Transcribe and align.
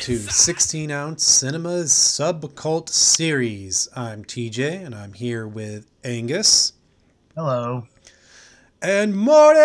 to 0.00 0.18
16 0.18 0.90
Ounce 0.90 1.22
Cinema's 1.24 1.92
Subcult 1.92 2.88
Series. 2.88 3.86
I'm 3.94 4.24
TJ, 4.24 4.86
and 4.86 4.94
I'm 4.94 5.12
here 5.12 5.46
with 5.46 5.90
Angus. 6.02 6.72
Hello. 7.36 7.86
And 8.80 9.14
Morty! 9.14 9.58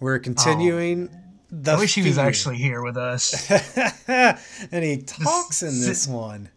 We're 0.00 0.18
continuing 0.18 1.08
oh. 1.10 1.16
the. 1.50 1.72
I 1.72 1.78
wish 1.78 1.94
he 1.94 2.02
was 2.02 2.18
actually 2.18 2.58
here 2.58 2.82
with 2.82 2.98
us. 2.98 3.50
and 4.06 4.84
he 4.84 4.98
talks 4.98 5.62
in 5.62 5.80
this 5.80 6.06
one. 6.06 6.50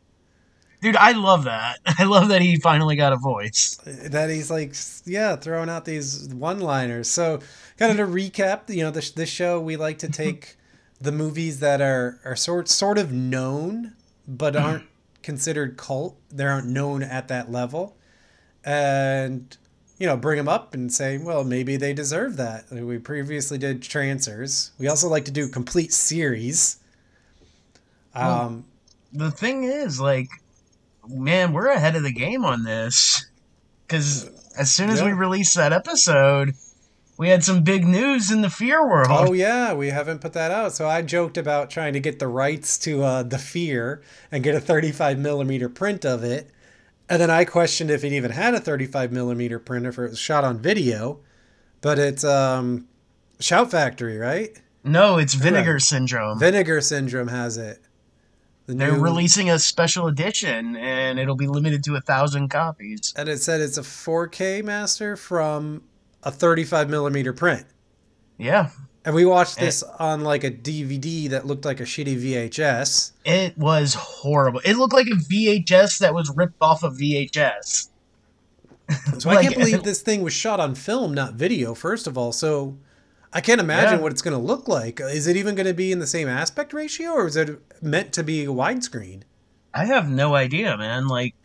Dude, 0.82 0.98
I 0.98 1.14
love 1.14 1.46
that. 1.46 1.80
I 1.86 2.04
love 2.04 2.28
that 2.28 2.42
he 2.42 2.58
finally 2.58 2.98
got 2.98 3.14
a 3.14 3.18
voice. 3.18 3.78
that 3.86 4.30
he's 4.30 4.52
like 4.52 4.76
yeah 5.06 5.38
throwing 5.38 5.70
out 5.70 5.86
these 5.86 6.28
one 6.34 6.60
liners 6.60 7.08
so 7.10 7.40
kind 7.78 7.98
of 7.98 8.06
to 8.06 8.14
recap 8.14 8.68
you 8.68 8.84
know 8.84 8.92
this, 8.92 9.12
this 9.12 9.30
show 9.30 9.62
we 9.62 9.78
like 9.78 10.00
to 10.00 10.10
take 10.10 10.58
the 11.02 11.12
movies 11.12 11.60
that 11.60 11.82
are 11.82 12.20
are 12.24 12.36
sort 12.36 12.70
sort 12.70 12.98
of 12.98 13.12
known 13.12 13.96
but 14.28 14.56
aren't 14.56 14.86
considered 15.24 15.78
cult 15.78 16.18
they 16.30 16.46
aren't 16.46 16.68
known 16.68 17.04
at 17.04 17.28
that 17.28 17.52
level. 17.52 17.98
And 18.64 19.58
you 19.98 20.08
know 20.08 20.18
bring 20.18 20.38
them 20.38 20.48
up 20.48 20.74
and 20.74 20.92
say 20.94 21.18
well 21.18 21.44
maybe 21.44 21.78
they 21.78 21.94
deserve 21.94 22.38
that. 22.38 22.70
We 22.72 23.00
previously 23.00 23.58
did 23.58 23.82
trancers. 23.82 24.72
We 24.80 24.88
also 24.88 25.08
like 25.10 25.26
to 25.26 25.32
do 25.32 25.48
complete 25.50 25.94
series. 25.94 26.78
Well, 28.16 28.42
um 28.42 28.66
The 29.14 29.32
thing 29.32 29.64
is, 29.66 30.00
like, 30.00 30.30
man, 31.08 31.54
we're 31.54 31.68
ahead 31.68 31.96
of 31.96 32.04
the 32.04 32.14
game 32.14 32.46
on 32.46 32.64
this. 32.64 33.26
Because 33.88 34.30
as 34.58 34.72
soon 34.72 34.90
as 34.90 35.02
we 35.02 35.12
release 35.12 35.54
that 35.56 35.74
episode, 35.74 36.56
we 37.22 37.30
had 37.30 37.44
some 37.44 37.62
big 37.62 37.86
news 37.86 38.32
in 38.32 38.42
the 38.42 38.50
fear 38.50 38.84
world. 38.84 39.06
Oh 39.12 39.32
yeah, 39.32 39.76
we 39.76 39.90
haven't 39.90 40.22
put 40.22 40.34
that 40.34 40.50
out. 40.50 40.74
So 40.74 40.90
I 40.90 41.04
joked 41.04 41.38
about 41.38 41.70
trying 41.70 41.94
to 41.94 42.00
get 42.00 42.18
the 42.18 42.28
rights 42.28 42.80
to 42.80 43.04
uh, 43.04 43.22
the 43.22 43.38
Fear 43.38 44.02
and 44.32 44.44
get 44.44 44.56
a 44.56 44.60
35 44.60 45.20
millimeter 45.20 45.70
print 45.70 46.04
of 46.04 46.24
it, 46.24 46.50
and 47.08 47.22
then 47.22 47.30
I 47.30 47.46
questioned 47.46 47.92
if 47.92 48.04
it 48.04 48.12
even 48.12 48.32
had 48.32 48.56
a 48.56 48.60
35 48.60 49.12
millimeter 49.12 49.60
print 49.60 49.86
if 49.86 50.00
it 50.00 50.02
was 50.10 50.18
shot 50.18 50.44
on 50.44 50.58
video, 50.58 51.20
but 51.82 52.00
it's 52.00 52.24
um, 52.24 52.88
Shout 53.40 53.70
Factory, 53.70 54.18
right? 54.18 54.60
No, 54.84 55.20
it's 55.20 55.36
Vinegar. 55.36 55.78
Syndrome. 55.78 56.40
Vinegar 56.40 56.82
Syndrome 56.82 57.28
has 57.28 57.56
it. 57.56 57.82
The 58.66 58.74
They're 58.74 58.94
new- 58.94 59.00
releasing 59.00 59.48
a 59.48 59.60
special 59.60 60.08
edition, 60.08 60.76
and 60.76 61.20
it'll 61.20 61.36
be 61.36 61.46
limited 61.46 61.84
to 61.84 61.96
a 61.98 62.02
thousand 62.02 62.50
copies. 62.50 63.14
and 63.16 63.30
it 63.30 63.42
said 63.44 63.62
it's 63.62 63.78
a 63.78 63.84
4K 63.84 64.64
master 64.64 65.16
from 65.16 65.84
a 66.24 66.32
35 66.32 66.90
millimeter 66.90 67.34
print. 67.34 67.66
Yeah, 68.38 68.70
And 69.06 69.14
we 69.14 69.24
watched 69.26 69.60
this 69.60 69.84
on 69.84 70.22
like 70.22 70.44
a 70.44 70.50
DVD 70.52 71.30
that 71.30 71.46
looked 71.46 71.64
like 71.66 71.80
a 71.80 71.84
shitty 71.84 72.18
VHS. 72.20 73.12
it 73.24 73.56
was 73.58 73.94
horrible. 73.94 74.62
It 74.66 74.78
looked 74.78 74.94
like 74.94 75.08
a 75.08 75.12
VHS 75.12 76.00
that 76.00 76.14
was 76.14 76.32
ripped 76.36 76.58
off 76.62 76.84
of 76.84 76.94
VHS. 76.98 77.90
So 79.20 79.30
I 79.30 79.42
can't 79.42 79.56
believe 79.56 79.84
this 79.86 80.02
thing 80.02 80.22
was 80.22 80.34
shot 80.34 80.60
on 80.60 80.76
film, 80.76 81.14
not 81.14 81.36
video. 81.36 81.74
First 81.74 82.08
of 82.08 82.18
all, 82.18 82.32
so 82.34 82.78
I 83.32 83.40
can't 83.40 83.62
imagine 83.62 84.00
Yeah. 84.00 84.04
what 84.04 84.12
it's 84.12 84.22
going 84.22 84.36
to 84.38 84.44
look 84.44 84.68
like. 84.68 85.00
Is 85.00 85.28
it 85.28 85.38
even 85.38 85.56
going 85.56 85.68
to 85.68 85.74
be 85.74 85.92
in 85.94 86.00
the 86.00 86.08
same 86.08 86.28
aspect 86.28 86.74
ratio, 86.74 87.12
or 87.12 87.26
is 87.28 87.38
it 87.38 87.58
meant 87.82 88.12
to 88.14 88.24
be 88.24 88.46
widescreen? 88.48 89.22
I 89.74 89.86
have 89.86 90.10
no 90.10 90.36
idea, 90.36 90.76
man. 90.78 91.08
Like 91.08 91.36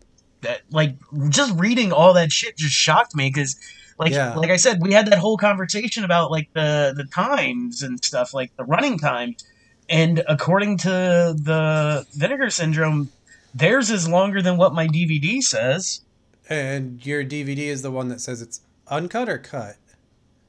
that, 0.41 0.63
like 0.71 0.97
just 1.29 1.57
reading 1.61 1.93
all 1.93 2.15
that 2.15 2.33
shit 2.33 2.57
just 2.57 2.75
shocked 2.75 3.15
me 3.15 3.29
because, 3.33 3.55
like, 3.99 4.13
Yeah. 4.13 4.35
like 4.35 4.51
I 4.51 4.57
said, 4.57 4.81
we 4.83 4.93
had 4.93 5.07
that 5.07 5.19
whole 5.19 5.37
conversation 5.37 6.05
about 6.05 6.31
like 6.31 6.49
the 6.53 6.93
the 6.97 7.05
times 7.05 7.83
and 7.83 8.03
stuff, 8.05 8.34
like 8.34 8.55
the 8.57 8.65
running 8.65 8.99
times, 8.99 9.45
and 9.89 10.23
according 10.29 10.79
to 10.79 10.89
the 10.89 12.06
Vinegar 12.15 12.51
Syndrome, 12.51 13.11
theirs 13.55 13.91
is 13.91 14.09
longer 14.09 14.43
than 14.43 14.56
what 14.56 14.75
my 14.75 14.87
DVD 14.87 15.41
says. 15.41 16.01
And 16.49 17.05
your 17.05 17.25
DVD 17.25 17.59
is 17.69 17.83
the 17.83 17.91
one 17.91 18.09
that 18.09 18.21
says 18.21 18.41
it's 18.43 18.61
uncut 18.89 19.29
or 19.29 19.39
cut. 19.39 19.77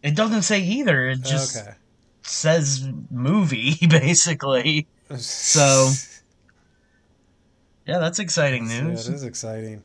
It 0.03 0.15
doesn't 0.15 0.43
say 0.43 0.59
either. 0.61 1.07
It 1.07 1.21
just 1.23 1.57
okay. 1.57 1.75
says 2.21 2.87
movie, 3.09 3.75
basically. 3.89 4.87
So, 5.17 5.89
Yeah, 7.87 7.99
that's 7.99 8.19
exciting 8.19 8.69
Yeah, 8.69 8.81
news. 8.81 9.07
it 9.07 9.15
is 9.15 9.23
exciting. 9.23 9.83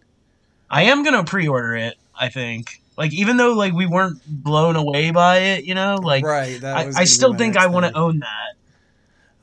I 0.68 0.82
am 0.84 1.04
gonna 1.04 1.24
pre-order 1.24 1.76
it. 1.76 1.96
I 2.18 2.28
think, 2.28 2.80
like, 2.96 3.12
even 3.12 3.36
though 3.36 3.52
like 3.52 3.72
we 3.72 3.86
weren't 3.86 4.20
blown 4.26 4.76
away 4.76 5.10
by 5.10 5.38
it, 5.38 5.64
you 5.64 5.74
know, 5.74 5.96
like 6.02 6.24
right. 6.24 6.62
I, 6.62 6.90
I 6.94 7.04
still 7.04 7.34
think 7.34 7.56
I 7.56 7.66
want 7.66 7.86
to 7.86 7.96
own 7.96 8.20
that. 8.20 8.54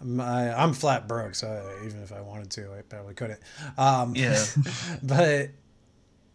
I'm, 0.01 0.19
I, 0.21 0.61
I'm 0.61 0.73
flat 0.73 1.07
broke, 1.07 1.35
so 1.35 1.47
I, 1.47 1.85
even 1.85 2.01
if 2.01 2.13
I 2.13 2.21
wanted 2.21 2.49
to, 2.51 2.73
I 2.73 2.81
probably 2.83 3.13
couldn't. 3.13 3.39
Um, 3.77 4.15
Yeah. 4.15 4.43
but 5.03 5.49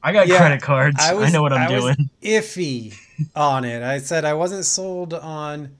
I 0.02 0.12
got 0.12 0.26
Yeah, 0.26 0.38
credit 0.38 0.60
cards. 0.60 0.96
I, 1.00 1.14
was, 1.14 1.32
know 1.32 1.40
what 1.40 1.52
I'm 1.52 1.72
I 1.72 1.80
was 1.80 1.96
doing. 1.96 2.10
iffy 2.22 2.94
on 3.34 3.64
it. 3.64 3.82
I 3.82 3.98
said 3.98 4.24
I 4.24 4.34
wasn't 4.34 4.66
sold 4.66 5.14
on 5.14 5.76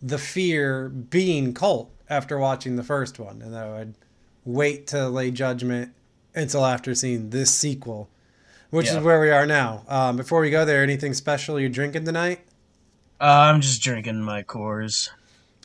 the 0.00 0.18
fear 0.18 0.88
being 0.88 1.52
cult 1.52 1.90
after 2.08 2.38
watching 2.38 2.76
the 2.76 2.82
first 2.82 3.18
one, 3.18 3.42
and 3.42 3.52
that 3.52 3.66
I 3.66 3.78
would 3.78 3.94
wait 4.44 4.86
to 4.88 5.08
lay 5.08 5.30
judgment 5.30 5.92
until 6.34 6.64
after 6.64 6.94
seeing 6.94 7.30
this 7.30 7.54
sequel, 7.54 8.08
which 8.72 8.86
Yeah. 8.86 8.98
is 8.98 9.04
where 9.04 9.20
we 9.20 9.30
are 9.30 9.46
now. 9.46 9.84
Um, 9.86 10.16
before 10.16 10.40
we 10.40 10.50
go 10.50 10.64
there, 10.64 10.82
anything 10.82 11.12
special 11.14 11.60
you're 11.60 11.68
drinking 11.68 12.04
tonight? 12.06 12.40
Uh, 13.20 13.52
I'm 13.52 13.60
just 13.60 13.82
drinking 13.82 14.22
my 14.22 14.42
Coors. 14.42 15.10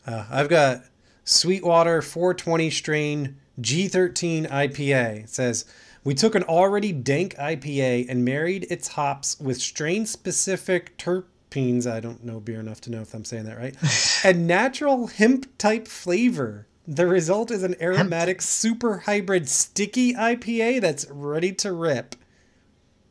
Uh, 0.06 0.26
I've 0.30 0.50
got 0.50 0.84
Sweetwater 1.24 2.02
420 2.02 2.70
strain 2.70 3.38
G13 3.62 4.46
IPA. 4.50 5.24
It 5.24 5.30
says, 5.30 5.66
We 6.04 6.14
took 6.14 6.36
an 6.36 6.44
already 6.44 6.92
dank 6.92 7.34
IPA 7.38 8.08
and 8.10 8.24
married 8.26 8.68
its 8.70 8.90
hops 8.90 9.40
with 9.40 9.58
strain 9.62 10.06
specific 10.06 10.98
terpenes. 10.98 11.90
I 11.90 12.00
don't 12.02 12.24
know 12.26 12.40
beer 12.42 12.60
enough 12.60 12.82
to 12.82 12.92
know 12.92 13.02
if 13.02 13.14
I'm 13.14 13.26
saying 13.26 13.46
that 13.46 13.58
right. 13.58 13.76
and 14.26 14.46
natural 14.48 15.08
hemp 15.08 15.58
type 15.58 15.88
flavor. 15.88 16.68
The 16.86 17.08
result 17.08 17.52
is 17.52 17.64
an 17.64 17.76
aromatic 17.82 18.42
super 18.42 19.00
hybrid 19.00 19.48
sticky 19.50 20.14
IPA 20.14 20.82
that's 20.82 21.06
ready 21.10 21.52
to 21.54 21.72
rip. 21.72 22.16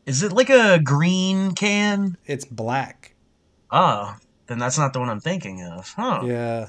Is 0.06 0.22
it 0.22 0.32
like 0.32 0.50
a 0.50 0.78
green 0.78 1.52
can? 1.52 2.16
It's 2.24 2.44
black. 2.44 3.14
Oh, 3.70 4.16
then 4.46 4.58
that's 4.58 4.78
not 4.78 4.92
the 4.92 5.00
one 5.00 5.08
I'm 5.10 5.20
thinking 5.20 5.62
of. 5.62 5.92
Huh. 5.96 6.22
Yeah. 6.24 6.68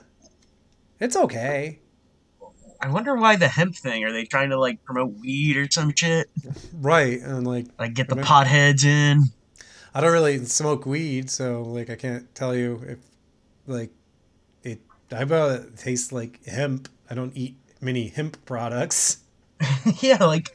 It's 1.00 1.16
okay. 1.16 1.80
I 2.82 2.90
wonder 2.90 3.16
why 3.16 3.36
the 3.36 3.48
hemp 3.48 3.76
thing. 3.76 4.04
Are 4.04 4.12
they 4.12 4.26
trying 4.26 4.50
to 4.50 4.60
like 4.60 4.84
promote 4.84 5.14
weed 5.20 5.58
or 5.58 5.68
some 5.70 5.94
shit? 5.96 6.30
Right. 6.74 7.22
And 7.22 7.46
like, 7.46 7.68
Like 7.78 7.94
get 7.94 8.10
the 8.10 8.16
Maybe. 8.16 8.28
potheads 8.28 8.84
in? 8.84 9.24
I 9.94 10.02
don't 10.02 10.12
really 10.12 10.44
smoke 10.46 10.86
weed, 10.86 11.30
so 11.30 11.62
like 11.64 11.90
I 11.90 11.96
can't 11.96 12.34
tell 12.36 12.56
you 12.56 12.82
if 12.88 12.98
like 13.68 13.92
it. 14.64 14.80
I 15.12 15.24
bet 15.24 15.62
it 15.62 15.78
tastes 15.78 16.12
like 16.12 16.44
hemp. 16.46 16.90
I 17.10 17.16
don't 17.16 17.36
eat 17.36 17.56
many 17.82 18.08
hemp 18.10 18.44
products. 18.46 19.18
yeah, 20.02 20.24
like. 20.24 20.50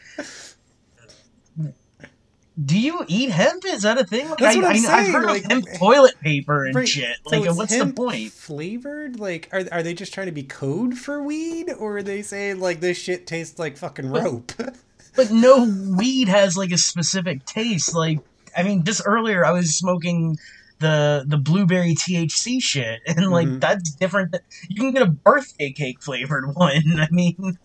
Do 2.65 2.79
you 2.79 3.05
eat 3.09 3.31
hemp? 3.31 3.65
Is 3.65 3.83
that 3.83 3.99
a 3.99 4.05
thing? 4.05 4.29
Like, 4.29 4.39
That's 4.39 4.57
I, 4.57 4.61
what 4.61 4.77
I'm 4.77 4.87
I, 4.87 4.93
I've 4.93 5.13
heard 5.13 5.25
like- 5.25 5.45
of 5.45 5.51
hemp 5.51 5.65
toilet 5.79 6.21
paper 6.21 6.67
and 6.67 6.75
Right, 6.75 6.89
shit. 6.89 7.17
Like, 7.25 7.45
it's 7.45 7.57
what's 7.57 7.77
the 7.77 7.87
point? 7.93 8.31
Flavored? 8.33 9.19
Like, 9.19 9.49
are 9.53 9.63
are 9.73 9.83
they 9.83 9.95
just 9.95 10.13
trying 10.13 10.27
to 10.27 10.33
be 10.33 10.43
code 10.43 10.99
for 10.99 11.23
weed, 11.23 11.71
or 11.79 11.99
are 11.99 12.03
they 12.03 12.23
saying 12.23 12.61
like 12.61 12.81
this 12.81 12.99
shit 12.99 13.27
tastes 13.27 13.59
like 13.59 13.77
fucking 13.77 14.11
rope? 14.11 14.53
But 15.15 15.31
no 15.31 15.65
weed 15.95 16.29
has 16.29 16.57
like 16.57 16.71
a 16.73 16.79
specific 16.79 17.45
taste. 17.45 17.95
Like, 17.95 18.21
I 18.57 18.63
mean, 18.63 18.83
just 18.83 19.03
earlier 19.05 19.45
I 19.45 19.51
was 19.53 19.77
smoking 19.77 20.39
the 20.79 21.25
the 21.27 21.37
blueberry 21.37 21.95
THC 21.95 22.63
shit, 22.63 23.01
and 23.07 23.27
like 23.31 23.47
Mhm. 23.47 23.61
that's 23.61 23.93
different. 23.93 24.35
You 24.71 24.77
can 24.81 24.93
get 24.93 25.03
a 25.03 25.07
birthday 25.11 25.71
cake 25.71 26.03
flavored 26.03 26.47
one. 26.55 26.99
I 26.99 27.09
mean, 27.11 27.59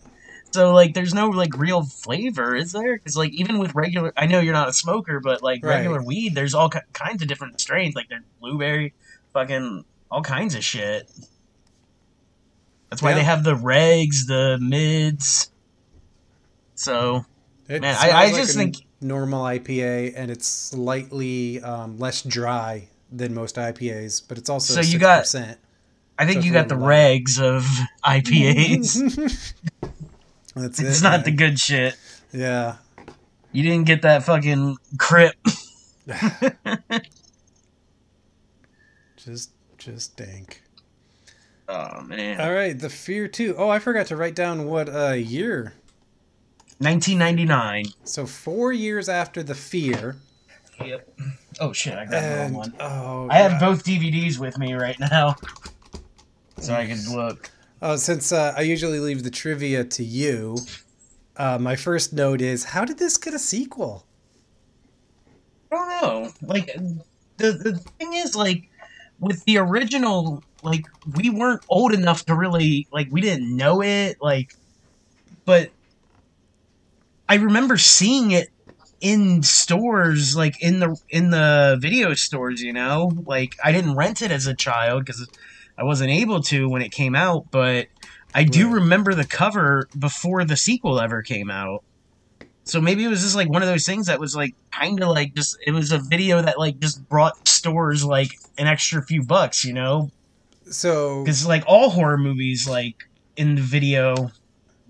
so 0.50 0.72
like, 0.72 0.94
there's 0.94 1.14
no 1.14 1.28
like 1.28 1.56
real 1.56 1.82
flavor, 1.82 2.54
is 2.56 2.72
there? 2.72 2.94
Because 2.96 3.16
like, 3.16 3.32
even 3.32 3.58
with 3.58 3.74
regular, 3.74 4.12
I 4.16 4.26
know 4.26 4.40
you're 4.40 4.52
not 4.54 4.68
a 4.68 4.72
smoker, 4.72 5.20
but 5.20 5.42
like 5.42 5.62
Right. 5.64 5.76
regular 5.76 6.02
weed, 6.02 6.34
there's 6.34 6.54
all 6.54 6.70
ki- 6.70 6.80
kinds 6.92 7.22
of 7.22 7.28
different 7.28 7.60
strains. 7.60 7.94
Like 7.94 8.08
there's 8.08 8.22
blueberry, 8.40 8.94
fucking 9.32 9.84
all 10.10 10.22
kinds 10.22 10.54
of 10.54 10.64
shit. 10.64 11.10
That's 12.90 13.02
why 13.02 13.10
Yeah. 13.10 13.16
they 13.16 13.24
have 13.24 13.44
the 13.44 13.54
regs, 13.54 14.26
the 14.26 14.58
mids. 14.60 15.50
So 16.74 17.24
It 17.68 17.82
Man, 17.82 17.94
I- 18.00 18.08
I 18.10 18.24
like 18.26 18.34
just 18.36 18.54
think- 18.56 18.76
normal 19.02 19.44
IPA, 19.44 20.14
and 20.16 20.30
it's 20.30 20.46
slightly 20.48 21.60
um, 21.62 21.98
less 21.98 22.22
dry 22.22 22.88
than 23.12 23.34
most 23.34 23.56
IPAs, 23.58 24.22
but 24.26 24.38
it's 24.38 24.48
also 24.48 24.74
So 24.74 24.80
you 24.80 24.98
got- 24.98 25.26
I 26.20 26.24
think 26.26 26.40
So 26.42 26.46
you 26.46 26.52
got 26.52 26.68
the 26.68 26.74
regs 26.76 27.38
of 27.40 27.64
IPAs. 28.04 29.52
That's 30.60 30.80
it. 30.80 30.86
it's 30.86 31.02
not 31.02 31.24
the 31.24 31.30
good 31.30 31.58
shit. 31.58 31.96
Yeah. 32.32 32.76
You 33.52 33.62
didn't 33.62 33.86
get 33.86 34.02
that 34.02 34.24
fucking 34.24 34.76
crip. 34.98 35.34
just 39.16 39.50
just 39.78 40.16
dank. 40.16 40.62
Oh 41.68 42.00
man. 42.02 42.40
All 42.40 42.52
right, 42.52 42.78
The 42.78 42.88
Fear 42.88 43.28
2. 43.28 43.54
Oh, 43.58 43.68
I 43.68 43.78
forgot 43.78 44.06
to 44.08 44.16
write 44.16 44.34
down 44.34 44.66
what 44.66 44.88
uh, 44.88 45.12
year. 45.12 45.74
1999. 46.78 47.86
So 48.04 48.24
four 48.26 48.72
years 48.72 49.08
after 49.08 49.42
The 49.42 49.54
Fear. 49.54 50.16
Yep. 50.84 51.18
Oh 51.60 51.72
shit! 51.72 51.94
I 51.94 52.04
got 52.04 52.10
the 52.22 52.28
wrong 52.28 52.38
And, 52.46 52.54
one. 52.54 52.74
oh, 52.78 53.26
I 53.28 53.38
have 53.38 53.58
both 53.58 53.84
DVDs 53.84 54.38
with 54.38 54.56
me 54.58 54.74
right 54.74 54.98
now, 55.00 55.34
so 56.58 56.72
I 56.72 56.86
can 56.86 57.00
look. 57.16 57.50
Oh, 57.80 57.96
since 57.96 58.32
uh, 58.32 58.54
I 58.56 58.62
usually 58.62 59.00
leave 59.00 59.22
the 59.22 59.30
trivia 59.30 59.84
to 59.84 60.04
you, 60.04 60.58
uh, 61.36 61.58
my 61.58 61.76
first 61.76 62.12
note 62.12 62.40
is 62.40 62.64
how 62.64 62.84
did 62.84 62.98
this 62.98 63.16
get 63.18 63.34
a 63.34 63.38
sequel? 63.38 64.06
I 65.72 65.76
don't 65.76 65.88
know. 65.88 66.32
Like 66.42 66.66
the 67.38 67.52
the 67.52 67.80
thing 67.98 68.14
is, 68.14 68.34
like 68.34 68.64
with 69.18 69.44
the 69.44 69.58
original, 69.58 70.44
like 70.62 70.84
we 71.16 71.30
weren't 71.30 71.62
old 71.68 71.92
enough 71.92 72.24
to 72.26 72.34
really 72.34 72.86
like 72.92 73.08
we 73.10 73.20
didn't 73.20 73.54
know 73.56 73.82
it. 73.82 74.16
Like, 74.20 74.48
but 75.46 75.72
I 77.28 77.36
remember 77.36 77.76
seeing 77.76 78.30
it 78.30 78.48
in 79.00 79.42
stores, 79.42 80.36
like 80.36 80.54
in 80.62 80.80
the 80.80 80.96
in 81.10 81.30
the 81.30 81.78
video 81.80 82.14
stores. 82.14 82.60
You 82.60 82.72
know, 82.72 83.12
like 83.26 83.50
I 83.62 83.72
didn't 83.72 83.96
rent 83.96 84.22
it 84.22 84.30
as 84.30 84.46
a 84.46 84.54
child 84.56 85.04
because 85.04 85.28
I 85.78 85.84
wasn't 85.84 86.10
able 86.10 86.42
to 86.44 86.68
when 86.68 86.82
it 86.82 86.90
came 86.92 87.14
out, 87.14 87.44
but. 87.50 87.86
I 88.34 88.44
do 88.44 88.66
Right. 88.66 88.74
remember 88.74 89.14
the 89.14 89.24
cover 89.26 89.88
before 89.98 90.44
the 90.44 90.56
sequel 90.56 91.00
ever 91.00 91.22
came 91.22 91.50
out. 91.50 91.82
So 92.64 92.78
maybe 92.78 93.02
it 93.02 93.08
was 93.08 93.22
just 93.22 93.34
like 93.34 93.48
one 93.48 93.62
of 93.62 93.68
those 93.68 93.86
things 93.86 94.06
that 94.06 94.20
was 94.20 94.36
like 94.36 94.52
kind 94.70 95.02
of 95.02 95.08
like 95.08 95.34
just 95.34 95.56
it 95.66 95.70
was 95.72 95.90
a 95.92 95.98
video 95.98 96.42
that 96.42 96.58
like 96.58 96.78
just 96.78 97.08
brought 97.08 97.48
stores 97.48 98.04
like 98.04 98.28
an 98.58 98.66
extra 98.66 99.02
few 99.02 99.24
bucks, 99.24 99.64
you 99.64 99.72
know? 99.72 100.10
So 100.70 101.24
Because 101.24 101.46
like 101.46 101.64
all 101.66 101.88
horror 101.88 102.18
movies 102.18 102.68
like 102.68 102.96
in 103.36 103.54
the 103.54 103.62
video 103.62 104.30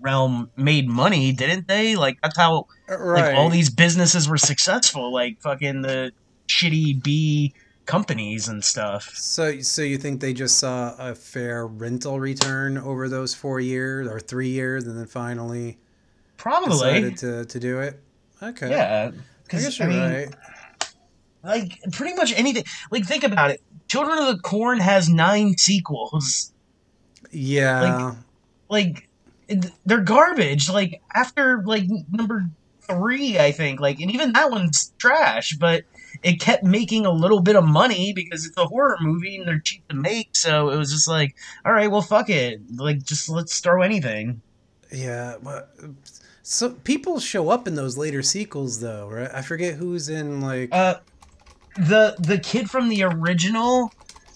realm 0.01 0.51
made 0.57 0.89
money, 0.89 1.31
didn't 1.31 1.69
they? 1.69 1.95
Like 1.95 2.17
that's 2.21 2.35
how 2.37 2.65
right, 2.89 3.23
like 3.23 3.35
all 3.35 3.49
these 3.49 3.69
businesses 3.69 4.27
were 4.27 4.37
successful, 4.37 5.13
like 5.13 5.37
fucking 5.41 5.81
the 5.81 6.11
shitty 6.49 7.01
B 7.01 7.53
companies 7.89 8.47
and 8.47 8.63
stuff. 8.63 9.09
So, 9.15 9.59
so 9.61 9.81
you 9.81 9.97
think 9.97 10.21
they 10.21 10.31
just 10.33 10.59
saw 10.59 10.95
a 10.99 11.15
fair 11.15 11.65
rental 11.65 12.19
return 12.19 12.77
over 12.77 13.09
those 13.09 13.33
four 13.33 13.59
years 13.59 14.07
or 14.07 14.19
three 14.19 14.49
years, 14.49 14.85
and 14.85 14.97
then 14.97 15.07
finally 15.07 15.77
Probably. 16.37 16.69
decided 16.69 17.17
to, 17.17 17.45
to 17.45 17.59
do 17.59 17.79
it? 17.79 17.99
Okay, 18.43 18.69
Yeah. 18.69 19.11
I 19.13 19.17
Because 19.43 19.79
I, 19.79 19.83
you're 19.83 19.93
mean, 19.93 20.11
right. 20.13 20.35
like 21.43 21.79
pretty 21.91 22.15
much 22.15 22.31
anything. 22.37 22.63
Like 22.91 23.05
think 23.05 23.23
about 23.23 23.49
it. 23.51 23.61
Children 23.87 24.19
of 24.19 24.27
the 24.35 24.41
Corn 24.43 24.79
has 24.79 25.09
nine 25.09 25.57
sequels. 25.57 26.53
Yeah, 27.31 28.15
like 28.69 29.07
it- 29.47 29.71
they're 29.85 30.01
garbage. 30.01 30.69
Like 30.69 31.01
after 31.13 31.63
like 31.65 31.83
number 32.11 32.45
three, 32.81 33.39
I 33.39 33.51
think. 33.51 33.79
Like 33.79 33.99
and 33.99 34.11
even 34.11 34.33
that 34.33 34.51
one's 34.51 34.93
trash, 34.99 35.55
but 35.55 35.83
it 36.23 36.39
kept 36.39 36.63
making 36.63 37.05
a 37.05 37.11
little 37.11 37.41
bit 37.41 37.55
of 37.55 37.63
money 37.63 38.13
because 38.13 38.45
it's 38.45 38.57
a 38.57 38.65
horror 38.65 38.97
movie 39.01 39.37
and 39.37 39.47
they're 39.47 39.59
cheap 39.59 39.87
to 39.87 39.95
make. 39.95 40.35
So 40.35 40.69
it 40.69 40.77
was 40.77 40.91
just 40.91 41.07
like, 41.07 41.35
all 41.65 41.71
right, 41.73 41.89
well, 41.89 42.01
fuck 42.01 42.29
it. 42.29 42.61
Like 42.75 43.03
just 43.03 43.29
let's 43.29 43.59
throw 43.59 43.81
anything. 43.81 44.41
yeah. 44.91 45.35
But 45.41 45.73
so 46.43 46.71
people 46.71 47.19
show 47.19 47.49
up 47.49 47.67
in 47.67 47.75
those 47.75 47.97
later 47.97 48.21
sequels, 48.23 48.79
though, 48.79 49.07
right? 49.07 49.29
I 49.33 49.41
forget 49.41 49.75
who's 49.75 50.09
in 50.09 50.41
like. 50.41 50.69
Uh, 50.71 50.95
the 51.75 52.15
the 52.19 52.37
kid 52.39 52.69
from 52.69 52.89
the 52.89 53.03
original 53.03 53.91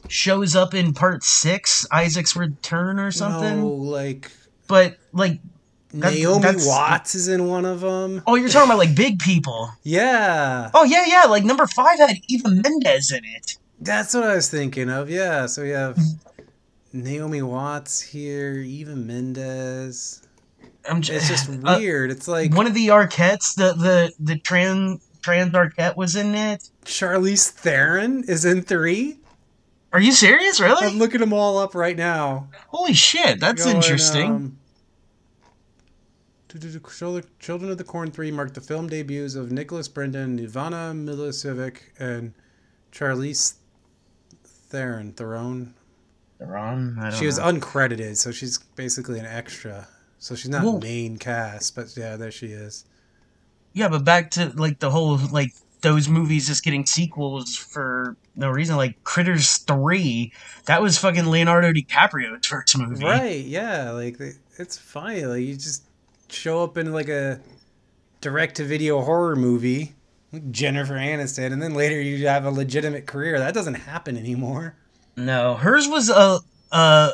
shows 0.08 0.56
up 0.56 0.74
in 0.74 0.94
part 0.94 1.24
six, 1.24 1.86
Isaac's 1.92 2.36
Return 2.36 3.00
or 3.00 3.12
something. 3.12 3.60
No, 3.60 3.68
like 3.68 4.32
But 4.68 4.98
like, 5.12 5.40
That- 5.94 6.14
Naomi 6.14 6.42
that's- 6.42 6.66
Watts 6.68 7.14
is 7.16 7.28
in 7.28 7.48
one 7.48 7.66
of 7.66 7.82
them. 7.82 8.24
oh, 8.26 8.36
you're 8.36 8.50
talking 8.50 8.70
about 8.70 8.80
like 8.80 8.96
big 8.96 9.20
people. 9.20 9.70
Yeah, 9.84 10.70
Oh 10.74 10.84
yeah, 10.84 11.04
yeah. 11.08 11.24
Like 11.26 11.44
number 11.44 11.68
five 11.68 12.00
had 12.00 12.16
Eva 12.28 12.50
Mendes 12.50 13.12
in 13.12 13.24
it. 13.24 13.58
that's 13.80 14.14
what 14.14 14.24
I 14.24 14.36
was 14.36 14.50
thinking 14.50 14.90
of. 14.90 15.10
Yeah, 15.10 15.46
so 15.46 15.62
we 15.64 15.70
have 15.70 15.98
Naomi 16.92 17.42
Watts 17.42 18.02
here, 18.02 18.54
Eva 18.56 18.96
Mendes. 18.96 20.22
I'm 20.90 21.02
just, 21.02 21.30
It's 21.32 21.46
just 21.46 21.60
uh, 21.66 21.78
weird. 21.80 22.12
it's 22.12 22.28
like 22.28 22.54
one 22.56 22.68
of 22.68 22.74
the 22.74 22.88
Arquettes, 22.88 23.56
the 23.56 23.74
the 23.74 24.12
the 24.20 24.38
trans 24.40 25.02
trans 25.22 25.54
Arquette 25.54 25.96
was 25.96 26.16
in 26.16 26.36
it. 26.36 26.70
Charlize 26.86 27.50
Theron 27.50 28.24
is 28.28 28.46
in 28.46 28.62
three. 28.64 29.20
Are 29.94 30.00
you 30.02 30.12
serious? 30.12 30.60
Really? 30.60 30.88
I'm 30.88 30.98
looking 30.98 31.20
them 31.20 31.34
all 31.34 31.60
up 31.60 31.76
right 31.76 31.96
now. 31.96 32.48
Holy 32.70 32.94
shit, 32.94 33.40
that's 33.40 33.64
Going, 33.64 33.76
interesting. 33.78 34.26
um, 34.32 34.58
Children 37.40 37.72
of 37.72 37.78
the 37.78 37.84
Corn 37.84 38.12
3 38.12 38.32
marked 38.32 38.54
the 38.54 38.62
film 38.62 38.88
debuts 38.88 39.36
of 39.36 39.52
Nicholas 39.52 39.88
Brendon, 39.88 40.38
Ivana 40.40 40.94
Milicevic, 40.94 41.78
and 42.00 42.34
Charlize 42.92 43.56
Theron. 44.44 45.14
Theron. 45.14 45.74
Don't 46.40 47.14
She 47.14 47.26
was 47.26 47.38
know. 47.38 47.46
uncredited, 47.46 48.18
so 48.18 48.32
she's 48.32 48.58
basically 48.76 49.20
an 49.20 49.26
extra. 49.26 49.88
So 50.20 50.36
she's 50.36 50.50
not 50.50 50.64
Well- 50.64 50.80
main 50.80 51.18
cast, 51.18 51.76
but 51.76 51.96
yeah, 51.98 52.16
there 52.18 52.32
she 52.32 52.48
is. 52.48 52.86
yeah, 53.74 53.88
but 53.90 54.04
back 54.06 54.30
to 54.32 54.52
like 54.56 54.80
the 54.80 54.92
whole 54.92 55.18
like 55.32 55.54
those 55.82 56.08
movies 56.08 56.48
just 56.48 56.64
getting 56.64 56.86
sequels 56.86 57.56
for 57.56 58.16
no 58.36 58.50
reason. 58.50 58.76
Like 58.78 59.04
Critters 59.04 59.58
Three, 59.58 60.32
that 60.66 60.82
was 60.82 60.98
fucking 60.98 61.26
Leonardo 61.26 61.72
DiCaprio's 61.74 62.46
first 62.46 62.78
movie. 62.78 63.04
Right? 63.04 63.44
Yeah, 63.44 63.92
like 63.92 64.18
it's 64.58 64.78
funny. 64.78 65.26
Like 65.26 65.42
you 65.42 65.56
just 65.56 65.84
show 66.30 66.64
up 66.64 66.78
in 66.78 66.92
like 66.94 67.10
a 67.10 67.40
direct-to-video 68.22 69.02
horror 69.02 69.36
movie, 69.36 69.94
like 70.32 70.50
Jennifer 70.52 70.94
Aniston, 70.94 71.52
and 71.54 71.62
then 71.62 71.74
later 71.74 72.00
you 72.02 72.28
have 72.28 72.46
a 72.46 72.52
legitimate 72.52 73.06
career. 73.06 73.40
That 73.40 73.54
doesn't 73.54 73.76
happen 73.76 74.18
anymore. 74.18 74.76
No, 75.16 75.56
hers 75.56 75.88
was 75.88 76.10
a 76.10 76.40
a 76.72 77.12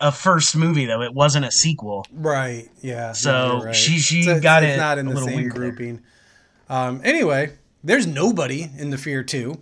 a 0.00 0.12
first 0.12 0.56
movie 0.56 0.86
though. 0.86 1.02
It 1.02 1.14
wasn't 1.14 1.44
a 1.44 1.50
sequel. 1.50 2.06
Right. 2.12 2.68
Yeah. 2.80 3.12
So 3.12 3.62
right. 3.64 3.74
she- 3.74 3.98
she 3.98 4.22
So 4.24 4.40
got 4.40 4.62
it's 4.62 4.74
it 4.74 4.76
not 4.76 4.98
in 4.98 5.06
a 5.06 5.10
the 5.10 5.14
little 5.14 5.28
same 5.28 5.48
grouping. 5.48 6.02
Um. 6.68 7.00
Anyway, 7.04 7.52
there's 7.82 8.06
nobody 8.06 8.70
in 8.78 8.90
the 8.90 8.98
Fear 8.98 9.24
Two. 9.24 9.60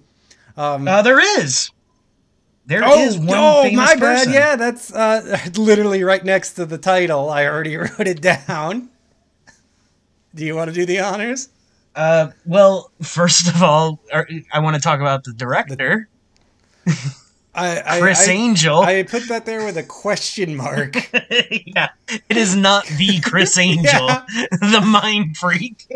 Um. 0.57 0.87
Uh, 0.87 1.03
there 1.03 1.21
is. 1.41 1.71
There 2.71 2.85
is 3.01 3.17
oh, 3.17 3.21
one 3.21 3.29
oh, 3.37 3.63
famous 3.65 3.77
my 3.77 3.95
bad. 3.97 3.99
person. 3.99 4.33
Yeah, 4.33 4.55
that's 4.55 4.95
uh, 4.95 5.39
literally 5.57 6.05
right 6.05 6.25
next 6.25 6.53
to 6.53 6.65
the 6.65 6.79
title. 6.79 7.29
I 7.29 7.45
already 7.47 7.77
wrote 7.77 8.07
it 8.07 8.23
down. 8.23 8.91
Do 10.37 10.45
you 10.45 10.55
want 10.55 10.69
to 10.69 10.75
do 10.75 10.87
the 10.87 11.01
honors? 11.01 11.49
Uh, 11.97 12.31
well, 12.47 12.93
first 13.03 13.49
of 13.49 13.61
all, 13.61 13.99
er, 14.15 14.29
I 14.53 14.61
want 14.61 14.77
to 14.77 14.81
talk 14.81 15.01
about 15.01 15.25
the 15.25 15.33
director, 15.33 16.09
I, 17.53 17.83
I 17.85 17.99
Chris 17.99 18.29
I, 18.29 18.31
Angel. 18.31 18.79
I 18.79 19.03
put 19.03 19.27
that 19.27 19.47
there 19.47 19.65
with 19.65 19.77
a 19.77 19.83
question 19.83 20.55
mark. 20.55 20.95
yeah, 21.67 21.89
it 22.09 22.37
is 22.37 22.55
not 22.55 22.87
the 22.87 23.19
Criss 23.21 23.59
Angel, 23.59 24.07
Yeah. 24.07 24.25
the 24.53 24.81
mind 24.87 25.37
freak. 25.37 25.89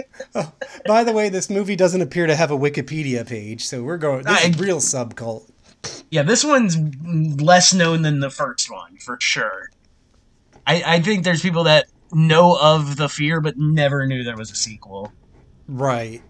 By 0.87 1.05
the 1.05 1.13
way, 1.13 1.29
this 1.29 1.49
movie 1.49 1.77
doesn't 1.77 2.03
appear 2.03 2.27
to 2.27 2.35
have 2.35 2.51
a 2.51 2.59
Wikipedia 2.59 3.25
page, 3.25 3.65
so 3.65 3.85
we're 3.85 3.97
going. 3.97 4.25
This 4.25 4.45
is 4.45 4.57
I- 4.57 4.61
real 4.61 4.79
subcult. 4.79 5.49
Yeah, 6.11 6.23
this 6.23 6.45
one's 6.45 6.77
less 7.41 7.73
known 7.75 8.03
than 8.03 8.21
the 8.21 8.31
first 8.31 8.71
one 8.71 8.97
for 8.99 9.19
sure. 9.21 9.71
I, 10.67 10.83
I 10.87 11.01
think 11.01 11.25
there's 11.25 11.43
people 11.43 11.65
that 11.65 11.87
know 12.13 12.57
of 12.61 12.97
the 12.97 13.09
fear 13.09 13.41
but 13.41 13.59
never 13.59 14.07
knew 14.07 14.23
there 14.25 14.37
was 14.37 14.51
a 14.51 14.55
sequel. 14.57 15.13
Right. 15.69 16.23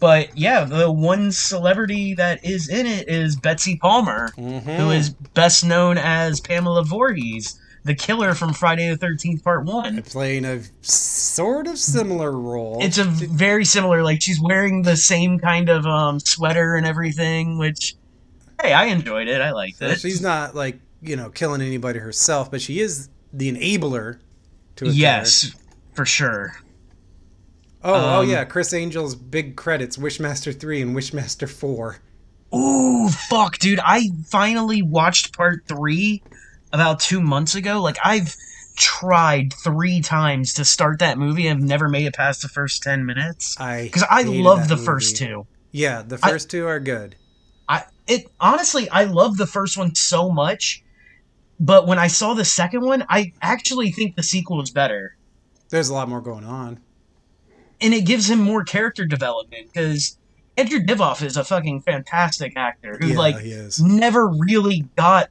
But 0.00 0.36
yeah, 0.38 0.64
the 0.64 0.90
one 0.92 1.32
celebrity 1.32 2.14
that 2.14 2.44
is 2.44 2.68
in 2.68 2.86
it 2.86 3.08
is 3.08 3.36
Betsy 3.36 3.76
Palmer, 3.76 4.28
Mhm. 4.36 4.76
who 4.76 4.90
is 4.90 5.10
best 5.10 5.64
known 5.64 5.98
as 5.98 6.40
Pamela 6.40 6.84
Voorhees, 6.84 7.58
the 7.84 7.94
killer 7.94 8.34
from 8.34 8.52
Friday 8.52 8.88
the 8.88 8.96
Thirteenth 8.96 9.42
Part 9.42 9.64
One. 9.64 10.02
playing 10.02 10.44
a 10.44 10.60
sort 10.82 11.66
of 11.66 11.78
similar 11.78 12.30
role. 12.32 12.78
It's 12.80 12.98
a 12.98 13.04
very 13.04 13.64
similar. 13.64 14.02
Like 14.04 14.22
she's 14.22 14.40
wearing 14.40 14.82
the 14.82 14.96
same 14.96 15.38
kind 15.40 15.68
of 15.68 15.84
um, 15.86 16.20
sweater 16.20 16.76
and 16.76 16.86
everything, 16.86 17.58
which 17.58 17.96
hey, 18.62 18.72
I 18.72 18.86
enjoyed 18.86 19.28
it. 19.28 19.40
I 19.40 19.52
liked 19.52 19.78
So 19.78 19.86
it. 19.86 20.00
she's 20.00 20.20
not 20.20 20.54
like 20.54 20.78
you 21.02 21.16
know 21.16 21.30
killing 21.30 21.60
anybody 21.62 21.98
herself, 21.98 22.50
but 22.50 22.60
she 22.60 22.80
is 22.80 23.08
the 23.32 23.52
enabler 23.52 24.18
to 24.76 24.86
a 24.86 24.88
yes, 24.90 25.54
for 25.94 26.04
sure. 26.06 26.48
killer. 26.48 26.64
Oh, 27.84 27.94
oh 27.94 28.20
Um, 28.22 28.28
yeah, 28.28 28.44
Chris 28.44 28.72
Angel's 28.72 29.14
big 29.14 29.56
credits: 29.56 29.96
Wishmaster 29.96 30.58
three 30.58 30.82
and 30.82 30.96
Wishmaster 30.96 31.48
four. 31.48 31.98
Ooh, 32.54 33.08
fuck, 33.08 33.58
dude! 33.58 33.80
I 33.82 34.08
finally 34.26 34.82
watched 34.82 35.36
part 35.36 35.62
three 35.68 36.22
about 36.72 36.98
two 37.00 37.20
months 37.20 37.54
ago. 37.54 37.80
Like 37.82 37.98
I've 38.04 38.34
tried 38.76 39.52
three 39.64 40.00
times 40.00 40.54
to 40.54 40.64
start 40.64 41.00
that 41.00 41.18
movie. 41.18 41.48
I've 41.50 41.60
never 41.60 41.88
made 41.88 42.06
it 42.06 42.14
past 42.14 42.42
the 42.42 42.48
first 42.48 42.82
ten 42.82 43.04
minutes 43.06 43.56
I 43.60 43.82
because 43.84 44.04
I 44.08 44.22
love 44.22 44.68
the 44.68 44.76
first 44.76 45.16
two. 45.16 45.46
Yeah, 45.72 46.02
the 46.02 46.18
I- 46.22 46.30
first 46.30 46.50
two 46.50 46.66
are 46.66 46.80
good. 46.80 47.14
It 48.08 48.26
honestly 48.40 48.88
I 48.90 49.04
love 49.04 49.36
the 49.36 49.46
first 49.46 49.76
one 49.76 49.94
so 49.94 50.30
much 50.30 50.82
but 51.60 51.86
when 51.86 51.98
I 51.98 52.06
saw 52.06 52.34
the 52.34 52.44
second 52.44 52.82
one, 52.82 53.04
I 53.08 53.32
actually 53.42 53.90
think 53.90 54.16
the 54.16 54.22
sequel 54.22 54.62
is 54.62 54.70
better. 54.70 55.16
There's 55.70 55.88
a 55.88 55.94
lot 55.94 56.08
more 56.08 56.20
going 56.20 56.44
on. 56.44 56.80
And 57.80 57.94
it 57.94 58.06
gives 58.06 58.30
him 58.30 58.40
more 58.40 58.64
character 58.64 59.04
development 59.04 59.72
because 59.72 60.18
Andrew 60.56 60.80
Divoff 60.80 61.22
is 61.22 61.36
a 61.36 61.44
fucking 61.44 61.82
fantastic 61.82 62.54
actor 62.56 62.96
who 63.00 63.08
Yeah, 63.08 63.18
like 63.18 63.36
never 63.80 64.28
really 64.28 64.86
got 64.96 65.30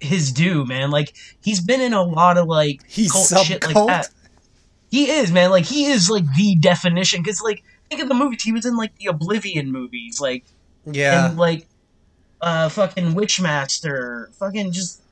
his 0.00 0.32
due, 0.32 0.64
man. 0.64 0.90
Like 0.90 1.14
he's 1.40 1.60
been 1.60 1.80
in 1.80 1.92
a 1.92 2.02
lot 2.02 2.38
of 2.38 2.46
like 2.46 2.80
He's 2.86 3.10
cult 3.12 3.46
shit 3.46 3.64
like 3.64 3.74
that. 3.86 4.08
He 4.90 5.10
is, 5.10 5.30
man. 5.32 5.50
Like 5.50 5.64
he 5.64 5.86
is 5.86 6.08
like 6.10 6.24
the 6.36 6.56
definition 6.56 7.22
because 7.22 7.40
like 7.40 7.62
think 7.88 8.02
of 8.02 8.08
the 8.08 8.14
movies 8.14 8.42
he 8.42 8.52
was 8.52 8.66
in 8.66 8.76
like 8.76 8.96
the 8.96 9.06
Oblivion 9.06 9.72
movies, 9.72 10.20
like 10.20 10.44
Yeah. 10.86 11.28
and 11.28 11.38
like 11.38 11.66
uh 12.40 12.68
fucking 12.68 13.14
Wishmaster, 13.14 14.32
fucking 14.36 14.72
just 14.72 15.02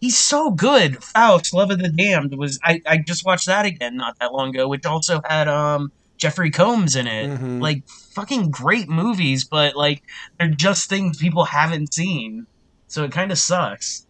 he's 0.00 0.18
so 0.18 0.50
good. 0.50 1.02
Faust, 1.02 1.54
Love 1.54 1.70
of 1.70 1.78
the 1.78 1.88
Damned 1.88 2.36
was 2.36 2.58
I 2.62 2.82
I 2.86 2.98
just 2.98 3.24
watched 3.24 3.46
that 3.46 3.64
again 3.66 3.96
not 3.96 4.18
that 4.20 4.32
long 4.32 4.50
ago, 4.50 4.68
which 4.68 4.84
also 4.86 5.20
had 5.28 5.48
um 5.48 5.92
Jeffrey 6.16 6.50
Combs 6.50 6.94
in 6.96 7.06
it. 7.06 7.30
Mhm. 7.30 7.60
Like 7.60 7.86
fucking 7.88 8.50
great 8.50 8.88
movies, 8.88 9.44
but 9.44 9.74
like 9.76 10.02
they're 10.38 10.48
just 10.48 10.88
things 10.88 11.18
people 11.18 11.44
haven't 11.46 11.92
seen. 11.94 12.46
So 12.88 13.04
it 13.04 13.12
kind 13.12 13.32
of 13.32 13.38
sucks. 13.38 14.06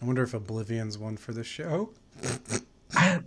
I 0.00 0.04
wonder 0.06 0.22
if 0.22 0.32
Oblivion's 0.32 0.96
one 0.96 1.16
for 1.16 1.32
the 1.32 1.44
show. 1.44 1.90
I, 2.94 3.20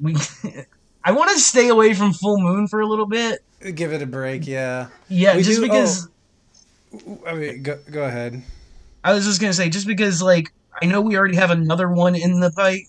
we 0.00 0.14
I 1.04 1.12
want 1.12 1.30
to 1.30 1.38
stay 1.38 1.68
away 1.68 1.94
from 1.94 2.12
Full 2.12 2.38
Moon 2.40 2.68
for 2.68 2.80
a 2.80 2.86
little 2.86 3.06
bit. 3.06 3.42
Give 3.74 3.92
it 3.92 4.02
a 4.02 4.06
break, 4.06 4.46
yeah. 4.46 4.88
Yeah, 5.08 5.36
We 5.36 5.42
just 5.42 5.60
do- 5.60 5.66
because 5.66 6.08
I 7.26 7.34
mean, 7.34 7.62
go, 7.62 7.78
go 7.90 8.04
ahead. 8.04 8.42
I 9.04 9.12
was 9.12 9.24
just 9.24 9.40
gonna 9.40 9.52
say, 9.52 9.68
just 9.68 9.86
because 9.86 10.20
like 10.22 10.52
I 10.82 10.86
know 10.86 11.00
we 11.00 11.16
already 11.16 11.36
have 11.36 11.50
another 11.50 11.88
one 11.88 12.14
in 12.14 12.40
the 12.40 12.50
pipe, 12.50 12.82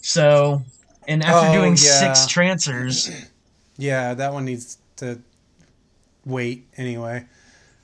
so 0.00 0.62
and 1.08 1.22
after 1.22 1.48
Oh, 1.48 1.52
doing 1.52 1.72
yeah. 1.76 1.76
six 1.76 2.26
Trancers, 2.26 3.10
Yeah, 3.76 4.14
that 4.14 4.32
one 4.32 4.44
needs 4.44 4.78
to 4.96 5.20
wait 6.26 6.66
anyway. 6.76 7.26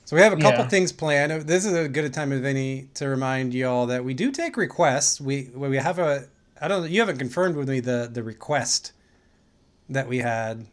So 0.05 0.15
we 0.15 0.21
have 0.21 0.33
a 0.33 0.37
couple 0.37 0.63
Yeah. 0.63 0.67
things 0.69 0.91
planned. 0.91 1.43
This 1.43 1.65
is 1.65 1.73
a 1.73 1.87
good 1.87 2.13
time 2.13 2.31
as 2.33 2.43
any 2.43 2.89
to 2.95 3.07
remind 3.07 3.53
y'all 3.53 3.85
that 3.87 4.03
we 4.03 4.13
do 4.13 4.31
take 4.31 4.57
requests. 4.57 5.21
We 5.21 5.49
we 5.55 5.77
have 5.77 5.99
a 5.99 6.27
I 6.59 6.67
don't 6.67 6.89
you 6.91 6.99
haven't 6.99 7.17
confirmed 7.17 7.55
with 7.55 7.69
me 7.69 7.79
the 7.79 8.09
the 8.11 8.21
request 8.23 8.91
that 9.89 10.07
we 10.07 10.19
had. 10.19 10.65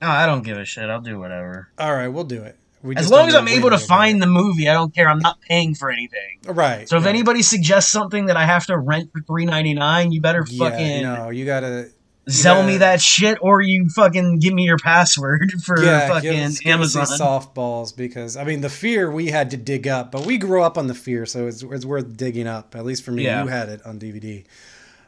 no, 0.00 0.08
I 0.08 0.26
don't 0.26 0.42
give 0.42 0.56
a 0.58 0.64
shit. 0.64 0.88
I'll 0.88 1.00
do 1.00 1.18
whatever. 1.18 1.68
All 1.78 1.94
right, 1.94 2.08
we'll 2.08 2.24
do 2.24 2.42
it. 2.42 2.56
As 2.96 3.10
long 3.10 3.28
as 3.28 3.34
I'm 3.34 3.48
able 3.48 3.70
to 3.70 3.78
find 3.78 4.20
the 4.22 4.26
movie, 4.26 4.68
I 4.68 4.74
don't 4.74 4.94
care. 4.94 5.08
I'm 5.08 5.18
not 5.18 5.40
paying 5.40 5.74
for 5.74 5.90
anything. 5.90 6.38
right. 6.46 6.88
So 6.88 6.96
if 6.96 7.04
yeah. 7.04 7.08
anybody 7.10 7.42
suggests 7.42 7.90
something 7.90 8.26
that 8.26 8.36
I 8.36 8.44
have 8.44 8.66
to 8.66 8.78
rent 8.78 9.10
for 9.12 9.20
three 9.22 9.44
ninety 9.44 9.74
nine, 9.74 10.12
you 10.12 10.20
better 10.20 10.44
yeah, 10.48 10.70
fucking 10.70 11.02
no, 11.02 11.30
you 11.30 11.44
gotta 11.44 11.88
sell 12.28 12.56
gotta- 12.56 12.66
me 12.66 12.78
that 12.78 13.00
shit, 13.00 13.38
or 13.40 13.60
you 13.60 13.88
fucking 13.88 14.38
give 14.40 14.52
me 14.54 14.64
your 14.64 14.78
password 14.78 15.52
for 15.64 15.82
yeah, 15.82 16.08
fucking 16.08 16.32
give 16.32 16.44
us, 16.44 16.58
give 16.58 16.72
Amazon. 16.72 17.06
softballs 17.06 17.96
because 17.96 18.36
I 18.36 18.44
mean 18.44 18.60
the 18.62 18.68
fear 18.68 19.10
we 19.10 19.28
had 19.28 19.50
to 19.50 19.56
dig 19.56 19.86
up, 19.86 20.10
but 20.12 20.26
we 20.26 20.38
grew 20.38 20.62
up 20.62 20.76
on 20.78 20.86
the 20.86 20.94
fear, 20.94 21.26
so 21.26 21.46
it's, 21.46 21.62
it's 21.62 21.84
worth 21.84 22.16
digging 22.16 22.46
up. 22.46 22.74
At 22.74 22.84
least 22.84 23.04
for 23.04 23.10
me, 23.12 23.24
Yeah. 23.24 23.42
you 23.42 23.48
had 23.48 23.68
it 23.68 23.84
on 23.86 23.98
DVD. 23.98 24.44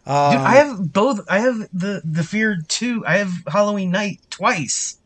Um, 0.07 0.33
Dude, 0.33 0.41
I 0.41 0.55
have 0.55 0.93
both. 0.93 1.21
I 1.29 1.41
have 1.41 1.59
the 1.73 2.01
the 2.05 2.23
Fear 2.25 2.61
too. 2.69 3.05
I 3.07 3.19
have 3.19 3.33
Halloween 3.47 3.91
Night 3.91 4.21
twice. 4.31 4.97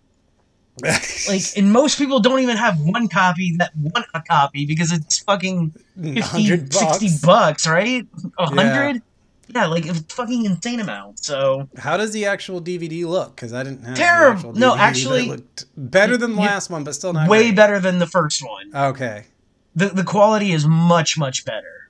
Like, 1.28 1.42
and 1.56 1.72
most 1.72 1.98
people 1.98 2.20
don't 2.20 2.40
even 2.40 2.56
have 2.56 2.80
one 2.80 3.08
copy 3.08 3.56
that 3.58 3.72
want 3.76 4.06
a 4.14 4.20
copy 4.22 4.64
because 4.66 4.90
it's 4.92 5.18
fucking 5.18 5.72
50, 5.96 6.20
100 6.20 6.72
60 6.72 7.06
bucks. 7.06 7.20
bucks, 7.20 7.66
right? 7.66 8.06
A 8.38 8.46
hundred? 8.46 9.02
Yeah, 9.48 9.66
like 9.66 9.84
a 9.86 9.94
fucking 9.94 10.46
insane 10.46 10.80
amount. 10.80 11.22
So 11.22 11.68
How 11.76 11.98
does 11.98 12.12
the 12.12 12.24
actual 12.24 12.60
DVD 12.60 13.04
look? 13.04 13.36
Because 13.36 13.52
I 13.52 13.62
didn't 13.62 13.84
have 13.84 13.96
Terrible. 13.96 14.54
No, 14.54 14.74
actually- 14.74 15.28
looked 15.28 15.66
better 15.76 16.16
than 16.16 16.36
the 16.36 16.40
last 16.40 16.70
one, 16.70 16.84
but 16.84 16.94
still 16.94 17.12
not 17.12 17.28
way 17.28 17.44
great. 17.48 17.56
better 17.56 17.78
than 17.78 17.98
the 17.98 18.06
first 18.06 18.42
one. 18.42 18.74
Okay. 18.74 19.26
The 19.74 19.88
the 19.88 20.04
quality 20.04 20.52
is 20.52 20.66
much 20.66 21.18
much 21.18 21.44
better. 21.44 21.81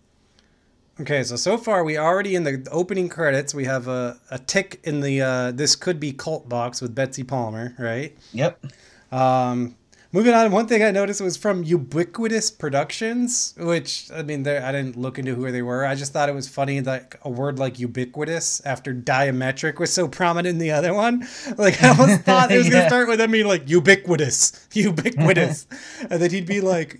Okay, 1.02 1.24
so 1.24 1.34
so 1.34 1.58
far 1.58 1.82
we 1.82 1.98
already 1.98 2.36
in 2.36 2.44
the 2.44 2.64
opening 2.70 3.08
credits 3.08 3.52
we 3.52 3.64
have 3.64 3.88
a, 3.88 4.20
a 4.30 4.38
tick 4.38 4.78
in 4.84 5.00
the 5.00 5.20
uh, 5.20 5.50
this 5.50 5.74
could 5.74 5.98
be 5.98 6.12
cult 6.12 6.48
box 6.48 6.80
with 6.80 6.94
Betsy 6.94 7.24
Palmer, 7.24 7.74
right? 7.76 8.16
Yep. 8.32 8.64
Um, 9.10 9.74
moving 10.12 10.32
on, 10.32 10.52
one 10.52 10.68
thing 10.68 10.84
I 10.84 10.92
noticed 10.92 11.20
was 11.20 11.36
from 11.36 11.64
Ubiquitous 11.64 12.52
Productions, 12.52 13.52
which 13.58 14.12
I 14.14 14.22
mean, 14.22 14.44
there 14.44 14.64
I 14.64 14.70
didn't 14.70 14.96
look 14.96 15.18
into 15.18 15.34
who 15.34 15.50
they 15.50 15.60
were. 15.60 15.84
I 15.84 15.96
just 15.96 16.12
thought 16.12 16.28
it 16.28 16.36
was 16.36 16.48
funny 16.48 16.78
that 16.78 17.16
a 17.22 17.28
word 17.28 17.58
like 17.58 17.80
ubiquitous 17.80 18.64
after 18.64 18.94
diametric 18.94 19.80
was 19.80 19.92
so 19.92 20.06
prominent 20.06 20.52
in 20.52 20.58
the 20.58 20.70
other 20.70 20.94
one. 20.94 21.26
Like 21.58 21.82
I 21.82 21.88
almost 21.88 22.20
thought 22.24 22.52
it 22.52 22.58
was 22.58 22.68
gonna 22.68 22.86
start 22.86 23.08
with 23.08 23.20
him 23.20 23.32
being 23.32 23.48
like 23.48 23.68
ubiquitous, 23.68 24.68
ubiquitous, 24.72 25.66
and 26.08 26.22
then 26.22 26.30
he'd 26.30 26.46
be 26.46 26.60
like 26.60 26.96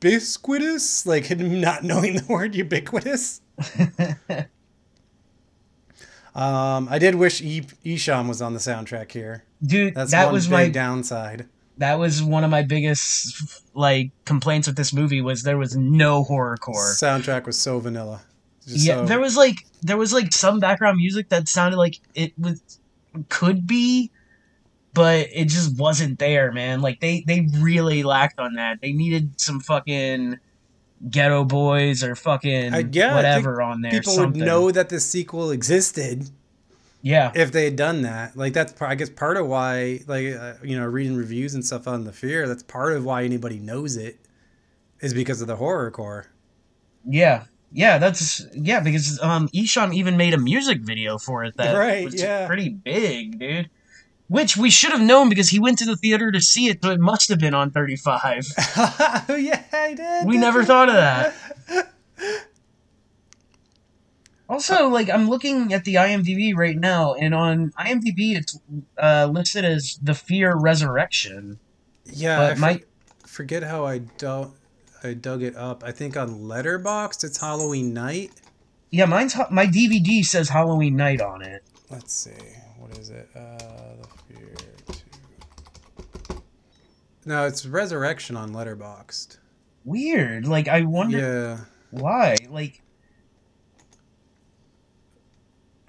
ubisquitous, 0.00 1.06
like 1.06 1.30
not 1.38 1.84
knowing 1.84 2.16
the 2.16 2.24
word 2.26 2.54
ubiquitous. 2.54 3.40
Um, 6.34 6.86
I 6.88 6.98
did 7.00 7.16
wish 7.16 7.42
e- 7.42 7.62
Esham 7.84 8.28
was 8.28 8.40
on 8.40 8.52
the 8.52 8.60
soundtrack 8.60 9.10
here. 9.10 9.42
Dude, 9.64 9.94
That's 9.96 10.12
that 10.12 10.30
was 10.30 10.48
my 10.48 10.68
downside. 10.68 11.48
that 11.78 11.98
was 11.98 12.22
one 12.22 12.44
of 12.44 12.50
my 12.50 12.62
biggest 12.62 13.64
like 13.74 14.10
complaints 14.24 14.68
with 14.68 14.76
this 14.76 14.92
movie 14.92 15.20
was 15.20 15.42
there 15.42 15.58
was 15.58 15.76
no 15.76 16.24
horrorcore. 16.24 16.94
Soundtrack 16.96 17.44
was 17.46 17.58
so 17.58 17.80
vanilla. 17.80 18.20
Just 18.68 18.86
yeah, 18.86 18.98
so- 18.98 19.06
there 19.06 19.18
was 19.18 19.36
like 19.36 19.56
there 19.82 19.96
was 19.96 20.12
like 20.12 20.32
some 20.32 20.60
background 20.60 20.98
music 20.98 21.28
that 21.30 21.48
sounded 21.48 21.76
like 21.76 21.98
it 22.14 22.32
was 22.38 22.62
could 23.30 23.66
be, 23.66 24.12
but 24.94 25.28
it 25.32 25.46
just 25.48 25.78
wasn't 25.78 26.18
there, 26.18 26.52
man. 26.52 26.80
Like 26.80 27.00
they 27.00 27.22
they 27.26 27.46
really 27.58 28.02
lacked 28.02 28.38
on 28.38 28.54
that. 28.54 28.80
They 28.80 28.92
needed 28.92 29.40
some 29.40 29.60
fucking 29.60 30.38
Geto 31.08 31.46
Boys 31.46 32.02
or 32.02 32.14
fucking 32.16 32.90
yeah, 32.92 33.14
whatever 33.14 33.62
on 33.62 33.82
there. 33.82 33.90
people 33.90 34.12
something. 34.12 34.40
would 34.40 34.46
know 34.46 34.70
that 34.70 34.88
the 34.88 35.00
sequel 35.00 35.50
existed 35.50 36.30
Yeah, 37.02 37.30
if 37.34 37.52
they 37.52 37.64
had 37.64 37.76
done 37.76 38.02
that. 38.02 38.36
Like 38.36 38.52
that's 38.52 38.80
I 38.82 38.94
guess 38.96 39.10
part 39.10 39.36
of 39.36 39.46
why 39.46 40.00
like 40.08 40.34
uh, 40.34 40.54
you 40.62 40.78
know 40.78 40.86
reading 40.86 41.16
reviews 41.16 41.54
and 41.54 41.64
stuff 41.64 41.86
on 41.86 42.04
the 42.04 42.12
fear. 42.12 42.48
That's 42.48 42.62
part 42.64 42.92
of 42.94 43.04
why 43.04 43.22
anybody 43.24 43.58
knows 43.60 43.96
it 43.96 44.18
is 45.00 45.14
because 45.14 45.40
of 45.40 45.46
the 45.46 45.56
horror 45.56 45.90
core. 45.92 46.26
yeah, 47.04 47.44
yeah. 47.72 47.98
That's 47.98 48.44
yeah 48.52 48.80
because 48.80 49.20
um 49.22 49.48
Esham 49.50 49.94
even 49.94 50.16
made 50.16 50.34
a 50.34 50.38
music 50.38 50.80
video 50.80 51.18
for 51.18 51.44
it 51.44 51.56
that 51.56 51.74
Right, 51.76 52.04
was 52.06 52.20
yeah. 52.20 52.46
pretty 52.48 52.68
big, 52.70 53.38
dude. 53.38 53.70
Which 54.28 54.56
we 54.58 54.68
should 54.70 54.92
have 54.92 55.00
known 55.00 55.28
because 55.30 55.48
he 55.48 55.58
went 55.58 55.78
to 55.78 55.86
the 55.86 55.96
theater 55.96 56.30
to 56.30 56.40
see 56.40 56.68
it, 56.68 56.82
so 56.82 56.90
it 56.90 57.00
must 57.00 57.30
have 57.30 57.38
been 57.38 57.54
on 57.54 57.70
35. 57.70 58.46
yeah, 59.38 59.62
I 59.72 59.94
did. 59.94 60.26
We 60.26 60.36
never 60.36 60.64
thought 60.64 60.88
of 60.90 60.94
that. 60.96 61.34
Also, 64.48 64.88
like 64.88 65.10
I'm 65.10 65.28
looking 65.28 65.74
at 65.74 65.84
the 65.84 65.96
IMDb 65.96 66.56
right 66.56 66.76
now, 66.76 67.12
and 67.12 67.34
on 67.34 67.70
IMDb 67.78 68.34
it's 68.34 68.58
uh, 68.96 69.28
listed 69.30 69.62
as 69.64 69.98
The 70.02 70.14
Fear 70.14 70.56
Resurrection. 70.56 71.58
Yeah, 72.06 72.38
But 72.38 72.52
I 72.52 72.54
my- 72.60 72.82
for- 73.20 73.28
forget 73.28 73.62
how 73.62 73.84
I 73.84 73.98
dug 73.98 74.54
I 75.04 75.12
dug 75.12 75.42
it 75.42 75.54
up. 75.54 75.84
I 75.84 75.92
think 75.92 76.16
on 76.16 76.40
Letterboxd 76.40 77.24
it's 77.24 77.38
Halloween 77.40 77.92
night. 77.92 78.32
Yeah, 78.90 79.04
mine's 79.04 79.36
my 79.50 79.66
DVD 79.66 80.24
says 80.24 80.48
Halloween 80.48 80.96
Night 80.96 81.20
on 81.20 81.42
it. 81.42 81.62
Let's 81.90 82.12
see. 82.12 82.30
What 82.78 82.96
is 82.98 83.10
it? 83.10 83.28
Uh, 83.34 83.96
the 84.02 84.08
Fear 84.34 84.54
2. 86.28 86.42
No, 87.24 87.46
it's 87.46 87.64
Resurrection 87.66 88.36
on 88.36 88.52
Letterboxd. 88.52 89.38
Weird. 89.84 90.46
Like 90.46 90.68
I 90.68 90.82
wonder 90.82 91.18
Yeah. 91.18 91.58
why. 91.90 92.36
Like, 92.50 92.82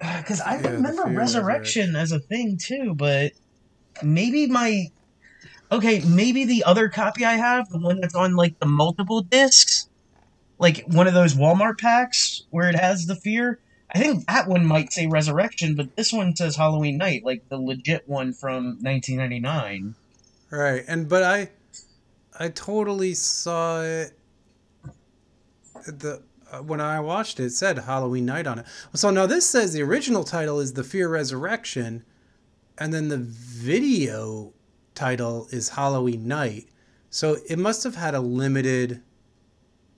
because 0.00 0.40
I 0.40 0.58
Yeah, 0.60 0.68
remember 0.70 1.04
Resurrection 1.06 1.96
as 1.96 2.12
a 2.12 2.20
thing 2.20 2.58
too, 2.58 2.94
but 2.94 3.32
maybe 4.02 4.46
my 4.46 4.86
okay, 5.70 6.00
maybe 6.00 6.44
the 6.46 6.64
other 6.64 6.88
copy 6.88 7.24
I 7.24 7.34
have, 7.34 7.68
the 7.68 7.78
one 7.78 8.00
that's 8.00 8.14
on 8.14 8.36
like 8.36 8.58
the 8.58 8.66
multiple 8.66 9.22
discs, 9.22 9.88
like 10.58 10.84
one 10.86 11.06
of 11.06 11.14
those 11.14 11.34
Walmart 11.34 11.78
packs 11.78 12.42
where 12.50 12.68
it 12.70 12.76
has 12.76 13.04
the 13.06 13.16
fear. 13.16 13.60
I 13.92 13.98
think 13.98 14.26
that 14.26 14.46
one 14.48 14.64
might 14.64 14.92
say 14.92 15.06
Resurrection, 15.06 15.74
but 15.74 15.96
this 15.96 16.12
one 16.12 16.36
says 16.36 16.56
Halloween 16.56 16.96
Night, 16.96 17.24
like 17.24 17.48
the 17.48 17.58
legit 17.58 18.08
one 18.08 18.32
from 18.32 18.78
1999. 18.80 19.94
Right. 20.50 20.84
And 20.86 21.08
but 21.08 21.22
I 21.22 21.50
I 22.38 22.48
totally 22.48 23.14
saw 23.14 23.82
it 23.82 24.12
the 25.86 26.22
uh, 26.52 26.58
when 26.58 26.80
I 26.80 27.00
watched 27.00 27.38
it, 27.38 27.44
it 27.44 27.50
said 27.50 27.78
Halloween 27.78 28.26
Night 28.26 28.46
on 28.46 28.60
it. 28.60 28.66
So 28.94 29.10
now 29.10 29.26
this 29.26 29.48
says 29.48 29.72
the 29.72 29.82
original 29.82 30.24
title 30.24 30.58
is 30.60 30.72
The 30.72 30.84
Fear 30.84 31.08
Resurrection, 31.08 32.04
and 32.78 32.92
then 32.92 33.08
the 33.08 33.18
video 33.18 34.52
title 34.94 35.46
is 35.50 35.70
Halloween 35.70 36.26
Night. 36.26 36.66
So 37.08 37.36
it 37.48 37.58
must 37.58 37.84
have 37.84 37.96
had 37.96 38.14
a 38.14 38.20
limited 38.20 39.02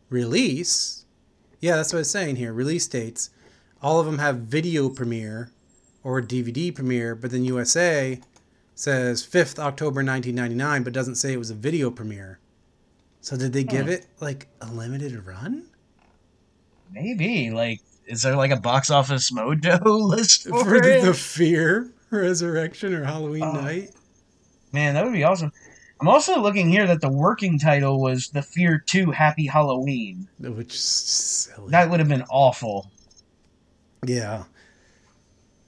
release, 0.08 1.04
Yeah, 1.60 1.76
that's 1.76 1.92
what 1.92 2.00
it's 2.00 2.10
saying 2.10 2.36
here. 2.36 2.52
Release 2.52 2.86
dates. 2.86 3.30
All 3.82 3.98
of 4.00 4.06
them 4.06 4.18
have 4.18 4.38
video 4.38 4.88
premiere 4.88 5.50
or 6.04 6.20
DVD 6.22 6.74
premiere, 6.74 7.14
but 7.14 7.30
then 7.30 7.44
USA 7.44 8.20
says 8.74 9.26
5th 9.26 9.58
October 9.58 10.02
1999, 10.04 10.82
but 10.82 10.92
doesn't 10.92 11.16
say 11.16 11.32
it 11.32 11.38
was 11.38 11.50
a 11.50 11.54
video 11.54 11.90
premiere. 11.90 12.38
So 13.20 13.36
did 13.36 13.52
they 13.52 13.64
give 13.64 13.86
Hmm. 13.86 13.92
it 13.92 14.06
like 14.20 14.48
a 14.60 14.66
limited 14.66 15.26
run? 15.26 15.64
Maybe 16.92 17.50
like 17.50 17.80
is 18.06 18.22
there 18.22 18.36
like 18.36 18.50
a 18.50 18.56
box 18.60 18.90
office 18.90 19.30
mojo 19.30 19.80
list 19.84 20.48
for, 20.48 20.64
For 20.64 20.80
the, 20.80 21.00
the 21.04 21.14
Fear 21.14 21.90
Resurrection 22.10 22.92
or 22.94 23.04
Halloween 23.04 23.42
Oh. 23.44 23.52
Night? 23.52 23.90
Man, 24.72 24.94
that 24.94 25.04
would 25.04 25.12
be 25.12 25.24
awesome. 25.24 25.52
I'm 26.00 26.08
also 26.08 26.40
looking 26.40 26.68
here 26.68 26.86
that 26.86 27.00
the 27.00 27.08
working 27.10 27.58
title 27.58 28.00
was 28.00 28.28
The 28.28 28.42
Fear 28.42 28.82
2 28.86 29.12
Happy 29.12 29.46
Halloween. 29.46 30.26
Which 30.40 30.74
is 30.74 30.80
silly. 30.80 31.70
That 31.70 31.90
would 31.90 32.00
have 32.00 32.08
been 32.08 32.24
awful. 32.28 32.90
Yeah. 34.06 34.44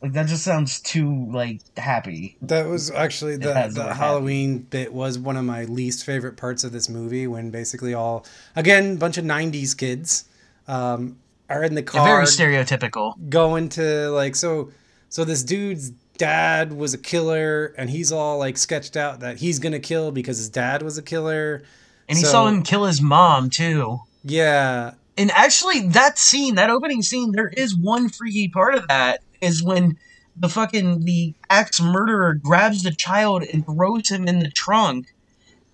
Like 0.03 0.13
that 0.13 0.27
just 0.27 0.43
sounds 0.43 0.81
too 0.81 1.31
like 1.33 1.61
happy. 1.79 2.37
That 2.43 2.67
was 2.67 2.91
actually 2.91 3.37
the, 3.39 3.71
the 3.73 3.95
Halloween 3.95 4.59
bit 4.59 4.93
was 4.93 5.19
one 5.19 5.37
of 5.39 5.45
my 5.47 5.65
least 5.65 6.05
favorite 6.05 6.37
parts 6.37 6.63
of 6.63 6.73
this 6.73 6.91
movie 6.91 7.27
when 7.27 7.51
basically 7.51 7.95
all 7.95 8.27
again 8.55 8.97
bunch 8.97 9.17
of 9.17 9.25
90s 9.25 9.75
kids 9.77 10.25
um, 10.69 11.17
are 11.49 11.65
in 11.65 11.75
the 11.75 11.81
Yeah, 11.81 11.87
car 11.87 12.07
very 12.07 12.27
stereotypical. 12.27 13.15
going 13.31 13.71
to 13.71 14.11
like 14.11 14.37
so 14.37 14.71
so 15.09 15.25
this 15.25 15.43
dude's 15.43 15.91
dad 16.19 16.75
was 16.75 16.93
a 16.93 16.99
killer 16.99 17.75
and 17.79 17.89
he's 17.89 18.13
all 18.13 18.37
like 18.39 18.59
sketched 18.59 18.97
out 18.99 19.21
that 19.21 19.39
he's 19.39 19.59
gonna 19.59 19.81
kill 19.81 20.13
because 20.13 20.37
his 20.37 20.51
dad 20.51 20.83
was 20.83 20.99
a 20.99 21.03
killer 21.03 21.63
And 22.11 22.19
he 22.19 22.25
saw 22.25 22.47
him 22.47 22.63
kill 22.63 22.85
his 22.85 23.01
mom 23.01 23.49
too. 23.49 24.01
yeah 24.23 24.95
And 25.17 25.31
actually, 25.31 25.81
that 25.89 26.19
scene, 26.19 26.57
that 26.57 26.71
opening 26.71 27.03
scene, 27.03 27.33
there 27.33 27.49
is 27.57 27.77
one 27.77 28.09
freaky 28.09 28.49
part 28.49 28.75
of 28.75 28.89
that 28.89 29.21
is 29.41 29.63
when 29.63 29.97
the 30.37 30.49
fucking 30.49 31.05
the 31.05 31.35
axe 31.51 31.81
murderer 31.81 32.35
grabs 32.35 32.83
the 32.83 32.91
child 32.91 33.45
and 33.45 33.65
throws 33.65 34.09
him 34.09 34.27
in 34.27 34.41
the 34.41 34.51
trunk, 34.51 35.15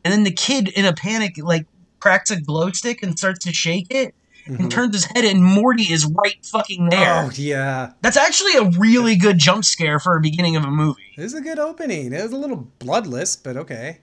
and 0.04 0.12
then 0.12 0.24
the 0.24 0.30
kid 0.32 0.68
in 0.68 0.84
a 0.84 0.92
panic 0.92 1.34
like 1.38 1.66
cracks 2.00 2.30
a 2.30 2.38
glow 2.40 2.70
stick 2.72 3.02
and 3.02 3.18
starts 3.18 3.44
to 3.44 3.52
shake 3.52 3.86
it 3.90 4.14
Mhm. 4.46 4.58
and 4.58 4.70
turns 4.70 4.94
his 4.94 5.04
head, 5.04 5.24
and 5.24 5.42
Morty 5.44 5.84
is 5.92 6.04
right 6.06 6.38
fucking 6.44 6.88
there. 6.90 7.24
oh 7.26 7.30
yeah 7.34 7.92
That's 8.02 8.16
actually 8.16 8.54
a 8.56 8.64
really 8.78 9.14
good 9.16 9.38
jump 9.38 9.64
scare 9.66 9.98
for 10.00 10.16
a 10.16 10.20
beginning 10.20 10.56
of 10.56 10.64
a 10.64 10.70
movie. 10.70 11.02
it 11.16 11.20
was 11.22 11.34
a 11.34 11.42
good 11.42 11.58
opening 11.58 12.12
it 12.14 12.22
was 12.22 12.32
a 12.32 12.36
little 12.38 12.66
bloodless 12.78 13.36
but 13.36 13.56
okay 13.58 13.98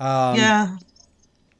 um, 0.00 0.36
yeah, 0.36 0.76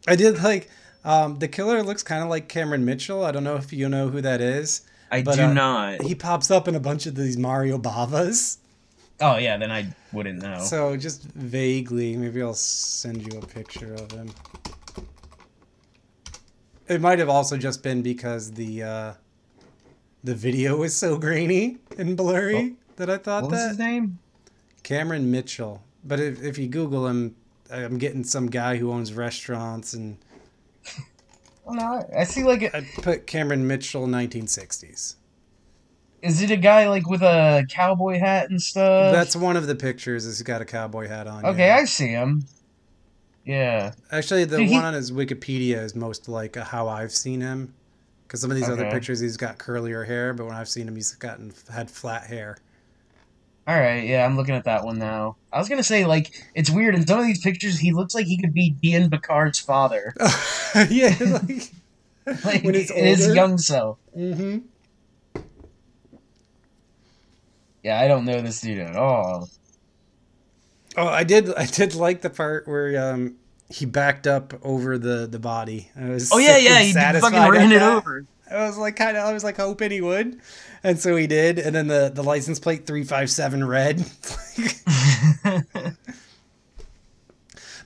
I 0.08 0.16
did 0.16 0.42
like 0.42 0.70
um, 1.04 1.38
the 1.38 1.48
killer 1.48 1.82
looks 1.82 2.02
kind 2.02 2.22
of 2.22 2.28
like 2.28 2.48
Cameron 2.48 2.84
Mitchell. 2.84 3.24
I 3.24 3.32
don't 3.32 3.44
know 3.44 3.56
if 3.56 3.72
you 3.72 3.88
know 3.88 4.08
who 4.08 4.20
that 4.20 4.40
is. 4.40 4.82
I 5.10 5.22
but, 5.22 5.36
do 5.36 5.42
uh, 5.42 5.52
not. 5.52 6.02
He 6.02 6.14
pops 6.14 6.50
up 6.50 6.68
in 6.68 6.74
a 6.74 6.80
bunch 6.80 7.06
of 7.06 7.14
these 7.14 7.36
Mario 7.36 7.78
Bavas. 7.78 8.58
Oh 9.20 9.36
yeah, 9.36 9.56
then 9.56 9.70
I 9.70 9.94
wouldn't 10.12 10.42
know. 10.42 10.60
So 10.60 10.96
just 10.96 11.22
vaguely, 11.24 12.16
maybe 12.16 12.42
I'll 12.42 12.54
send 12.54 13.32
you 13.32 13.38
a 13.38 13.46
picture 13.46 13.94
of 13.94 14.10
him. 14.10 14.30
It 16.88 17.00
might 17.00 17.18
have 17.18 17.28
also 17.28 17.56
just 17.56 17.82
been 17.82 18.02
because 18.02 18.52
the 18.52 18.82
uh, 18.82 19.12
the 20.24 20.34
video 20.34 20.76
was 20.76 20.94
so 20.94 21.18
grainy 21.18 21.78
and 21.98 22.16
blurry 22.16 22.76
that 22.96 23.10
I 23.10 23.18
thought 23.18 23.50
that 23.50 23.68
his 23.70 23.78
name? 23.78 24.18
Cameron 24.82 25.30
Mitchell. 25.30 25.82
But 26.04 26.18
if, 26.18 26.42
if 26.42 26.58
you 26.58 26.66
Google 26.66 27.06
him, 27.06 27.36
I'm 27.70 27.98
getting 27.98 28.24
some 28.24 28.48
guy 28.48 28.76
who 28.76 28.90
owns 28.90 29.12
restaurants, 29.12 29.94
and 29.94 30.16
Oh, 30.16 30.31
no, 31.68 32.06
I- 32.16 32.24
see 32.24 32.42
like 32.44 32.62
a, 32.62 32.76
I 32.76 32.86
put 33.02 33.26
Cameron 33.26 33.66
Mitchell 33.66 34.06
1960s. 34.06 35.16
Is 36.22 36.40
it 36.40 36.50
a 36.52 36.56
guy 36.56 36.88
like 36.88 37.08
with 37.08 37.22
a 37.22 37.64
cowboy 37.68 38.18
hat 38.18 38.48
and 38.50 38.62
stuff? 38.62 39.12
That's 39.12 39.34
one 39.34 39.56
of 39.56 39.66
the 39.66 39.74
pictures. 39.74 40.24
Is 40.24 40.38
he's 40.38 40.42
got 40.46 40.62
a 40.62 40.64
cowboy 40.64 41.08
hat 41.08 41.26
on. 41.26 41.44
okay. 41.44 41.66
yeah. 41.66 41.76
I 41.76 41.84
see 41.84 42.08
him. 42.08 42.44
Yeah. 43.44 43.92
Actually, 44.12 44.44
the 44.44 44.62
he- 44.62 44.72
one 44.72 44.84
on 44.84 44.94
his 44.94 45.10
Wikipedia 45.10 45.78
is 45.82 45.96
most 45.96 46.28
like 46.28 46.54
how 46.56 46.86
I've 46.88 47.12
seen 47.12 47.40
him. 47.40 47.74
Because 48.26 48.40
some 48.40 48.50
of 48.50 48.56
these 48.56 48.68
other 48.68 48.88
pictures, 48.90 49.20
he's 49.20 49.36
got 49.36 49.58
curlier 49.58 50.06
hair, 50.06 50.32
but 50.32 50.46
when 50.46 50.54
I've 50.54 50.68
seen 50.68 50.88
him, 50.88 50.94
he's 50.96 51.12
gotten 51.16 51.52
had 51.70 51.90
flat 51.90 52.24
hair. 52.24 52.56
All 53.66 53.78
right. 53.78 54.04
Yeah, 54.04 54.24
I'm 54.24 54.36
looking 54.36 54.54
at 54.54 54.64
that 54.64 54.84
one 54.84 54.98
now. 54.98 55.36
I 55.52 55.58
was 55.58 55.68
gonna 55.68 55.82
say 55.84 56.04
like 56.04 56.32
it's 56.54 56.70
weird 56.70 56.94
in 56.94 57.06
some 57.06 57.20
of 57.20 57.26
these 57.26 57.40
pictures 57.42 57.78
he 57.78 57.92
looks 57.92 58.14
like 58.14 58.26
he 58.26 58.40
could 58.40 58.52
be 58.54 58.74
Ian 58.82 59.10
Picard's 59.10 59.58
father, 59.60 60.14
yeah, 60.90 61.14
like 61.20 61.70
like 62.44 62.64
When 62.64 62.74
he's 62.74 62.90
in 62.90 63.04
his 63.04 63.34
young 63.34 63.58
self. 63.58 63.98
hmm 64.14 64.58
Yeah, 67.82 68.00
I 68.00 68.08
don't 68.08 68.24
know 68.24 68.40
this 68.40 68.60
dude 68.60 68.78
at 68.78 68.96
all. 68.96 69.48
Oh, 70.96 71.06
I 71.06 71.24
did. 71.24 71.52
I 71.54 71.66
did 71.66 71.94
like 71.94 72.20
the 72.22 72.30
part 72.30 72.66
where 72.68 73.12
um 73.12 73.36
he 73.68 73.86
backed 73.86 74.26
up 74.26 74.54
over 74.62 74.98
the 74.98 75.26
the 75.26 75.38
body. 75.38 75.90
I 75.96 76.10
was 76.10 76.30
Oh 76.32 76.38
yeah, 76.38 76.56
yeah, 76.56 76.82
he 76.82 76.92
fucking 76.92 77.50
ran 77.50 77.72
it 77.72 77.82
over. 77.82 78.24
I 78.52 78.66
was 78.66 78.78
like 78.78 78.96
kind 78.96 79.16
of. 79.16 79.24
I 79.24 79.32
was 79.32 79.44
like 79.44 79.56
hoping 79.56 79.90
he 79.90 80.00
would, 80.00 80.40
and 80.82 80.98
so 80.98 81.16
he 81.16 81.26
did. 81.26 81.58
And 81.58 81.74
then 81.74 81.86
the 81.88 82.10
the 82.14 82.22
license 82.22 82.58
plate 82.58 82.86
three 82.86 83.04
five 83.04 83.30
seven 83.30 83.66
red. 83.66 84.04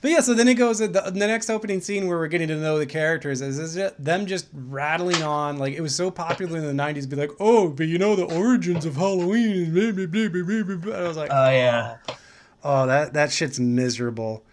But 0.01 0.11
yeah, 0.11 0.19
so 0.19 0.33
then 0.33 0.47
it 0.47 0.55
goes 0.55 0.79
the, 0.79 0.87
the 0.87 1.11
next 1.11 1.49
opening 1.49 1.81
scene 1.81 2.07
where 2.07 2.17
we're 2.17 2.27
getting 2.27 2.47
to 2.49 2.55
know 2.55 2.77
the 2.77 2.85
characters 2.85 3.41
is, 3.41 3.57
is 3.57 3.75
it 3.75 3.95
them 4.03 4.25
just 4.25 4.47
rattling 4.53 5.23
on 5.23 5.57
like 5.57 5.73
it 5.73 5.81
was 5.81 5.95
so 5.95 6.11
popular 6.11 6.57
in 6.57 6.65
the 6.65 6.83
'90s. 6.83 7.09
Be 7.09 7.15
like, 7.15 7.31
oh, 7.39 7.69
but 7.69 7.87
you 7.87 7.97
know 7.97 8.15
the 8.15 8.25
origins 8.25 8.85
of 8.85 8.95
Halloween. 8.95 9.51
is 9.55 9.69
blah, 9.69 9.91
blah, 9.91 10.05
blah, 10.05 10.29
blah, 10.29 10.43
blah, 10.43 10.63
blah, 10.63 10.75
blah." 10.75 10.95
I 10.95 11.07
was 11.07 11.17
like, 11.17 11.29
Oh 11.31 11.49
yeah. 11.49 11.97
oh, 12.63 12.85
that 12.85 13.13
that 13.13 13.31
shit's 13.31 13.59
miserable. 13.59 14.43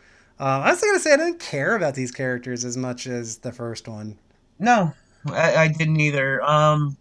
Uh, 0.40 0.62
I 0.64 0.70
was 0.70 0.80
gonna 0.80 0.98
say 0.98 1.12
I 1.12 1.16
didn't 1.16 1.40
care 1.40 1.76
about 1.76 1.94
these 1.94 2.10
characters 2.10 2.64
as 2.64 2.76
much 2.76 3.06
as 3.06 3.38
the 3.38 3.52
first 3.52 3.86
one. 3.86 4.18
No, 4.58 4.92
I, 5.30 5.56
I 5.56 5.68
didn't 5.68 6.00
either. 6.00 6.42
Um, 6.42 6.96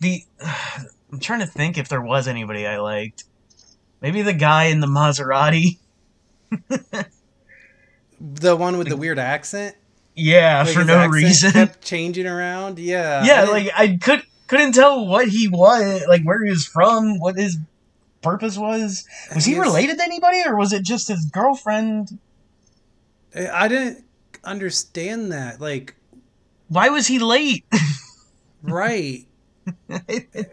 the 0.00 0.24
I'm 1.10 1.20
trying 1.20 1.40
to 1.40 1.46
think 1.46 1.78
if 1.78 1.88
there 1.88 2.02
was 2.02 2.28
anybody 2.28 2.66
I 2.66 2.78
liked. 2.78 3.24
Maybe 4.00 4.22
the 4.22 4.32
guy 4.34 4.64
in 4.64 4.80
the 4.80 4.86
Maserati. 4.86 5.78
The 8.20 8.56
one 8.56 8.78
with 8.78 8.88
the 8.88 8.96
weird 8.96 9.18
accent, 9.18 9.76
Yeah, 10.16 10.62
Like, 10.64 10.74
for 10.74 10.84
no 10.84 11.06
reason. 11.06 11.52
kept 11.52 11.82
changing 11.84 12.26
around. 12.26 12.78
Yeah, 12.80 13.24
yeah, 13.24 13.42
I 13.42 13.44
like 13.44 13.70
I 13.76 13.96
could 13.96 14.22
couldn't 14.48 14.72
tell 14.72 15.06
what 15.06 15.28
he 15.28 15.46
was, 15.46 16.02
like 16.08 16.24
where 16.24 16.42
he 16.44 16.50
was 16.50 16.66
from, 16.66 17.20
what 17.20 17.36
his 17.36 17.58
purpose 18.20 18.58
was. 18.58 19.06
Was 19.32 19.44
he 19.44 19.56
related 19.58 19.98
to 19.98 20.02
anybody, 20.02 20.42
or 20.44 20.56
was 20.56 20.72
it 20.72 20.82
just 20.82 21.06
his 21.06 21.26
girlfriend? 21.26 22.18
I 23.36 23.68
didn't 23.68 24.04
understand 24.42 25.30
that. 25.30 25.60
Like, 25.60 25.94
Why 26.68 26.88
was 26.88 27.06
he 27.06 27.18
late? 27.18 27.64
right. 28.62 29.24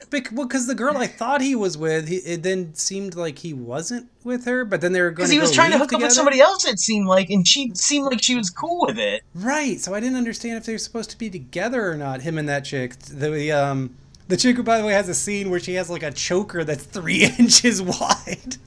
Bec- 0.10 0.30
well, 0.34 0.46
because 0.46 0.68
the 0.68 0.76
girl 0.76 0.98
I 0.98 1.08
thought 1.08 1.42
he 1.42 1.56
was 1.56 1.78
with, 1.78 2.08
he, 2.08 2.18
it 2.18 2.44
then 2.44 2.74
seemed 2.76 3.16
like 3.16 3.40
he 3.40 3.54
wasn't 3.54 4.10
with 4.24 4.46
her, 4.46 4.66
but 4.66 4.82
then 4.82 4.92
they 4.92 5.02
were 5.02 5.10
going 5.10 5.28
Because 5.28 5.32
he 5.32 5.40
was 5.40 5.52
trying 5.52 5.72
to 5.72 5.78
hook 5.78 5.94
up 5.94 6.02
with 6.02 6.12
somebody 6.12 6.42
else. 6.42 6.66
It 6.66 6.80
seemed 6.80 7.08
like, 7.08 7.30
and 7.30 7.48
she 7.48 7.72
seemed 7.76 8.06
like 8.06 8.22
she 8.22 8.36
was 8.36 8.50
cool 8.50 8.86
with 8.88 8.98
it. 8.98 9.24
Right. 9.34 9.80
So 9.80 9.94
I 9.94 10.00
didn't 10.00 10.18
understand 10.18 10.58
if 10.58 10.66
they 10.66 10.74
were 10.74 10.80
supposed 10.80 11.10
to 11.12 11.18
be 11.18 11.30
together 11.30 11.90
or 11.90 11.96
not. 11.96 12.22
Him 12.22 12.38
and 12.38 12.50
that 12.50 12.66
chick. 12.66 12.98
The 13.00 13.52
um 13.52 13.96
the 14.28 14.38
chick 14.38 14.56
who, 14.56 14.64
by 14.64 14.80
the 14.80 14.86
way, 14.86 14.94
has 14.94 15.08
a 15.08 15.14
scene 15.14 15.50
where 15.50 15.60
she 15.60 15.76
has 15.76 15.90
like 15.90 16.04
a 16.04 16.12
choker 16.12 16.64
that's 16.64 16.84
three 16.84 17.26
inches 17.40 17.82
wide. 17.82 18.58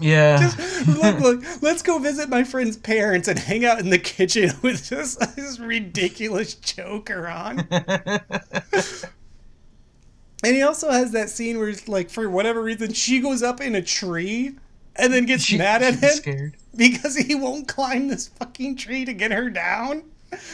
Yeah. 0.00 0.50
look, 0.86 1.20
look, 1.20 1.62
let's 1.62 1.82
go 1.82 1.98
visit 1.98 2.28
my 2.28 2.44
friend's 2.44 2.76
parents 2.76 3.28
and 3.28 3.38
hang 3.38 3.64
out 3.64 3.78
in 3.78 3.90
the 3.90 3.98
kitchen 3.98 4.50
with 4.62 4.88
just 4.88 5.20
this 5.36 5.58
ridiculous 5.58 6.54
joker 6.54 7.28
on. 7.28 7.66
And 10.42 10.54
he 10.54 10.60
also 10.62 10.90
has 10.90 11.12
that 11.12 11.30
scene 11.30 11.58
where, 11.58 11.72
like, 11.86 12.10
for 12.10 12.28
whatever 12.28 12.62
reason, 12.62 12.92
she 12.92 13.20
goes 13.20 13.42
up 13.42 13.62
in 13.62 13.74
a 13.74 13.80
tree 13.80 14.54
and 14.96 15.10
then 15.12 15.24
gets 15.24 15.44
She- 15.44 15.56
mad 15.56 15.82
at 15.82 15.94
him 15.94 16.10
Scared. 16.10 16.56
because 16.76 17.16
he 17.16 17.34
won't 17.34 17.66
climb 17.66 18.08
this 18.08 18.28
fucking 18.28 18.76
tree 18.76 19.06
to 19.06 19.14
get 19.14 19.32
her 19.32 19.48
down. 19.48 20.02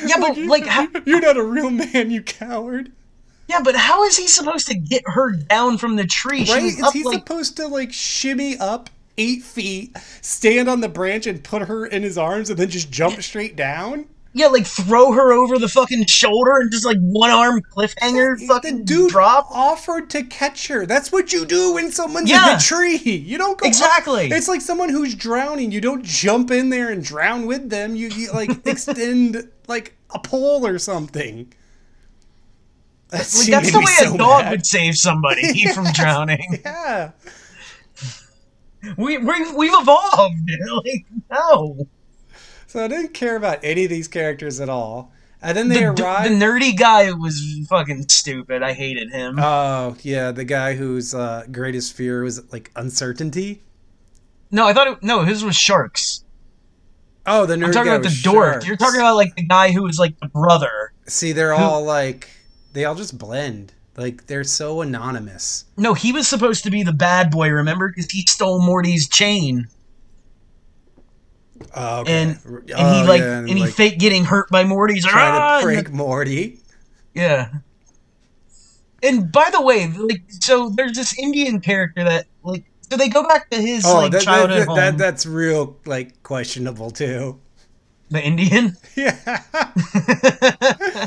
Yeah, 0.06 0.18
but 0.20 0.38
like, 0.38 0.64
how, 0.66 0.86
You're 1.06 1.20
not 1.20 1.36
a 1.36 1.42
real 1.42 1.70
man, 1.70 2.12
you 2.12 2.22
coward. 2.22 2.92
yeah, 3.48 3.62
but 3.64 3.74
how 3.74 4.04
is 4.04 4.16
he 4.16 4.28
supposed 4.28 4.68
to 4.68 4.76
get 4.76 5.02
her 5.06 5.32
down 5.32 5.76
from 5.76 5.96
the 5.96 6.06
tree? 6.06 6.46
Right? 6.48 6.62
Is 6.62 6.80
up 6.80 6.92
he 6.92 7.02
like 7.02 7.14
supposed 7.18 7.56
to 7.56 7.66
like 7.66 7.92
shimmy 7.92 8.56
up 8.58 8.90
eight 9.20 9.42
feet, 9.42 9.96
stand 10.22 10.68
on 10.68 10.80
the 10.80 10.88
branch, 10.88 11.26
and 11.26 11.44
put 11.44 11.62
her 11.62 11.86
in 11.86 12.02
his 12.02 12.16
arms, 12.18 12.50
and 12.50 12.58
then 12.58 12.68
just 12.70 12.90
jump 12.90 13.22
straight 13.22 13.54
down? 13.56 14.06
yeah, 14.32 14.46
like 14.46 14.64
throw 14.64 15.10
her 15.10 15.32
over 15.32 15.58
the 15.58 15.66
fucking 15.68 16.06
shoulder 16.06 16.58
and 16.60 16.70
just 16.70 16.84
like 16.86 16.98
one 17.00 17.32
arm 17.32 17.60
cliffhanger 17.76 18.38
The 18.38 18.46
fucking 18.46 18.84
dude 18.84 19.10
drop. 19.10 19.48
offered 19.50 20.08
to 20.10 20.22
catch 20.22 20.68
her. 20.68 20.86
That's 20.86 21.10
what 21.10 21.32
you 21.32 21.44
do 21.44 21.74
when 21.74 21.90
someone's 21.90 22.30
Yeah. 22.30 22.50
in 22.52 22.56
a 22.56 22.60
tree. 22.60 22.96
You 22.96 23.38
don't 23.38 23.58
go 23.58 23.66
Exactly. 23.66 24.28
It's 24.28 24.46
like 24.46 24.60
someone 24.60 24.88
who's 24.88 25.16
drowning. 25.16 25.72
You 25.72 25.80
don't 25.80 26.04
jump 26.04 26.52
in 26.52 26.70
there 26.70 26.90
and 26.90 27.02
drown 27.02 27.46
with 27.46 27.70
them. 27.70 27.96
You, 27.96 28.06
you 28.10 28.30
like 28.30 28.50
extend 28.66 29.50
like 29.66 29.96
a 30.10 30.20
pole 30.20 30.64
or 30.64 30.78
something. 30.78 31.52
That 33.08 33.34
Like, 33.36 33.48
that's 33.48 33.72
the 33.72 33.80
way 33.80 33.86
so 33.98 34.14
a 34.14 34.18
dog 34.18 34.44
mad. 34.44 34.50
would 34.52 34.66
save 34.66 34.94
somebody 34.94 35.66
from 35.74 35.86
drowning. 35.92 36.60
Yeah. 36.64 37.10
We 38.96 39.18
we 39.18 39.52
we've 39.52 39.72
evolved. 39.74 40.34
Like 40.84 41.04
no. 41.30 41.86
So 42.66 42.84
I 42.84 42.88
didn't 42.88 43.14
care 43.14 43.36
about 43.36 43.58
any 43.62 43.84
of 43.84 43.90
these 43.90 44.08
characters 44.08 44.60
at 44.60 44.68
all. 44.68 45.12
And 45.42 45.56
then 45.56 45.68
they 45.68 45.80
The, 45.80 45.92
the 45.92 46.28
nerdy 46.34 46.76
guy 46.76 47.10
was 47.12 47.66
fucking 47.68 48.08
stupid. 48.08 48.62
I 48.62 48.72
hated 48.74 49.10
him. 49.10 49.38
Oh 49.38 49.96
yeah, 50.02 50.30
the 50.32 50.44
guy 50.44 50.74
whose 50.74 51.14
uh, 51.14 51.44
greatest 51.50 51.94
fear 51.94 52.22
was 52.22 52.40
like 52.52 52.70
uncertainty. 52.76 53.62
no, 54.50 54.66
I 54.66 54.72
thought 54.72 54.86
it, 54.88 55.02
no, 55.02 55.22
his 55.22 55.42
was 55.44 55.56
sharks. 55.56 56.24
Oh, 57.26 57.46
the 57.46 57.54
nerd 57.56 57.66
I'm 57.66 57.72
talking 57.72 57.92
about 57.92 58.02
the 58.02 58.20
dork. 58.22 58.52
sharks. 58.54 58.66
You're 58.66 58.76
talking 58.76 59.00
about 59.00 59.16
like 59.16 59.34
the 59.36 59.42
guy 59.46 59.72
who 59.72 59.82
was 59.82 59.98
like 59.98 60.18
the 60.20 60.28
brother. 60.28 60.92
See, 61.06 61.32
they're 61.32 61.54
who- 61.56 61.62
all 61.62 61.82
like 61.84 62.28
they 62.72 62.84
all 62.84 62.94
just 62.94 63.18
blend. 63.18 63.72
Like 63.96 64.26
they're 64.26 64.44
so 64.44 64.80
anonymous. 64.80 65.64
No, 65.76 65.94
he 65.94 66.12
was 66.12 66.26
supposed 66.28 66.64
to 66.64 66.70
be 66.70 66.82
the 66.82 66.92
bad 66.92 67.30
boy. 67.30 67.48
Remember, 67.50 67.88
because 67.88 68.10
he 68.10 68.22
stole 68.22 68.60
Morty's 68.64 69.08
chain, 69.08 69.66
Oh, 71.74 72.00
okay. 72.00 72.12
and 72.22 72.38
Oh, 72.46 72.58
and 72.78 72.96
he 72.96 73.02
like 73.08 73.20
yeah, 73.20 73.38
and 73.38 73.48
he 73.50 73.66
faked 73.66 73.98
getting 74.00 74.24
hurt 74.24 74.48
by 74.50 74.64
Morty. 74.64 74.94
He's 74.94 75.04
like, 75.04 75.12
trying 75.12 75.34
"Ah," 75.40 75.60
to 75.60 75.66
and 75.66 75.74
prank 75.84 75.90
Morty. 75.92 76.60
Yeah. 77.14 77.48
And 79.02 79.32
by 79.32 79.48
the 79.50 79.62
way, 79.62 79.88
like, 79.88 80.22
so 80.28 80.68
there's 80.70 80.92
this 80.92 81.18
Indian 81.18 81.60
character 81.60 82.04
that, 82.04 82.26
like, 82.42 82.64
so 82.90 82.98
they 82.98 83.08
go 83.08 83.26
back 83.26 83.48
to 83.50 83.56
his 83.60 83.84
Oh, 83.86 83.94
like 83.96 84.12
that, 84.12 84.20
childhood 84.22 84.60
that, 84.60 84.66
home. 84.68 84.76
that 84.76 84.98
that's 84.98 85.24
real 85.26 85.76
like 85.86 86.22
questionable 86.22 86.90
too. 86.90 87.38
the 88.10 88.22
Indian. 88.22 88.76
Yeah. 88.96 89.42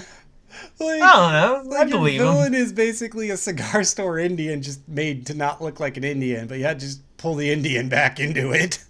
I 0.88 1.00
don't 1.00 1.32
know. 1.32 1.76
I 1.76 1.80
like 1.80 1.90
your 1.90 2.00
believe 2.00 2.22
him. 2.22 2.28
villain 2.28 2.54
is 2.54 2.74
basically 2.74 3.30
a 3.30 3.38
cigar 3.38 3.84
store 3.84 4.20
Indian 4.20 4.62
just 4.62 4.88
made 4.88 5.26
to 5.28 5.34
not 5.34 5.62
look 5.62 5.80
like 5.80 5.98
an 5.98 6.04
Indian, 6.04 6.48
but 6.48 6.58
you 6.58 6.64
had 6.66 6.80
to 6.80 6.86
just 6.86 7.02
pull 7.18 7.36
the 7.36 7.52
Indian 7.52 7.90
back 7.90 8.20
into 8.20 8.52
it. 8.52 8.84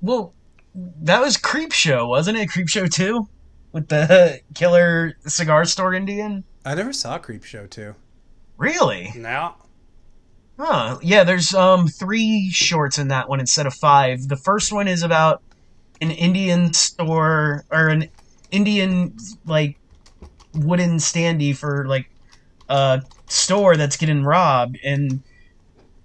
Well, 0.00 0.32
that 0.74 1.20
was 1.20 1.36
Creep 1.36 1.72
Show, 1.72 2.06
wasn't 2.06 2.38
it? 2.38 2.48
Creep 2.48 2.68
Show 2.68 2.86
two, 2.86 3.28
with 3.72 3.88
the 3.88 4.40
killer 4.54 5.16
cigar 5.26 5.64
store 5.64 5.94
Indian. 5.94 6.44
I 6.64 6.74
never 6.74 6.92
saw 6.92 7.18
Creep 7.18 7.44
Show 7.44 7.66
2. 7.66 7.94
Really? 8.58 9.12
No. 9.16 9.54
Huh. 10.58 10.98
Yeah, 11.02 11.24
there's 11.24 11.54
um 11.54 11.88
three 11.88 12.50
shorts 12.52 12.98
in 12.98 13.08
that 13.08 13.28
one 13.30 13.40
instead 13.40 13.66
of 13.66 13.72
five. 13.72 14.28
The 14.28 14.36
first 14.36 14.72
one 14.72 14.86
is 14.88 15.02
about 15.02 15.42
an 16.02 16.10
Indian 16.10 16.74
store 16.74 17.64
or 17.70 17.88
an 17.88 18.10
Indian 18.50 19.16
like 19.46 19.78
wooden 20.54 20.96
standee 20.96 21.56
for 21.56 21.86
like 21.86 22.10
a 22.68 23.02
store 23.28 23.76
that's 23.76 23.96
getting 23.96 24.24
robbed 24.24 24.78
and 24.84 25.22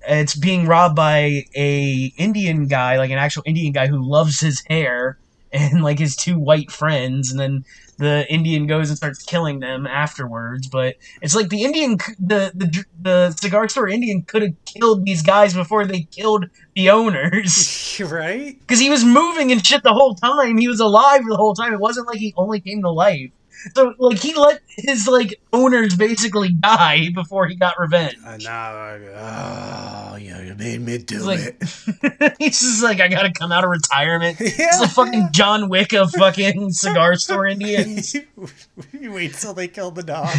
it's 0.07 0.35
being 0.35 0.67
robbed 0.67 0.95
by 0.95 1.45
a 1.55 2.13
Indian 2.17 2.67
guy, 2.67 2.97
like 2.97 3.11
an 3.11 3.17
actual 3.17 3.43
Indian 3.45 3.73
guy 3.73 3.87
who 3.87 4.07
loves 4.07 4.39
his 4.39 4.63
hair 4.67 5.17
and 5.51 5.83
like 5.83 5.99
his 5.99 6.15
two 6.15 6.37
white 6.37 6.71
friends 6.71 7.31
and 7.31 7.39
then 7.39 7.65
the 7.97 8.31
Indian 8.31 8.67
goes 8.67 8.89
and 8.89 8.97
starts 8.97 9.23
killing 9.23 9.59
them 9.59 9.87
afterwards, 9.87 10.67
but 10.67 10.95
it's 11.21 11.33
like 11.33 11.49
the 11.49 11.63
Indian, 11.63 11.97
the 12.19 12.51
the 12.53 12.83
the 13.01 13.31
cigar 13.31 13.69
store 13.69 13.87
Indian 13.87 14.23
could 14.23 14.41
have 14.41 14.65
killed 14.65 15.05
these 15.05 15.21
guys 15.21 15.53
before 15.53 15.85
they 15.85 16.01
killed 16.11 16.45
the 16.75 16.89
owners 16.89 18.01
right? 18.11 18.59
because 18.59 18.79
he 18.79 18.89
was 18.89 19.05
moving 19.05 19.51
and 19.51 19.65
shit 19.65 19.83
the 19.83 19.93
whole 19.93 20.15
time. 20.15 20.57
He 20.57 20.67
was 20.67 20.79
alive 20.79 21.21
the 21.27 21.37
whole 21.37 21.53
time. 21.53 21.73
It 21.73 21.79
wasn't 21.79 22.07
like 22.07 22.17
he 22.17 22.33
only 22.35 22.59
came 22.59 22.81
to 22.81 22.91
life. 22.91 23.31
So 23.73 23.93
like 23.97 24.19
he 24.19 24.33
let 24.35 24.61
his 24.67 25.07
like 25.07 25.41
owners 25.51 25.95
basically 25.95 26.49
die 26.49 27.09
before 27.13 27.47
he 27.47 27.55
got 27.55 27.79
revenge. 27.79 28.17
And 28.25 28.43
now, 28.43 28.91
like, 28.91 29.01
oh, 29.15 30.17
yeah, 30.17 30.41
you 30.41 30.55
made 30.55 30.81
me 30.81 30.97
do 30.99 31.15
It's 31.15 31.25
like 31.25 31.39
it. 31.39 32.35
he's 32.39 32.59
just 32.59 32.83
like 32.83 32.99
I 32.99 33.07
gotta 33.07 33.31
come 33.31 33.51
out 33.51 33.63
of 33.63 33.69
retirement. 33.69 34.37
yeah. 34.39 34.47
It's 34.49 34.81
the 34.81 34.87
fucking 34.87 35.29
John 35.31 35.69
Wick 35.69 35.93
of 35.93 36.11
fucking 36.11 36.71
cigar 36.71 37.15
store 37.15 37.47
Indians. 37.47 38.13
you 38.93 39.11
wait 39.11 39.33
till 39.33 39.53
they 39.53 39.67
kill 39.67 39.91
the 39.91 40.03
dog 40.03 40.35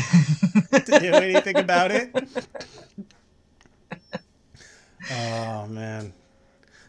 to 0.72 0.98
do 1.00 1.12
anything 1.12 1.56
about 1.56 1.90
it. 1.90 2.14
Oh 5.10 5.66
man. 5.66 6.12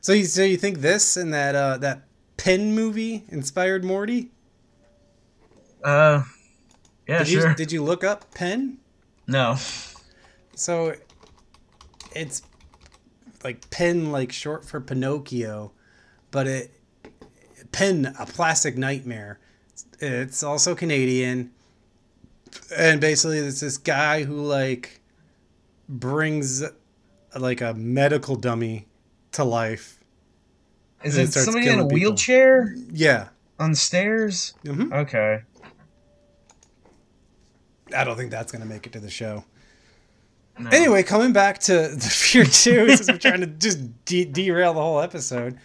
So 0.02 0.14
you 0.14 0.26
so 0.26 0.44
you 0.44 0.58
think 0.58 0.80
this 0.80 1.18
and 1.18 1.34
that 1.34 1.56
uh 1.56 1.78
that 1.78 2.04
Pin 2.38 2.76
movie 2.76 3.24
inspired 3.30 3.84
Morty? 3.84 4.30
Uh, 5.88 6.24
yeah, 7.08 7.20
did 7.20 7.28
sure. 7.30 7.50
you 7.50 7.56
did 7.56 7.72
you 7.72 7.82
look 7.82 8.04
up 8.04 8.34
Pin? 8.34 8.78
no. 9.26 9.56
So 10.56 10.96
it's 12.14 12.42
like 13.44 13.70
Pin 13.70 14.12
like 14.12 14.32
short 14.34 14.66
for 14.66 14.82
Pinocchio, 14.82 15.72
but 16.32 16.46
it 16.48 16.72
Pin 17.72 18.14
a 18.20 18.26
plastic 18.26 18.78
nightmare. 18.78 19.40
It's 20.00 20.44
also 20.44 20.76
Canadian. 20.76 21.52
And 22.76 23.00
basically 23.00 23.38
it's 23.40 23.62
this 23.62 23.78
guy 23.78 24.24
who 24.24 24.42
like 24.42 25.00
brings 25.88 26.64
like 27.38 27.62
a 27.62 27.74
medical 27.76 28.36
dummy 28.36 28.88
to 29.34 29.44
life. 29.46 30.00
Is 31.04 31.16
it 31.18 31.32
somebody 31.32 31.68
in 31.68 31.80
a 31.80 31.84
people. 31.84 31.94
wheelchair 31.94 32.76
Yeah. 32.92 33.30
on 33.60 33.76
stairs? 33.76 34.54
hmm 34.66 34.92
Okay. 34.92 35.44
I 37.96 38.04
don't 38.04 38.16
think 38.18 38.32
that's 38.32 38.52
going 38.52 38.62
to 38.62 38.68
make 38.68 38.86
it 38.88 38.94
to 38.94 39.00
the 39.00 39.10
show. 39.10 39.44
No. 40.60 40.70
Anyway, 40.72 41.04
coming 41.04 41.34
back 41.34 41.60
to 41.60 41.74
the 41.96 42.00
Fear 42.10 42.46
2, 42.46 42.50
since 42.98 43.08
we're 43.12 43.18
trying 43.18 43.42
to 43.42 43.48
just 43.48 44.06
de- 44.06 44.26
derail 44.26 44.74
the 44.74 44.82
whole 44.82 45.00
episode. 45.02 45.58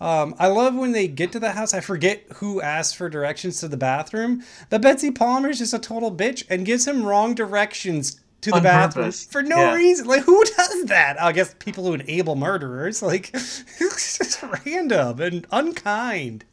Um, 0.00 0.34
I 0.38 0.46
love 0.46 0.74
when 0.74 0.92
they 0.92 1.06
get 1.08 1.30
to 1.32 1.38
the 1.40 1.52
house. 1.52 1.74
I 1.74 1.80
forget 1.80 2.22
who 2.36 2.60
asked 2.62 2.96
for 2.96 3.10
directions 3.10 3.60
to 3.60 3.68
the 3.68 3.76
bathroom, 3.76 4.42
but 4.70 4.80
Betsy 4.80 5.10
Palmer's 5.10 5.58
just 5.58 5.74
a 5.74 5.78
total 5.78 6.10
bitch 6.10 6.42
and 6.48 6.64
gives 6.64 6.88
him 6.88 7.04
wrong 7.04 7.34
directions 7.34 8.18
to 8.40 8.50
the 8.50 8.56
On 8.56 8.62
bathroom 8.62 9.04
purpose. 9.04 9.26
for 9.26 9.42
no 9.42 9.56
Yeah. 9.58 9.74
reason. 9.74 10.06
Like, 10.06 10.22
who 10.22 10.42
does 10.56 10.86
that? 10.86 11.20
I 11.20 11.32
guess 11.32 11.54
people 11.58 11.84
who 11.84 11.92
enable 11.92 12.34
murderers. 12.34 13.02
Like, 13.02 13.28
it's 13.34 14.16
just 14.18 14.42
random 14.64 15.20
and 15.20 15.46
unkind. 15.52 16.46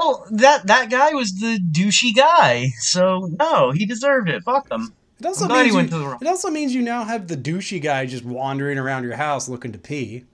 Well, 0.00 0.26
that 0.30 0.66
that 0.66 0.88
guy 0.90 1.12
was 1.12 1.38
the 1.40 1.58
douchey 1.58 2.14
guy, 2.16 2.68
so 2.78 3.28
no, 3.38 3.70
he 3.70 3.84
deserved 3.84 4.30
it. 4.30 4.42
Fuck 4.44 4.70
him. 4.70 4.94
It 5.18 5.26
also, 5.26 5.44
I'm 5.44 5.48
glad 5.50 5.66
he 5.66 5.72
means 5.72 5.72
you, 5.72 5.76
went 5.76 5.90
to 5.90 5.98
the 5.98 6.06
wrong- 6.06 6.18
it 6.22 6.26
also 6.26 6.48
means 6.50 6.74
you 6.74 6.80
now 6.80 7.04
have 7.04 7.28
the 7.28 7.36
douchey 7.36 7.82
guy 7.82 8.06
just 8.06 8.24
wandering 8.24 8.78
around 8.78 9.04
your 9.04 9.16
house 9.16 9.46
looking 9.46 9.72
to 9.72 9.78
pee. 9.78 10.24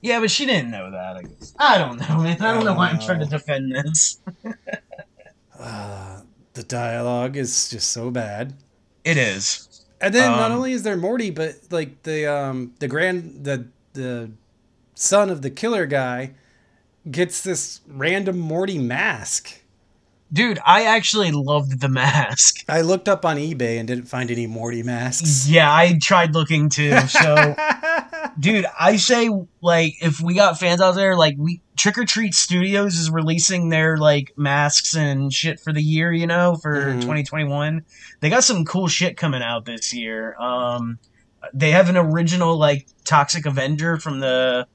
Yeah, 0.00 0.18
but 0.18 0.32
she 0.32 0.44
didn't 0.46 0.72
know 0.72 0.90
that. 0.90 1.16
I 1.18 1.22
guess. 1.22 1.54
I 1.56 1.78
don't 1.78 2.00
know, 2.00 2.18
man. 2.18 2.42
I 2.42 2.52
don't 2.52 2.64
know 2.64 2.74
why 2.74 2.88
I'm 2.88 2.98
trying 2.98 3.20
to 3.20 3.26
defend 3.26 3.72
this. 3.72 4.18
The 6.54 6.62
dialogue 6.64 7.36
is 7.36 7.70
just 7.70 7.90
so 7.92 8.10
bad. 8.10 8.54
It 9.04 9.16
is. 9.16 9.84
And 10.00 10.12
then 10.12 10.32
not 10.32 10.50
Um, 10.50 10.56
only 10.58 10.72
is 10.72 10.82
there 10.82 10.96
Morty, 10.96 11.30
but 11.30 11.54
like 11.70 12.02
the 12.02 12.26
um 12.26 12.74
the 12.80 12.88
grand 12.88 13.44
the 13.44 13.68
the 13.92 14.30
son 14.94 15.30
of 15.30 15.42
the 15.42 15.50
killer 15.50 15.86
guy 15.86 16.32
gets 17.10 17.42
this 17.42 17.80
random 17.86 18.38
Morty 18.38 18.78
mask. 18.78 19.58
Dude, 20.32 20.58
I 20.64 20.84
actually 20.84 21.30
loved 21.30 21.80
the 21.82 21.90
mask. 21.90 22.64
I 22.66 22.80
looked 22.80 23.06
up 23.06 23.26
on 23.26 23.36
eBay 23.36 23.78
and 23.78 23.86
didn't 23.86 24.06
find 24.06 24.30
any 24.30 24.46
Morty 24.46 24.82
masks. 24.82 25.46
Yeah, 25.46 25.70
I 25.70 25.98
tried 26.00 26.32
looking 26.32 26.70
too. 26.70 26.96
So, 27.00 27.54
dude, 28.40 28.64
I 28.80 28.96
say 28.96 29.28
like 29.60 29.94
if 30.00 30.20
we 30.22 30.32
got 30.34 30.58
fans 30.58 30.80
out 30.80 30.92
there, 30.94 31.16
like 31.16 31.34
we 31.36 31.60
Trick 31.76 31.98
or 31.98 32.06
Treat 32.06 32.32
Studios 32.34 32.94
is 32.96 33.10
releasing 33.10 33.68
their 33.68 33.98
like 33.98 34.32
masks 34.38 34.94
and 34.96 35.30
shit 35.30 35.60
for 35.60 35.70
the 35.72 35.82
year, 35.82 36.12
you 36.12 36.26
know, 36.26 36.54
for 36.54 36.76
Mhm. 36.94 37.00
2021. 37.02 37.84
They 38.20 38.30
got 38.30 38.44
some 38.44 38.64
cool 38.64 38.88
shit 38.88 39.18
coming 39.18 39.42
out 39.42 39.66
this 39.66 39.92
year. 39.92 40.34
Um, 40.40 40.98
they 41.52 41.72
have 41.72 41.90
an 41.90 41.96
original 41.98 42.56
like 42.56 42.86
Toxic 43.04 43.44
Avenger 43.44 43.98
from 43.98 44.20
the 44.20 44.66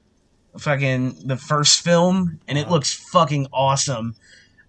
fucking 0.56 1.26
the 1.26 1.36
first 1.36 1.82
film, 1.82 2.40
and 2.48 2.58
it 2.58 2.68
looks 2.70 2.92
fucking 2.92 3.48
awesome. 3.52 4.14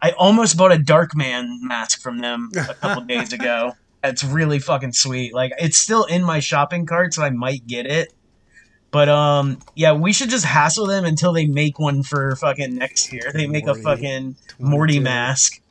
I 0.01 0.11
almost 0.11 0.57
bought 0.57 0.71
a 0.71 0.77
Darkman 0.77 1.61
mask 1.61 2.01
from 2.01 2.19
them 2.19 2.49
a 2.57 2.73
couple 2.81 3.03
days 3.03 3.33
ago. 3.33 3.73
It's 4.03 4.23
really 4.23 4.59
fucking 4.59 4.93
sweet. 4.93 5.33
Like 5.33 5.51
it's 5.59 5.77
still 5.77 6.05
in 6.05 6.23
my 6.23 6.39
shopping 6.39 6.85
cart, 6.85 7.13
so 7.13 7.23
I 7.23 7.29
might 7.29 7.67
get 7.67 7.85
it. 7.85 8.13
But 8.91 9.09
um, 9.09 9.59
yeah, 9.75 9.93
we 9.93 10.13
should 10.13 10.29
just 10.29 10.45
hassle 10.45 10.87
them 10.87 11.05
until 11.05 11.33
they 11.33 11.45
make 11.45 11.77
one 11.77 12.01
for 12.01 12.35
fucking 12.35 12.75
next 12.75 13.13
year. 13.13 13.31
They 13.33 13.45
make 13.45 13.67
a 13.67 13.75
fucking 13.75 14.35
Morty 14.57 14.99
mask 14.99 15.61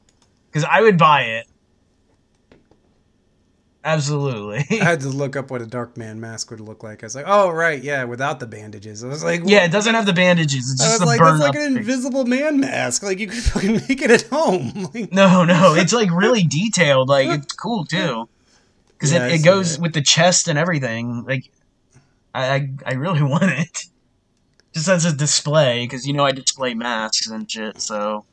because 0.51 0.64
I 0.64 0.83
would 0.83 0.99
buy 0.99 1.23
it. 1.23 1.47
Absolutely. 3.88 4.66
I 4.81 4.85
had 4.85 5.01
to 5.07 5.09
look 5.09 5.35
up 5.35 5.51
what 5.51 5.62
a 5.62 5.66
dark 5.66 5.96
man 5.96 6.20
mask 6.20 6.51
would 6.51 6.61
look 6.61 6.83
like. 6.83 7.03
I 7.03 7.07
was 7.07 7.14
like, 7.14 7.24
oh 7.27 7.51
right, 7.51 7.83
yeah, 7.83 8.05
without 8.05 8.38
the 8.38 8.46
bandages. 8.46 9.03
I 9.03 9.09
was 9.09 9.24
like, 9.24 9.40
yeah, 9.44 9.64
it 9.64 9.72
doesn't 9.72 9.94
have 9.94 10.05
the 10.05 10.12
bandages. 10.12 10.70
It's 10.70 10.81
I 10.83 10.85
just 10.88 11.01
was 11.01 11.07
like, 11.09 11.20
that's 11.20 11.40
like 11.40 11.55
an 11.55 11.61
thing. 11.62 11.77
invisible 11.79 12.24
man 12.27 12.61
mask. 12.61 13.03
Like 13.03 13.18
you 13.18 13.29
could 13.29 13.42
fucking 13.42 13.72
make 13.88 14.03
it 14.03 14.11
at 14.11 14.22
home. 14.29 14.72
Like, 14.94 15.11
No, 15.12 15.44
no, 15.44 15.74
it's 15.77 15.92
like 15.92 16.11
really 16.11 16.42
detailed. 16.42 17.09
Like 17.09 17.29
it's 17.29 17.53
cool 17.55 17.85
too, 17.87 18.29
because 18.90 19.12
Yeah, 19.12 19.27
it, 19.27 19.40
it 19.40 19.44
goes 19.44 19.74
it. 19.74 19.81
with 19.81 19.94
the 19.94 20.03
chest 20.03 20.48
and 20.48 20.59
everything. 20.59 21.24
Like, 21.24 21.51
I 22.35 22.55
I, 22.55 22.68
I 22.87 22.92
really 22.94 23.22
want 23.22 23.44
it, 23.44 23.85
just 24.74 24.88
as 24.88 25.05
a 25.07 25.12
display, 25.16 25.85
because 25.85 26.07
you 26.07 26.12
know 26.12 26.24
I 26.27 26.33
display 26.33 26.74
masks 26.74 27.27
and 27.29 27.51
shit. 27.51 27.81
So 27.81 28.24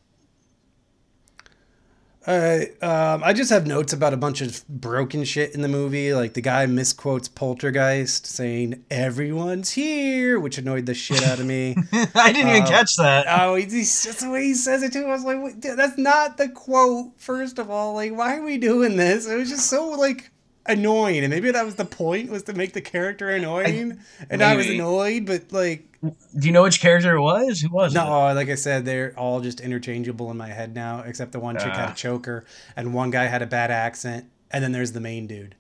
Uh, 2.28 2.62
um, 2.82 3.24
I 3.24 3.34
just 3.34 3.52
have 3.52 3.68
notes 3.68 3.94
about 3.94 4.14
a 4.14 4.18
bunch 4.18 4.42
of 4.42 4.68
broken 4.68 5.24
shit 5.24 5.54
in 5.54 5.62
the 5.62 5.68
movie. 5.68 6.14
Like 6.14 6.34
the 6.34 6.42
guy 6.42 6.66
misquotes 6.66 7.28
Poltergeist 7.28 8.26
saying 8.26 8.84
"everyone's 8.90 9.72
here," 9.72 10.40
which 10.40 10.58
annoyed 10.58 10.88
the 10.88 10.94
shit 10.96 11.24
out 11.24 11.40
of 11.40 11.46
me. 11.46 11.76
I 12.16 12.32
didn't 12.32 12.50
even 12.50 12.64
Uh, 12.64 12.68
catch 12.68 12.96
that. 12.96 13.26
oh, 13.30 13.56
he's, 13.56 14.04
just 14.04 14.22
the 14.22 14.30
way 14.32 14.44
he 14.46 14.54
says 14.56 14.82
it 14.82 14.92
too. 14.94 15.06
I 15.06 15.10
was 15.12 15.24
like, 15.24 15.60
dude, 15.60 15.78
"That's 15.78 15.98
not 16.00 16.38
the 16.38 16.50
quote." 16.50 17.12
First 17.18 17.60
of 17.60 17.70
all, 17.70 17.94
like, 17.94 18.12
why 18.16 18.38
are 18.38 18.44
we 18.44 18.58
doing 18.58 18.96
this? 18.98 19.28
It 19.28 19.36
was 19.36 19.50
just 19.50 19.70
so 19.70 19.90
like 19.92 20.32
annoying, 20.66 21.20
and 21.24 21.30
maybe 21.30 21.52
that 21.52 21.64
was 21.64 21.76
the 21.76 21.86
point 21.86 22.32
was 22.32 22.42
to 22.44 22.54
make 22.54 22.74
the 22.74 22.82
character 22.82 23.30
annoying, 23.30 24.00
and 24.32 24.42
I 24.42 24.56
was 24.56 24.68
annoyed. 24.68 25.28
But 25.28 25.52
like, 25.52 25.95
Do 26.38 26.48
you 26.48 26.52
know 26.52 26.64
which 26.64 26.80
character 26.82 27.16
it 27.16 27.22
was? 27.22 27.62
Who 27.62 27.70
was 27.70 27.94
it? 27.94 27.98
no, 27.98 28.34
like 28.34 28.50
I 28.50 28.56
said, 28.56 28.86
they're 28.86 29.14
all 29.18 29.42
just 29.42 29.60
interchangeable 29.62 30.30
in 30.32 30.38
my 30.38 30.48
head 30.50 30.74
now, 30.76 31.02
except 31.06 31.32
the 31.32 31.40
one 31.40 31.56
chick 31.56 31.74
had 31.74 31.90
a 31.90 31.92
Ah. 31.92 31.94
choker 31.94 32.46
and 32.76 32.94
one 32.94 33.12
guy 33.12 33.26
had 33.26 33.42
a 33.42 33.48
bad 33.48 33.72
accent, 33.72 34.26
and 34.52 34.64
then 34.64 34.72
there's 34.72 34.92
the 34.94 35.00
main 35.00 35.28
dude. 35.28 35.56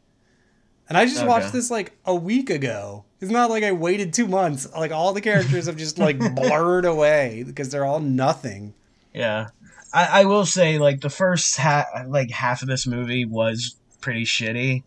And 0.87 0.97
I 0.97 1.05
just 1.05 1.17
Okay. 1.17 1.27
watched 1.27 1.51
this 1.51 1.71
like 1.71 1.93
a 2.05 2.13
week 2.13 2.49
ago. 2.49 3.05
It's 3.19 3.31
not 3.31 3.49
like 3.49 3.63
I 3.63 3.71
waited 3.71 4.13
two 4.13 4.27
months. 4.27 4.67
Like 4.77 4.91
all 4.91 5.13
the 5.13 5.21
characters 5.21 5.65
have 5.65 5.77
just 5.77 5.97
like 5.97 6.19
blurred 6.35 6.85
away 6.85 7.43
because 7.45 7.69
they're 7.69 7.85
all 7.85 7.99
nothing. 7.99 8.73
Yeah, 9.13 9.47
I, 9.93 10.21
I 10.21 10.25
will 10.25 10.45
say 10.45 10.77
like 10.77 11.01
the 11.01 11.09
first 11.09 11.57
half, 11.57 11.85
like 12.07 12.29
half 12.29 12.61
of 12.61 12.67
this 12.67 12.85
movie 12.85 13.25
was 13.25 13.75
pretty 14.01 14.25
shitty. 14.25 14.83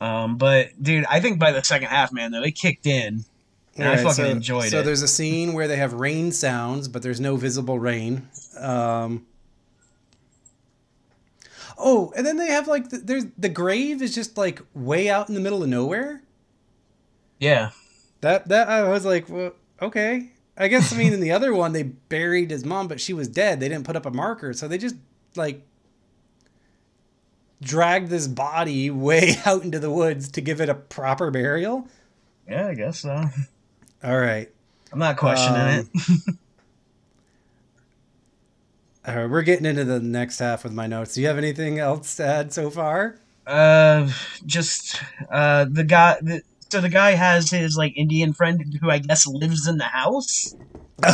Um, 0.00 0.36
but 0.36 0.68
dude, 0.82 1.04
I 1.10 1.20
think 1.20 1.38
by 1.38 1.52
the 1.52 1.62
second 1.62 1.88
half, 1.88 2.12
man, 2.12 2.30
though, 2.32 2.42
it 2.42 2.52
kicked 2.54 2.86
in. 2.86 3.24
And 3.80 3.88
I 3.88 4.02
fucking 4.02 4.26
enjoyed 4.26 4.62
so 4.62 4.66
it. 4.66 4.70
So 4.70 4.82
there's 4.82 5.02
a 5.02 5.08
scene 5.08 5.52
where 5.52 5.68
they 5.68 5.76
have 5.76 5.92
rain 5.94 6.32
sounds, 6.32 6.88
but 6.88 7.02
there's 7.02 7.20
no 7.20 7.36
visible 7.36 7.78
rain. 7.78 8.28
Um, 8.58 9.26
oh, 11.78 12.12
and 12.16 12.26
then 12.26 12.36
they 12.36 12.48
have 12.48 12.68
like 12.68 12.90
the, 12.90 12.98
there's 12.98 13.24
the 13.38 13.48
grave 13.48 14.02
is 14.02 14.14
just 14.14 14.36
like 14.36 14.60
way 14.74 15.08
out 15.08 15.28
in 15.28 15.34
the 15.34 15.40
middle 15.40 15.62
of 15.62 15.68
nowhere. 15.68 16.22
Yeah, 17.38 17.70
That 18.20 18.48
that 18.48 18.68
I 18.68 18.88
was 18.88 19.04
like, 19.04 19.28
well, 19.28 19.52
okay. 19.80 20.30
I 20.56 20.68
guess 20.68 20.92
I 20.92 20.96
mean 20.96 21.12
in 21.12 21.20
the 21.20 21.32
other 21.38 21.54
one 21.54 21.72
they 21.72 21.84
buried 21.84 22.50
his 22.50 22.64
mom, 22.64 22.86
but 22.86 23.00
she 23.00 23.12
was 23.12 23.28
dead. 23.28 23.60
They 23.60 23.68
didn't 23.68 23.86
put 23.86 23.96
up 23.96 24.04
a 24.06 24.10
marker, 24.10 24.52
so 24.52 24.68
they 24.68 24.78
just 24.78 24.96
like 25.36 25.62
dragged 27.62 28.08
this 28.08 28.26
body 28.26 28.90
way 28.90 29.36
out 29.46 29.62
into 29.62 29.78
the 29.78 29.90
woods 29.90 30.30
to 30.32 30.40
give 30.40 30.60
it 30.60 30.68
a 30.68 30.74
proper 30.74 31.30
burial. 31.30 31.88
yeah, 32.48 32.66
I 32.68 32.74
guess 32.74 33.00
so. 33.00 33.24
All 34.02 34.18
right. 34.18 34.50
I'm 34.92 34.98
not 34.98 35.16
questioning 35.16 35.60
Um, 35.60 35.88
it. 35.94 36.34
All 39.06 39.16
right, 39.16 39.30
we're 39.30 39.42
getting 39.42 39.64
into 39.66 39.84
the 39.84 39.98
next 39.98 40.38
half 40.38 40.62
with 40.62 40.74
my 40.74 40.86
notes. 40.86 41.14
Do 41.14 41.22
you 41.22 41.26
have 41.28 41.38
anything 41.38 41.78
else 41.78 42.16
to 42.16 42.26
add 42.26 42.52
so 42.52 42.68
far? 42.70 43.16
Uh, 43.46 44.10
just 44.44 45.00
uh, 45.30 45.64
the 45.70 45.84
guy. 45.84 46.18
The, 46.20 46.42
so 46.70 46.80
the 46.80 46.90
guy 46.90 47.12
has 47.12 47.50
his 47.50 47.76
like 47.76 47.96
Indian 47.96 48.32
friend 48.34 48.62
who 48.80 48.90
I 48.90 48.98
guess 48.98 49.26
lives 49.26 49.66
in 49.66 49.78
the 49.78 49.84
house. 49.84 50.54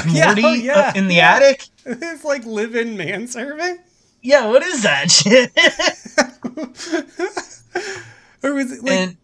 Morty 0.05 0.42
oh, 0.44 0.53
yeah, 0.53 0.92
in 0.96 1.07
the 1.07 1.14
yeah. 1.16 1.35
attic. 1.37 1.68
It's 1.87 2.25
like 2.25 2.44
live-in 2.44 2.96
manservant. 2.96 3.81
Yeah, 4.20 4.49
what 4.49 4.64
is 4.64 4.83
that 4.83 5.09
shit? 5.09 5.53
or 8.42 8.55
was 8.55 8.72
it 8.72 8.83
like? 8.83 8.92
and 8.92 9.16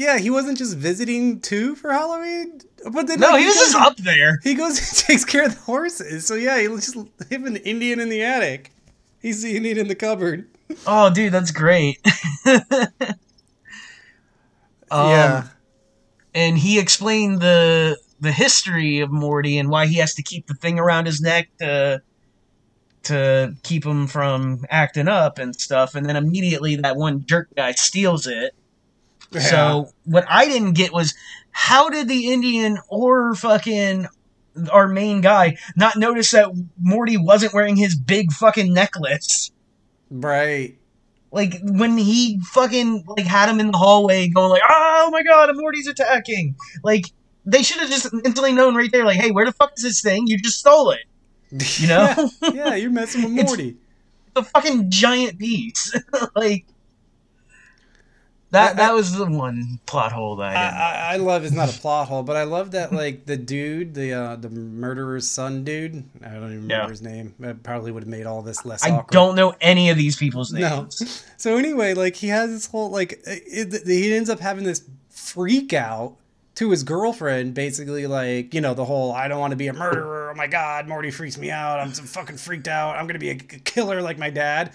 yeah, 0.00 0.18
he 0.18 0.30
wasn't 0.30 0.56
just 0.56 0.78
visiting 0.78 1.40
too 1.40 1.76
for 1.76 1.92
Halloween. 1.92 2.62
But 2.90 3.06
then 3.06 3.20
no, 3.20 3.32
like, 3.32 3.40
he 3.40 3.46
was 3.46 3.56
goes 3.56 3.72
just 3.72 3.76
up 3.76 3.96
there. 3.98 4.40
He 4.42 4.54
goes 4.54 4.78
and 4.78 5.06
takes 5.06 5.26
care 5.26 5.44
of 5.44 5.54
the 5.54 5.60
horses. 5.60 6.26
So 6.26 6.34
yeah, 6.34 6.58
he 6.58 6.68
just 6.68 6.96
him 7.28 7.44
an 7.44 7.56
Indian 7.56 8.00
in 8.00 8.08
the 8.08 8.22
attic. 8.22 8.72
He's 9.20 9.42
seeing 9.42 9.66
it 9.66 9.76
in 9.76 9.88
the 9.88 9.94
cupboard. 9.94 10.48
Oh, 10.86 11.12
dude, 11.12 11.32
that's 11.32 11.50
great. 11.50 11.98
um, 12.46 12.70
yeah. 14.90 15.48
and 16.34 16.56
he 16.56 16.78
explained 16.78 17.42
the 17.42 17.98
the 18.20 18.32
history 18.32 19.00
of 19.00 19.10
Morty 19.10 19.58
and 19.58 19.68
why 19.68 19.86
he 19.86 19.96
has 19.96 20.14
to 20.14 20.22
keep 20.22 20.46
the 20.46 20.54
thing 20.54 20.78
around 20.78 21.04
his 21.04 21.20
neck 21.20 21.50
to 21.58 22.00
to 23.02 23.54
keep 23.64 23.84
him 23.84 24.06
from 24.06 24.64
acting 24.70 25.08
up 25.08 25.38
and 25.38 25.54
stuff. 25.54 25.94
And 25.94 26.06
then 26.06 26.16
immediately 26.16 26.76
that 26.76 26.96
one 26.96 27.26
jerk 27.26 27.48
guy 27.54 27.72
steals 27.72 28.26
it. 28.26 28.54
So 29.38 29.92
what 30.04 30.24
I 30.28 30.46
didn't 30.46 30.72
get 30.72 30.92
was 30.92 31.14
how 31.52 31.88
did 31.88 32.08
the 32.08 32.32
Indian 32.32 32.78
or 32.88 33.34
fucking 33.34 34.06
our 34.72 34.88
main 34.88 35.20
guy 35.20 35.56
not 35.76 35.96
notice 35.96 36.32
that 36.32 36.48
Morty 36.80 37.16
wasn't 37.16 37.54
wearing 37.54 37.76
his 37.76 37.94
big 37.96 38.32
fucking 38.32 38.72
necklace? 38.74 39.50
right. 40.10 40.76
Like 41.32 41.54
when 41.62 41.96
he 41.96 42.40
fucking 42.42 43.04
like 43.06 43.24
had 43.24 43.48
him 43.48 43.60
in 43.60 43.70
the 43.70 43.78
hallway 43.78 44.26
going 44.26 44.50
like, 44.50 44.62
"Oh 44.68 45.10
my 45.12 45.22
god, 45.22 45.48
Morty's 45.54 45.86
attacking!" 45.86 46.56
Like 46.82 47.04
they 47.46 47.62
should 47.62 47.78
have 47.78 47.88
just 47.88 48.12
instantly 48.12 48.52
known 48.52 48.74
right 48.74 48.90
there, 48.90 49.04
like, 49.04 49.20
"Hey, 49.20 49.30
where 49.30 49.46
the 49.46 49.52
fuck 49.52 49.70
is 49.76 49.84
this 49.84 50.02
thing? 50.02 50.26
You 50.26 50.38
just 50.38 50.58
stole 50.58 50.90
it." 50.90 51.02
You 51.52 51.86
know? 51.86 52.30
yeah, 52.42 52.50
yeah, 52.52 52.74
you're 52.74 52.90
messing 52.90 53.22
with 53.22 53.32
It's- 53.34 53.46
Morty. 53.46 53.76
The 54.34 54.42
fucking 54.42 54.90
giant 54.90 55.38
beast. 55.38 55.96
like 56.34 56.64
that. 58.52 58.72
I- 58.72 58.74
that 58.74 58.94
was 58.94 59.12
the 59.16 59.26
one 59.26 59.78
plot 59.86 60.12
hole 60.12 60.36
that 60.36 60.56
I, 60.56 60.68
I. 60.68 61.10
I, 61.10 61.14
I 61.14 61.16
love 61.16 61.44
it's 61.44 61.54
not 61.54 61.74
a 61.74 61.78
plot 61.80 62.08
hole, 62.08 62.22
but 62.22 62.36
I 62.36 62.44
love 62.44 62.70
that 62.72 62.92
like 62.92 63.26
the 63.26 63.36
dude, 63.36 63.94
the 63.94 64.12
uh, 64.12 64.36
the 64.36 64.48
murderer's 64.50 65.28
son 65.28 65.64
dude. 65.64 66.04
I 66.24 66.28
don't 66.30 66.36
even 66.36 66.50
remember 66.62 66.74
Yeah. 66.74 66.88
his 66.88 67.02
name. 67.02 67.34
That 67.40 67.62
probably 67.62 67.92
would 67.92 68.02
have 68.04 68.08
made 68.10 68.26
all 68.26 68.42
this 68.42 68.64
less 68.64 68.84
I 68.84 68.90
awkward. 68.90 69.12
don't 69.12 69.36
know 69.36 69.54
any 69.60 69.90
of 69.90 69.96
these 69.96 70.16
people's 70.16 70.52
No. 70.52 70.80
names. 70.82 71.24
So 71.40 71.56
anyway, 71.56 71.94
like 71.94 72.16
he 72.16 72.28
has 72.28 72.50
this 72.50 72.66
whole 72.66 72.90
like 72.90 73.20
it, 73.26 73.86
he 73.86 74.14
ends 74.14 74.28
up 74.28 74.40
having 74.40 74.64
this 74.64 74.82
freak 75.08 75.72
out 75.72 76.16
to 76.56 76.70
his 76.70 76.82
girlfriend, 76.82 77.54
basically 77.54 78.06
like 78.06 78.52
you 78.52 78.60
know 78.60 78.74
the 78.74 78.84
whole 78.84 79.12
I 79.12 79.26
don't 79.28 79.40
want 79.40 79.52
to 79.52 79.56
be 79.56 79.68
a 79.68 79.72
murderer. 79.72 80.30
Oh 80.30 80.36
my 80.36 80.46
god, 80.46 80.86
Morty 80.86 81.10
freaks 81.10 81.38
me 81.38 81.50
out. 81.50 81.80
I'm 81.80 81.94
so 81.94 82.02
fucking 82.02 82.36
freaked 82.36 82.68
out. 82.68 82.96
I'm 82.96 83.06
gonna 83.06 83.18
be 83.18 83.30
a 83.30 83.36
killer 83.36 84.02
like 84.02 84.18
my 84.18 84.28
dad. 84.30 84.72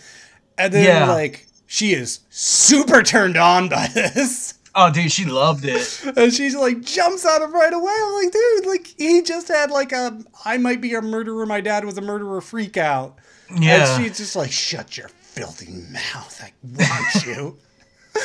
And 0.58 0.74
then 0.74 0.86
Yeah. 0.86 1.12
like 1.12 1.46
she 1.68 1.94
is 1.94 2.20
super 2.30 3.02
turned 3.04 3.38
on 3.38 3.70
by 3.70 3.88
this. 3.94 4.54
Oh, 4.78 4.92
dude, 4.92 5.12
she 5.12 5.24
loved 5.26 5.64
it. 5.66 6.04
And 6.18 6.34
she's 6.34 6.56
like 6.56 6.82
jumps 6.82 7.26
out 7.26 7.42
him 7.42 7.54
right 7.54 7.72
away. 7.74 7.94
I'm 7.96 8.14
like, 8.14 8.32
dude, 8.34 8.66
like 8.66 8.88
he 8.98 9.22
just 9.22 9.48
had 9.48 9.72
like 9.72 9.92
a 9.94 10.20
I 10.44 10.58
might 10.58 10.82
be 10.82 10.94
a 10.96 11.02
murderer. 11.02 11.46
My 11.46 11.62
dad 11.62 11.86
was 11.86 11.98
a 11.98 12.02
murderer 12.02 12.42
freak 12.42 12.76
out. 12.78 13.18
Yeah, 13.58 13.96
And 13.96 14.04
she's 14.04 14.18
just 14.18 14.36
like, 14.36 14.52
shut 14.52 14.98
your 14.98 15.08
filthy 15.08 15.72
mouth. 15.92 16.42
I 16.44 16.52
want 16.64 17.16
you. 17.26 17.58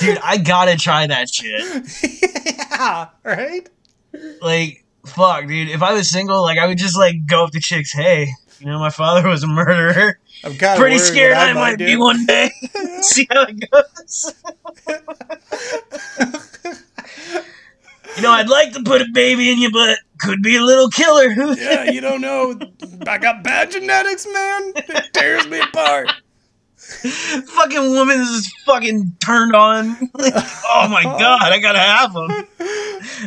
dude, 0.01 0.19
I 0.25 0.39
gotta 0.39 0.77
try 0.77 1.07
that 1.07 1.29
shit. 1.29 1.87
yeah, 2.73 3.09
right? 3.23 3.69
Like, 4.43 4.85
fuck, 5.07 5.47
dude. 5.47 5.69
If 5.69 5.83
I 5.83 5.93
was 5.93 6.11
single, 6.11 6.43
like, 6.43 6.59
I 6.59 6.67
would 6.67 6.79
just 6.79 6.97
like 6.97 7.27
go 7.27 7.45
up 7.45 7.53
to 7.53 7.61
chicks. 7.61 7.93
Hey, 7.93 8.29
you 8.59 8.67
know, 8.67 8.79
my 8.79 8.91
father 8.91 9.29
was 9.29 9.43
a 9.45 9.47
murderer. 9.47 10.19
I'm 10.45 10.57
kind 10.57 10.73
of 10.73 10.79
Pretty 10.79 10.99
scared 10.99 11.35
I 11.35 11.53
might 11.53 11.79
be 11.79 11.97
one 11.97 12.25
day. 12.27 12.51
See 13.03 13.27
how 13.31 13.43
it 13.49 13.71
goes. 13.71 14.35
you 18.17 18.23
know, 18.23 18.31
I'd 18.31 18.49
like 18.49 18.73
to 18.73 18.83
put 18.83 19.03
a 19.03 19.07
baby 19.13 19.51
in 19.51 19.59
you, 19.59 19.71
but 19.71 19.99
could 20.19 20.43
be 20.43 20.57
a 20.57 20.63
little 20.63 20.89
killer. 20.89 21.31
yeah, 21.59 21.85
you 21.91 22.01
don't 22.01 22.21
know. 22.21 22.59
I 23.07 23.19
got 23.19 23.43
bad 23.43 23.71
genetics, 23.71 24.27
man. 24.27 24.73
It 24.77 25.13
tears 25.13 25.47
me 25.47 25.61
apart. 25.61 26.11
fucking 26.81 27.91
woman 27.91 28.19
is 28.21 28.53
fucking 28.67 29.13
turned 29.25 29.55
on. 29.55 29.97
Oh 30.73 30.89
my 30.89 31.03
god, 31.03 31.53
I 31.53 31.59
gotta 31.59 31.81
have 31.81 32.13
him. 32.13 32.31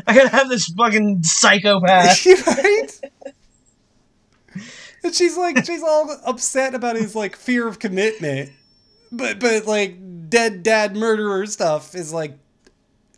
I 0.08 0.16
gotta 0.16 0.30
have 0.30 0.48
this 0.50 0.66
fucking 0.70 1.24
psychopath. 1.24 2.26
right? 2.26 3.02
And 5.06 5.14
she's 5.14 5.36
like, 5.38 5.66
she's 5.66 5.84
all 5.84 6.10
upset 6.26 6.74
about 6.74 6.96
his 6.96 7.14
like 7.16 7.36
fear 7.36 7.68
of 7.68 7.78
commitment, 7.80 8.52
but 9.12 9.40
but 9.40 9.66
like 9.66 9.98
dead 10.30 10.64
dad 10.64 10.96
murderer 10.96 11.46
stuff 11.46 11.94
is 11.94 12.14
like 12.14 12.38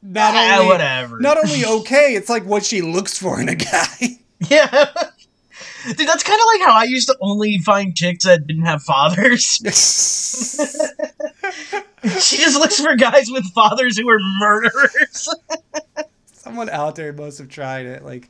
not 0.02 0.34
Ah, 0.36 0.58
only 0.58 0.68
whatever. 0.68 1.20
not 1.20 1.38
only 1.38 1.64
okay, 1.82 2.16
it's 2.16 2.30
like 2.30 2.44
what 2.46 2.66
she 2.66 2.82
looks 2.82 3.18
for 3.18 3.40
in 3.40 3.50
a 3.50 3.56
guy. 3.56 3.88
Yeah. 4.50 4.92
Dude, 5.86 6.08
that's 6.08 6.24
kind 6.24 6.40
of 6.40 6.46
like 6.54 6.62
how 6.68 6.78
I 6.78 6.84
used 6.84 7.08
to 7.08 7.16
only 7.22 7.58
find 7.60 7.96
chicks 7.96 8.26
that 8.26 8.46
didn't 8.46 8.66
have 8.66 8.84
fathers. 8.84 9.60
she 12.20 12.38
just 12.38 12.60
looks 12.60 12.80
for 12.80 12.96
guys 12.96 13.30
with 13.32 13.46
fathers 13.54 13.98
who 13.98 14.10
are 14.10 14.20
murderers. 14.40 15.30
Someone 16.34 16.70
out 16.70 16.96
there 16.96 17.14
must 17.14 17.38
have 17.40 17.50
tried 17.50 17.86
it, 17.86 18.04
like 18.04 18.30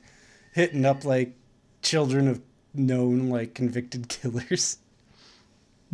hitting 0.54 0.86
up 0.86 1.06
like 1.06 1.34
children 1.82 2.28
of 2.28 2.40
known 2.78 3.30
like 3.30 3.54
convicted 3.54 4.08
killers. 4.10 4.78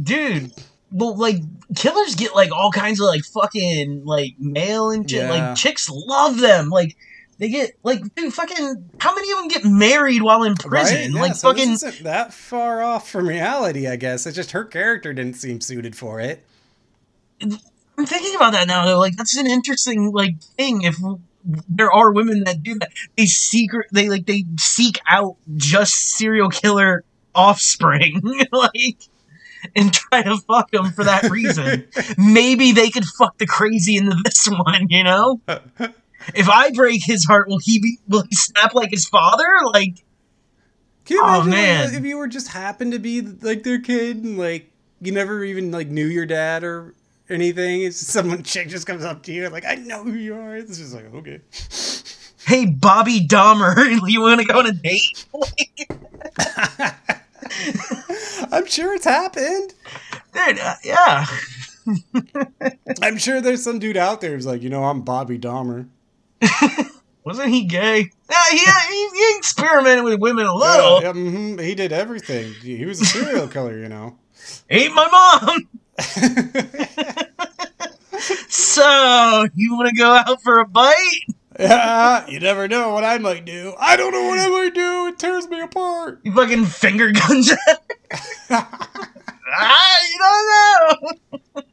Dude, 0.01 0.51
well, 0.91 1.15
like 1.15 1.37
killers 1.75 2.15
get 2.15 2.35
like 2.35 2.51
all 2.51 2.71
kinds 2.71 2.99
of 2.99 3.07
like 3.07 3.23
fucking 3.23 4.05
like 4.05 4.35
mail 4.39 4.91
and 4.91 5.09
shit. 5.09 5.23
Yeah. 5.23 5.29
Like 5.29 5.55
chicks 5.55 5.89
love 5.89 6.39
them. 6.39 6.69
Like 6.69 6.97
they 7.37 7.49
get 7.49 7.71
like 7.83 8.01
dude, 8.15 8.33
fucking 8.33 8.89
how 8.99 9.15
many 9.15 9.31
of 9.31 9.37
them 9.39 9.47
get 9.47 9.65
married 9.65 10.21
while 10.21 10.43
in 10.43 10.55
prison? 10.55 11.13
Yeah, 11.13 11.21
like 11.21 11.35
so 11.35 11.49
fucking 11.49 11.71
isn't 11.71 12.03
that 12.03 12.33
far 12.33 12.81
off 12.81 13.09
from 13.09 13.27
reality, 13.27 13.87
I 13.87 13.95
guess. 13.95 14.25
It's 14.25 14.35
just 14.35 14.51
her 14.51 14.65
character 14.65 15.13
didn't 15.13 15.35
seem 15.35 15.61
suited 15.61 15.95
for 15.95 16.19
it. 16.19 16.45
I'm 17.41 18.05
thinking 18.05 18.35
about 18.35 18.53
that 18.53 18.67
now 18.67 18.85
though. 18.85 18.99
Like 18.99 19.15
that's 19.15 19.35
an 19.37 19.47
interesting 19.47 20.11
like 20.11 20.41
thing. 20.57 20.81
If 20.83 20.97
there 21.43 21.91
are 21.91 22.11
women 22.11 22.43
that 22.45 22.63
do 22.63 22.77
that, 22.79 22.91
they 23.17 23.25
secret 23.25 23.87
they 23.91 24.09
like 24.09 24.25
they 24.25 24.45
seek 24.57 24.99
out 25.07 25.37
just 25.55 25.93
serial 25.93 26.49
killer 26.49 27.03
offspring, 27.33 28.21
like, 28.51 28.97
and 29.75 29.93
try 29.93 30.23
to 30.23 30.37
fuck 30.37 30.71
them 30.71 30.91
for 30.91 31.03
that 31.03 31.29
reason. 31.29 31.87
Maybe 32.17 32.71
they 32.71 32.89
could 32.89 33.05
fuck 33.05 33.37
the 33.37 33.47
crazy 33.47 33.95
into 33.97 34.15
this 34.23 34.47
one. 34.47 34.87
You 34.89 35.03
know, 35.03 35.41
if 36.35 36.49
I 36.49 36.71
break 36.71 37.03
his 37.03 37.25
heart, 37.25 37.47
will 37.47 37.59
he 37.61 37.79
be? 37.79 37.99
Will 38.07 38.23
he 38.23 38.35
snap 38.35 38.73
like 38.73 38.91
his 38.91 39.07
father? 39.07 39.47
Like, 39.65 39.95
Can 41.05 41.17
you 41.17 41.23
Oh, 41.23 41.41
imagine 41.41 41.95
if 41.95 42.05
you 42.05 42.17
were 42.17 42.27
just 42.27 42.49
happened 42.49 42.91
to 42.93 42.99
be 42.99 43.21
like 43.21 43.63
their 43.63 43.79
kid 43.79 44.23
and 44.23 44.37
like 44.37 44.71
you 45.01 45.11
never 45.11 45.43
even 45.43 45.71
like 45.71 45.87
knew 45.87 46.05
your 46.05 46.25
dad 46.25 46.63
or 46.63 46.93
anything? 47.31 47.83
It's 47.83 47.97
someone 47.97 48.43
chick 48.43 48.67
just 48.69 48.85
comes 48.87 49.03
up 49.03 49.23
to 49.23 49.33
you 49.33 49.49
like 49.49 49.65
I 49.65 49.75
know 49.75 50.03
who 50.03 50.13
you 50.13 50.35
are. 50.35 50.55
It's 50.55 50.77
just 50.77 50.93
like 50.93 51.13
okay. 51.13 51.41
hey, 52.45 52.65
Bobby 52.65 53.25
Dahmer, 53.27 53.99
you 54.07 54.21
want 54.21 54.41
to 54.41 54.47
go 54.47 54.59
on 54.59 54.67
a 54.67 54.73
date? 54.73 55.25
I'm 58.51 58.65
sure 58.65 58.93
it's 58.93 59.05
happened. 59.05 59.73
Dude, 60.33 60.59
uh, 60.59 60.75
yeah. 60.83 61.25
I'm 63.01 63.17
sure 63.17 63.41
there's 63.41 63.63
some 63.63 63.79
dude 63.79 63.97
out 63.97 64.21
there 64.21 64.31
who's 64.33 64.45
like, 64.45 64.61
you 64.61 64.69
know, 64.69 64.83
I'm 64.83 65.01
Bobby 65.01 65.39
Dahmer. 65.39 65.87
Wasn't 67.23 67.49
he 67.49 67.65
gay? 67.65 68.09
Yeah, 68.29 68.49
he, 68.51 68.57
he, 68.57 69.09
he 69.09 69.37
experimented 69.37 70.03
with 70.03 70.19
women 70.19 70.45
a 70.45 70.55
little. 70.55 71.01
Yeah, 71.01 71.13
mhm, 71.13 71.61
He 71.61 71.75
did 71.75 71.91
everything. 71.91 72.53
He 72.61 72.85
was 72.85 72.99
a 73.01 73.05
serial 73.05 73.47
killer, 73.47 73.77
you 73.77 73.89
know. 73.89 74.17
Ain't 74.69 74.93
my 74.95 75.07
mom. 75.07 75.67
So, 78.71 79.47
you 79.53 79.75
want 79.75 79.89
to 79.89 79.95
go 79.95 80.13
out 80.13 80.41
for 80.41 80.59
a 80.59 80.65
bite? 80.65 80.95
Yeah, 81.59 82.25
you 82.29 82.39
never 82.39 82.69
know 82.69 82.93
what 82.93 83.03
I 83.03 83.17
might 83.17 83.43
do. 83.43 83.73
I 83.77 83.97
don't 83.97 84.13
know 84.13 84.23
what 84.23 84.39
I 84.39 84.47
might 84.47 84.73
do. 84.73 85.07
It 85.07 85.19
tears 85.19 85.49
me 85.49 85.59
apart. 85.59 86.21
You 86.23 86.31
fucking 86.31 86.65
finger 86.67 87.11
guns 87.11 87.51
at 87.51 87.83
ah, 88.49 89.97
you 90.09 90.19
don't 90.19 91.11
know. 91.57 91.63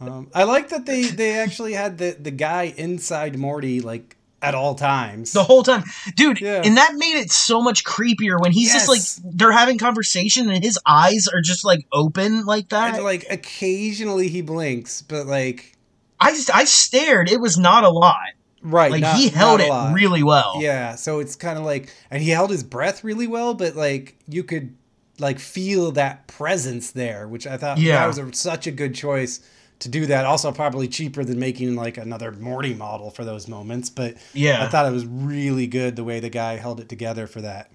Um, 0.00 0.30
I 0.32 0.44
like 0.44 0.68
that 0.68 0.86
they 0.86 1.02
they 1.02 1.36
actually 1.36 1.72
had 1.72 1.98
the 1.98 2.16
the 2.18 2.30
guy 2.30 2.72
inside 2.76 3.36
Morty 3.36 3.80
like 3.80 4.16
at 4.40 4.54
all 4.54 4.74
times. 4.74 5.32
The 5.32 5.42
whole 5.44 5.62
time. 5.62 5.82
Dude, 6.16 6.40
Yeah. 6.40 6.62
and 6.64 6.76
that 6.76 6.94
made 6.94 7.16
it 7.18 7.30
so 7.32 7.60
much 7.60 7.84
creepier 7.84 8.40
when 8.40 8.52
he's 8.52 8.72
just 8.72 8.88
like, 8.88 9.00
they're 9.36 9.50
having 9.52 9.78
conversation 9.78 10.48
and 10.50 10.62
his 10.62 10.78
eyes 10.86 11.26
are 11.26 11.40
just 11.40 11.64
like 11.64 11.86
open 11.92 12.44
like 12.44 12.68
that. 12.68 12.94
and 12.94 13.04
like 13.04 13.26
occasionally 13.30 14.28
he 14.28 14.40
blinks, 14.40 15.02
but 15.02 15.26
like 15.26 15.74
I, 16.20 16.30
I 16.54 16.64
stared. 16.64 17.30
It 17.30 17.40
was 17.40 17.58
not 17.58 17.84
a 17.84 17.90
lot. 17.90 18.16
right, 18.62 18.90
Like, 18.90 19.02
not- 19.02 19.16
he 19.16 19.28
held 19.28 19.60
it 19.60 19.68
lot. 19.68 19.94
really 19.94 20.22
well. 20.22 20.54
Yeah, 20.58 20.94
so 20.96 21.20
it's 21.20 21.36
kind 21.36 21.58
of 21.58 21.64
like, 21.64 21.92
and 22.10 22.22
he 22.22 22.30
held 22.30 22.50
his 22.50 22.64
breath 22.64 23.04
really 23.04 23.26
well, 23.26 23.54
but 23.54 23.76
like 23.76 24.16
you 24.28 24.42
could 24.44 24.74
like 25.20 25.38
feel 25.40 25.90
that 25.92 26.26
presence 26.28 26.92
there, 26.92 27.26
which 27.26 27.46
I 27.46 27.56
thought 27.56 27.78
Yeah. 27.78 28.00
that 28.00 28.06
was 28.06 28.18
a, 28.18 28.32
such 28.32 28.66
a 28.68 28.70
good 28.70 28.94
choice 28.94 29.40
to 29.80 29.88
do 29.88 30.06
that. 30.06 30.24
Also, 30.26 30.50
probably 30.52 30.88
cheaper 30.88 31.24
than 31.24 31.38
making 31.38 31.74
like 31.76 31.96
another 31.96 32.32
Morty 32.32 32.74
model 32.74 33.10
for 33.10 33.24
those 33.24 33.46
moments, 33.48 33.90
but 33.90 34.16
Yeah. 34.34 34.64
I 34.64 34.68
thought 34.68 34.86
it 34.86 34.92
was 34.92 35.06
really 35.06 35.66
good 35.66 35.96
the 35.96 36.04
way 36.04 36.20
the 36.20 36.30
guy 36.30 36.56
held 36.56 36.80
it 36.80 36.88
together 36.88 37.26
for 37.26 37.40
that. 37.42 37.70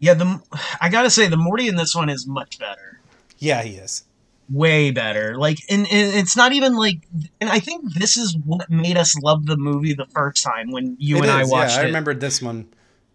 Yeah, 0.00 0.14
the 0.14 0.42
I 0.80 0.88
gotta 0.90 1.10
say 1.10 1.28
the 1.28 1.36
Morty 1.36 1.66
in 1.68 1.76
this 1.76 1.94
one 1.94 2.10
is 2.10 2.26
much 2.26 2.58
better, 2.58 3.00
Yeah, 3.38 3.62
he 3.62 3.76
is. 3.76 4.04
way 4.50 4.90
better. 4.90 5.36
Like, 5.38 5.58
and, 5.70 5.82
and 5.90 6.14
it's 6.14 6.36
not 6.36 6.52
even 6.52 6.76
like, 6.76 6.98
and 7.40 7.48
I 7.48 7.58
think 7.60 7.94
this 7.94 8.18
is 8.18 8.36
what 8.44 8.68
made 8.70 8.98
us 8.98 9.16
love 9.22 9.46
the 9.46 9.56
movie 9.56 9.94
the 9.94 10.04
first 10.14 10.44
time 10.44 10.70
when 10.72 10.96
you 10.98 11.16
It 11.16 11.22
and 11.22 11.30
I 11.30 11.44
watched 11.44 11.76
yeah, 11.76 11.80
I 11.80 11.82
it. 11.84 11.86
remembered 11.86 12.20
this 12.20 12.42
one. 12.42 12.68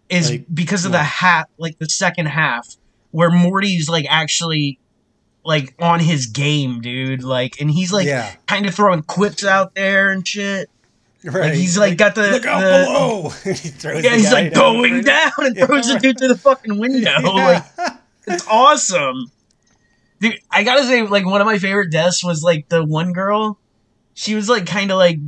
is 0.08 0.30
like, 0.32 0.46
because 0.52 0.84
of 0.84 0.90
yeah. 0.90 0.98
the 0.98 1.04
hat, 1.04 1.48
like 1.58 1.78
the 1.78 1.88
second 1.88 2.26
half, 2.26 2.76
where 3.12 3.30
Morty's 3.30 3.88
like 3.88 4.06
actually 4.08 4.80
like 5.44 5.74
on 5.80 6.00
his 6.00 6.26
game, 6.26 6.80
dude. 6.80 7.22
Like, 7.22 7.60
and 7.60 7.70
he's 7.70 7.92
like 7.92 8.06
yeah, 8.06 8.34
kind 8.46 8.66
of 8.66 8.74
throwing 8.74 9.02
quips 9.02 9.44
out 9.44 9.74
there 9.74 10.10
and 10.10 10.26
shit. 10.26 10.68
right. 11.24 11.52
he's, 11.54 11.76
like, 11.78 11.98
got 11.98 12.14
the- 12.14 12.30
look 12.30 12.46
out 12.46 12.60
the- 12.60 12.84
below. 12.86 13.28
he 13.44 13.54
throws 13.54 14.02
Yeah, 14.04 14.16
he's 14.16 14.32
like 14.32 14.52
down 14.54 14.60
going 14.76 14.94
in 14.96 15.04
down 15.04 15.30
and 15.38 15.56
Yeah. 15.56 15.66
throws 15.66 15.86
the 15.92 15.98
dude 15.98 16.18
through 16.18 16.28
the 16.28 16.38
fucking 16.38 16.78
window. 16.78 17.10
front. 17.20 17.36
Like, 17.36 17.64
It's 18.26 18.46
awesome. 18.48 19.30
Dude, 20.20 20.38
I 20.50 20.64
gotta 20.64 20.84
say, 20.84 21.02
like, 21.02 21.24
one 21.26 21.40
of 21.40 21.46
my 21.46 21.58
favorite 21.58 21.90
deaths 21.90 22.22
was, 22.22 22.42
like, 22.42 22.68
the 22.68 22.84
one 22.84 23.12
girl. 23.12 23.58
She 24.14 24.34
was, 24.34 24.48
like, 24.50 24.66
kind 24.66 24.90
of, 24.90 24.98
like, 24.98 25.18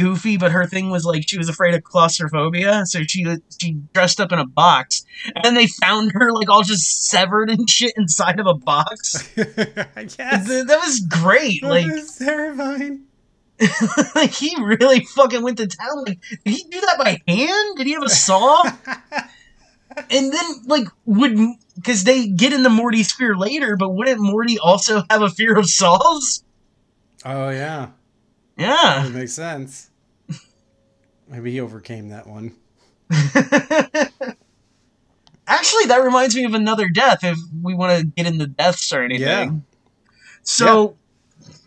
goofy, 0.00 0.36
but 0.36 0.52
her 0.52 0.66
thing 0.66 0.90
was, 0.90 1.04
like, 1.04 1.28
she 1.28 1.36
was 1.38 1.48
afraid 1.48 1.74
of 1.74 1.82
claustrophobia, 1.84 2.86
so 2.86 3.02
she 3.02 3.26
she 3.60 3.72
dressed 3.92 4.20
up 4.20 4.32
in 4.32 4.38
a 4.38 4.46
box. 4.46 5.04
And 5.34 5.44
then 5.44 5.54
they 5.54 5.66
found 5.66 6.12
her, 6.12 6.32
like, 6.32 6.48
all 6.48 6.62
just 6.62 7.06
severed 7.06 7.50
and 7.50 7.68
shit 7.68 7.92
inside 7.96 8.40
of 8.40 8.46
a 8.46 8.54
box. 8.54 9.30
yes. 9.36 10.16
Th- 10.48 10.66
That 10.66 10.80
was 10.84 11.00
great. 11.00 11.62
That 11.62 11.68
Like, 11.68 11.86
is 11.86 12.16
terrifying. 12.16 13.04
like, 14.14 14.30
he 14.34 14.56
really 14.62 15.04
fucking 15.04 15.42
went 15.42 15.58
to 15.58 15.66
town. 15.66 16.04
Like, 16.06 16.20
did 16.44 16.54
he 16.54 16.64
do 16.70 16.80
that 16.80 16.96
by 16.98 17.18
hand? 17.28 17.76
Did 17.76 17.86
he 17.86 17.92
have 17.92 18.02
a 18.02 18.08
saw? 18.08 18.62
And 20.08 20.32
then, 20.32 20.44
like, 20.66 20.86
would 21.04 21.36
because 21.74 22.04
they 22.04 22.28
get 22.28 22.52
into 22.52 22.70
Morty's 22.70 23.10
fear 23.12 23.36
later, 23.36 23.76
but 23.76 23.90
wouldn't 23.90 24.20
Morty 24.20 24.56
also 24.56 25.02
have 25.10 25.20
a 25.20 25.28
fear 25.28 25.58
of 25.58 25.68
saws? 25.68 26.44
Oh 27.24 27.50
yeah, 27.50 27.88
Yeah. 28.56 29.02
that 29.02 29.12
makes 29.12 29.32
sense. 29.32 29.89
Maybe 31.30 31.52
he 31.52 31.60
overcame 31.60 32.08
that 32.08 32.26
one. 32.26 32.56
Actually, 35.46 35.84
that 35.86 36.02
reminds 36.02 36.34
me 36.34 36.44
of 36.44 36.54
another 36.54 36.88
death. 36.88 37.22
If 37.22 37.38
we 37.62 37.72
want 37.74 37.98
to 38.00 38.06
get 38.06 38.26
into 38.26 38.48
deaths 38.48 38.92
or 38.92 39.02
anything, 39.02 39.26
Yeah. 39.26 39.50
so, 40.42 40.96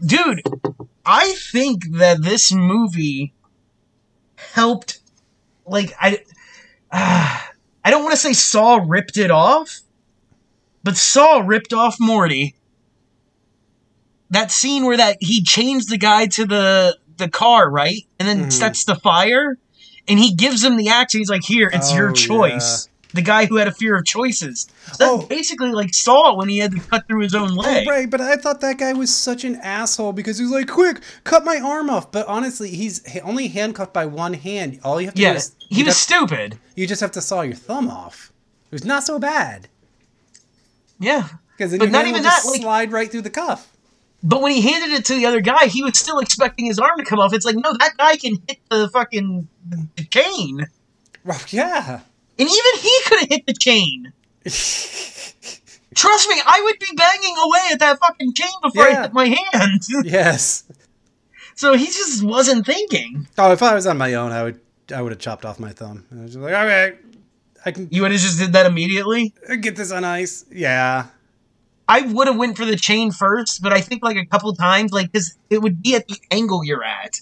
dude, 0.05 0.41
I 1.05 1.33
think 1.51 1.83
that 1.97 2.21
this 2.23 2.51
movie 2.53 3.33
helped. 4.35 4.99
Like, 5.65 5.93
I, 5.99 6.19
uh, 6.91 7.39
I 7.85 7.91
don't 7.91 8.03
want 8.03 8.13
to 8.13 8.19
say 8.21 8.33
Saw 8.33 8.79
ripped 8.85 9.17
it 9.17 9.31
off, 9.31 9.79
but 10.83 10.95
Saw 10.97 11.39
ripped 11.39 11.73
off 11.73 11.97
Morty. 11.99 12.55
That 14.29 14.51
scene 14.51 14.85
where 14.85 14.97
that 14.97 15.17
he 15.19 15.43
changed 15.43 15.89
the 15.89 15.97
guy 15.97 16.25
to 16.27 16.45
the 16.45 16.97
the 17.17 17.29
car, 17.29 17.69
right, 17.69 18.05
and 18.19 18.27
then 18.27 18.45
Mhm. 18.45 18.51
sets 18.53 18.83
the 18.85 18.95
fire, 18.95 19.57
and 20.07 20.19
he 20.19 20.33
gives 20.33 20.63
him 20.63 20.77
the 20.77 20.89
axe, 20.89 21.13
and 21.13 21.19
he's 21.19 21.29
like, 21.29 21.43
"Here, 21.45 21.69
it's 21.73 21.93
your 21.93 22.09
Oh, 22.09 22.13
choice." 22.13 22.87
The 23.13 23.21
guy 23.21 23.45
who 23.45 23.57
had 23.57 23.67
a 23.67 23.71
fear 23.71 23.95
of 23.95 24.05
choices. 24.05 24.65
So 24.87 24.95
that's 24.97 25.11
Oh. 25.11 25.27
basically 25.27 25.71
like 25.71 25.93
Saw 25.93 26.33
when 26.35 26.49
he 26.49 26.57
had 26.57 26.71
to 26.71 26.79
cut 26.79 27.07
through 27.07 27.19
his 27.21 27.35
own 27.35 27.53
leg. 27.55 27.85
Oh, 27.87 27.91
right, 27.91 28.09
but 28.09 28.19
I 28.19 28.37
thought 28.37 28.59
that 28.61 28.79
guy 28.79 28.91
was 28.93 29.13
such 29.13 29.43
an 29.43 29.55
asshole 29.57 30.13
because 30.13 30.39
he 30.39 30.43
was 30.45 30.51
like, 30.51 30.67
"Quick, 30.67 30.99
cut 31.23 31.45
my 31.45 31.59
arm 31.59 31.91
off." 31.91 32.11
But 32.11 32.25
honestly, 32.27 32.71
he's 32.71 33.01
only 33.23 33.49
handcuffed 33.49 33.93
by 33.93 34.07
one 34.07 34.33
hand. 34.33 34.79
All 34.83 34.99
you 34.99 35.05
have 35.07 35.13
to 35.13 35.21
do 35.21 35.27
is 35.27 35.51
he 35.69 35.83
was 35.83 35.93
have- 35.93 36.01
stupid. 36.01 36.57
you 36.75 36.87
just 36.87 37.01
have 37.01 37.11
to 37.11 37.21
saw 37.21 37.41
your 37.41 37.53
thumb 37.55 37.87
off. 37.87 38.31
It 38.71 38.75
was 38.77 38.83
not 38.85 39.03
so 39.03 39.19
bad 39.19 39.67
Yeah. 40.99 41.27
because 41.55 41.69
then 41.69 41.77
But 41.79 41.85
your 41.85 41.91
not 41.91 41.97
hand 42.05 42.07
even 42.09 42.23
will 42.23 42.29
just 42.31 42.43
that, 42.45 42.49
like- 42.51 42.61
slide 42.61 42.91
right 42.91 43.11
through 43.11 43.21
the 43.21 43.29
cuff. 43.29 43.67
But 44.23 44.41
when 44.41 44.53
he 44.53 44.61
handed 44.61 44.91
it 44.97 45.05
to 45.05 45.15
the 45.15 45.25
other 45.25 45.41
guy, 45.41 45.65
he 45.65 45.83
was 45.83 45.99
still 45.99 46.19
expecting 46.19 46.65
his 46.65 46.79
arm 46.79 46.97
to 46.97 47.03
come 47.03 47.19
off. 47.19 47.33
It's 47.33 47.45
like, 47.45 47.57
no, 47.57 47.73
that 47.73 47.97
guy 47.97 48.15
can 48.15 48.37
hit 48.47 48.59
the 48.69 48.87
fucking 48.87 49.49
the 49.69 50.05
chain. 50.05 50.65
Well, 51.25 51.39
yeah. 51.49 51.99
And 52.39 52.49
even 52.49 52.81
he 52.81 52.99
could 53.05 53.19
have 53.19 53.29
hit 53.29 53.45
the 53.45 53.53
chain. 53.53 54.13
Trust 55.95 56.29
me, 56.29 56.35
I 56.45 56.61
would 56.63 56.79
be 56.79 56.95
banging 56.95 57.35
away 57.45 57.59
at 57.73 57.79
that 57.79 57.99
fucking 57.99 58.33
chain 58.33 58.51
before 58.61 58.87
I 58.87 59.01
hit 59.03 59.13
my 59.13 59.27
hand. 59.27 59.81
yes. 60.03 60.63
so 61.55 61.73
he 61.75 61.85
just 61.85 62.23
wasn't 62.23 62.65
thinking. 62.65 63.27
Oh, 63.37 63.51
if 63.51 63.61
I 63.61 63.75
was 63.75 63.85
on 63.85 63.97
my 63.97 64.13
own, 64.15 64.31
I 64.31 64.43
would 64.43 64.59
I 64.93 65.01
would 65.01 65.11
have 65.11 65.19
chopped 65.19 65.45
off 65.45 65.59
my 65.59 65.69
thumb. 65.71 66.05
I 66.11 66.23
was 66.23 66.33
just 66.33 66.43
like, 66.43 66.53
okay, 66.53 66.97
I 67.65 67.71
can 67.71 67.87
You 67.91 68.01
would 68.01 68.11
have 68.11 68.21
just 68.21 68.39
did 68.39 68.53
that 68.53 68.65
immediately. 68.65 69.33
get 69.61 69.75
this 69.75 69.91
on 69.91 70.03
ice. 70.03 70.45
Yeah. 70.51 71.07
I 71.87 72.01
would 72.01 72.27
have 72.27 72.37
went 72.37 72.57
for 72.57 72.65
the 72.65 72.75
chain 72.77 73.11
first, 73.11 73.61
but 73.61 73.73
I 73.73 73.81
think 73.81 74.03
like 74.03 74.17
a 74.17 74.25
couple 74.25 74.53
times, 74.55 74.91
like 74.91 75.11
because 75.11 75.37
it 75.49 75.61
would 75.61 75.81
be 75.83 75.95
at 75.95 76.07
the 76.07 76.17
angle 76.31 76.63
you're 76.63 76.83
at, 76.83 77.19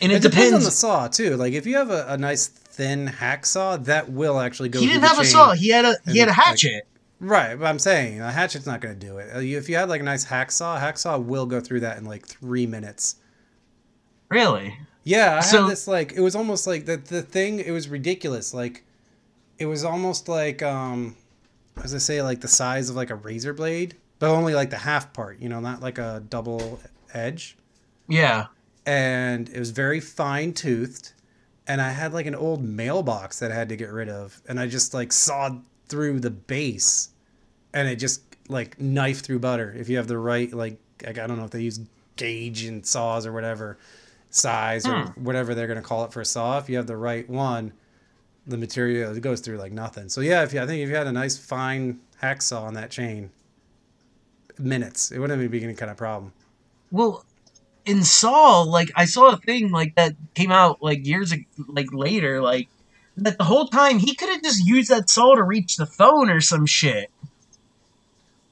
and 0.00 0.10
it, 0.10 0.16
It 0.16 0.22
depends 0.22 0.34
depends. 0.48 0.52
on 0.54 0.62
the 0.64 0.70
saw 0.70 1.08
too. 1.08 1.36
Like 1.36 1.52
if 1.52 1.66
you 1.66 1.76
have 1.76 1.90
a, 1.90 2.06
a 2.08 2.16
nice 2.18 2.46
thin 2.48 3.06
hacksaw, 3.08 3.84
that 3.84 4.10
will 4.10 4.40
actually 4.40 4.68
go. 4.70 4.80
he 4.80 4.86
didn't 4.86 5.04
have 5.04 5.18
a 5.18 5.24
saw. 5.24 5.52
He 5.54 5.68
had 5.70 5.84
a 5.84 5.94
he 6.10 6.18
had 6.18 6.28
a 6.28 6.30
and, 6.32 6.38
like, 6.38 6.46
hatchet. 6.46 6.86
Right, 7.20 7.54
but 7.56 7.66
I'm 7.66 7.78
saying 7.78 8.20
a 8.20 8.32
hatchet's 8.32 8.66
not 8.66 8.80
going 8.80 8.98
to 8.98 9.06
do 9.06 9.18
it. 9.18 9.30
Uh, 9.32 9.38
If 9.38 9.68
you 9.68 9.76
had 9.76 9.88
like 9.88 10.00
a 10.00 10.04
nice 10.04 10.24
hacksaw, 10.26 10.80
hacksaw 10.80 11.24
will 11.24 11.46
go 11.46 11.60
through 11.60 11.80
that 11.80 11.96
in 11.98 12.04
like 12.04 12.26
three 12.26 12.66
minutes. 12.66 13.14
really? 14.28 14.76
Yeah, 15.04 15.36
I 15.38 15.40
So- 15.40 15.62
had 15.62 15.70
this 15.72 15.86
like 15.88 16.12
it 16.12 16.20
was 16.20 16.34
almost 16.36 16.66
like 16.66 16.86
the 16.86 16.96
the 16.96 17.22
thing. 17.22 17.58
It 17.58 17.70
was 17.72 17.88
ridiculous. 17.88 18.54
Like 18.54 18.84
it 19.58 19.66
was 19.66 19.84
almost 19.84 20.28
like 20.28 20.62
um, 20.62 21.16
as 21.82 21.94
I 21.94 21.98
say, 21.98 22.22
like 22.22 22.40
the 22.40 22.48
size 22.48 22.90
of 22.90 22.96
like 22.96 23.10
a 23.10 23.14
razor 23.14 23.52
blade, 23.52 23.96
but 24.18 24.30
only 24.30 24.54
like 24.54 24.70
the 24.70 24.78
half 24.78 25.12
part. 25.12 25.40
You 25.40 25.48
know, 25.48 25.60
not 25.60 25.80
like 25.82 25.98
a 25.98 26.22
double 26.28 26.80
edge. 27.14 27.56
Yeah. 28.08 28.46
And 28.86 29.48
it 29.48 29.58
was 29.58 29.70
very 29.70 30.00
fine 30.00 30.52
toothed. 30.52 31.12
And 31.66 31.80
I 31.80 31.90
had 31.90 32.12
like 32.12 32.26
an 32.26 32.34
old 32.34 32.62
mailbox 32.64 33.38
that 33.38 33.52
I 33.52 33.54
had 33.54 33.68
to 33.68 33.76
get 33.76 33.90
rid 33.90 34.08
of, 34.08 34.42
and 34.48 34.58
I 34.58 34.66
just 34.66 34.94
like 34.94 35.12
sawed 35.12 35.62
through 35.88 36.20
the 36.20 36.30
base, 36.30 37.10
and 37.72 37.86
it 37.88 37.96
just 37.96 38.22
like 38.48 38.80
knife 38.80 39.20
through 39.20 39.38
butter. 39.38 39.72
If 39.78 39.88
you 39.88 39.96
have 39.96 40.08
the 40.08 40.18
right 40.18 40.52
like, 40.52 40.78
like 41.04 41.18
I 41.18 41.26
don't 41.26 41.38
know 41.38 41.44
if 41.44 41.52
they 41.52 41.60
use 41.62 41.78
gauge 42.16 42.64
and 42.64 42.84
saws 42.84 43.26
or 43.26 43.32
whatever 43.32 43.78
size 44.30 44.86
or 44.86 45.04
Hmm. 45.04 45.24
whatever 45.24 45.54
they're 45.54 45.68
gonna 45.68 45.82
call 45.82 46.04
it 46.04 46.12
for 46.12 46.20
a 46.20 46.24
saw. 46.24 46.58
If 46.58 46.68
you 46.68 46.76
have 46.76 46.86
the 46.88 46.96
right 46.96 47.28
one, 47.30 47.72
the 48.46 48.56
material 48.56 49.16
it 49.16 49.20
goes 49.20 49.40
through 49.40 49.58
like 49.58 49.72
nothing. 49.72 50.08
So 50.08 50.20
yeah, 50.20 50.42
if 50.42 50.52
you 50.52 50.60
I 50.60 50.66
think 50.66 50.82
if 50.82 50.88
you 50.88 50.94
had 50.94 51.06
a 51.06 51.12
nice 51.12 51.36
fine 51.36 52.00
hacksaw 52.22 52.62
on 52.62 52.74
that 52.74 52.90
chain, 52.90 53.30
minutes 54.58 55.10
it 55.10 55.18
wouldn't 55.18 55.38
even 55.38 55.50
be 55.50 55.62
any 55.62 55.74
kind 55.74 55.90
of 55.90 55.96
problem. 55.96 56.32
Well, 56.90 57.24
in 57.84 58.04
Saw, 58.04 58.62
like 58.62 58.90
I 58.94 59.04
saw 59.06 59.30
a 59.30 59.36
thing 59.36 59.70
like 59.70 59.94
that 59.96 60.14
came 60.34 60.52
out 60.52 60.82
like 60.82 61.06
years 61.06 61.32
ag- 61.32 61.46
like 61.66 61.92
later, 61.92 62.40
like 62.40 62.68
that 63.16 63.38
the 63.38 63.44
whole 63.44 63.68
time 63.68 63.98
he 63.98 64.14
could 64.14 64.28
have 64.28 64.42
just 64.42 64.64
used 64.64 64.90
that 64.90 65.10
saw 65.10 65.34
to 65.34 65.42
reach 65.42 65.76
the 65.76 65.86
phone 65.86 66.30
or 66.30 66.40
some 66.40 66.66
shit. 66.66 67.10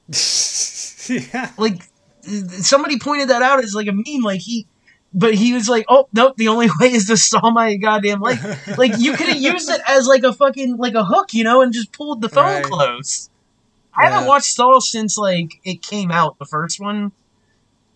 yeah. 1.09 1.51
Like 1.57 1.83
somebody 2.23 2.99
pointed 2.99 3.29
that 3.29 3.41
out 3.41 3.63
as 3.63 3.73
like 3.73 3.87
a 3.87 3.93
meme. 3.93 4.21
Like 4.23 4.41
he, 4.41 4.67
but 5.13 5.33
he 5.35 5.53
was 5.53 5.67
like, 5.69 5.85
"Oh 5.89 6.07
nope, 6.13 6.35
the 6.37 6.47
only 6.47 6.67
way 6.79 6.91
is 6.91 7.05
to 7.07 7.17
saw 7.17 7.51
my 7.51 7.75
goddamn 7.75 8.21
leg." 8.21 8.39
Like 8.77 8.97
you 8.97 9.13
could 9.13 9.27
have 9.27 9.39
used 9.39 9.69
it 9.69 9.81
as 9.87 10.07
like 10.07 10.23
a 10.23 10.33
fucking 10.33 10.77
like 10.77 10.93
a 10.95 11.03
hook, 11.03 11.33
you 11.33 11.43
know, 11.43 11.61
and 11.61 11.73
just 11.73 11.91
pulled 11.91 12.21
the 12.21 12.29
phone 12.29 12.45
Right. 12.45 12.63
close. 12.63 13.29
I 13.93 14.05
haven't 14.09 14.27
watched 14.27 14.53
Saw 14.55 14.79
since 14.79 15.17
like 15.17 15.59
it 15.65 15.81
came 15.81 16.11
out, 16.11 16.39
the 16.39 16.45
first 16.45 16.79
one. 16.79 17.11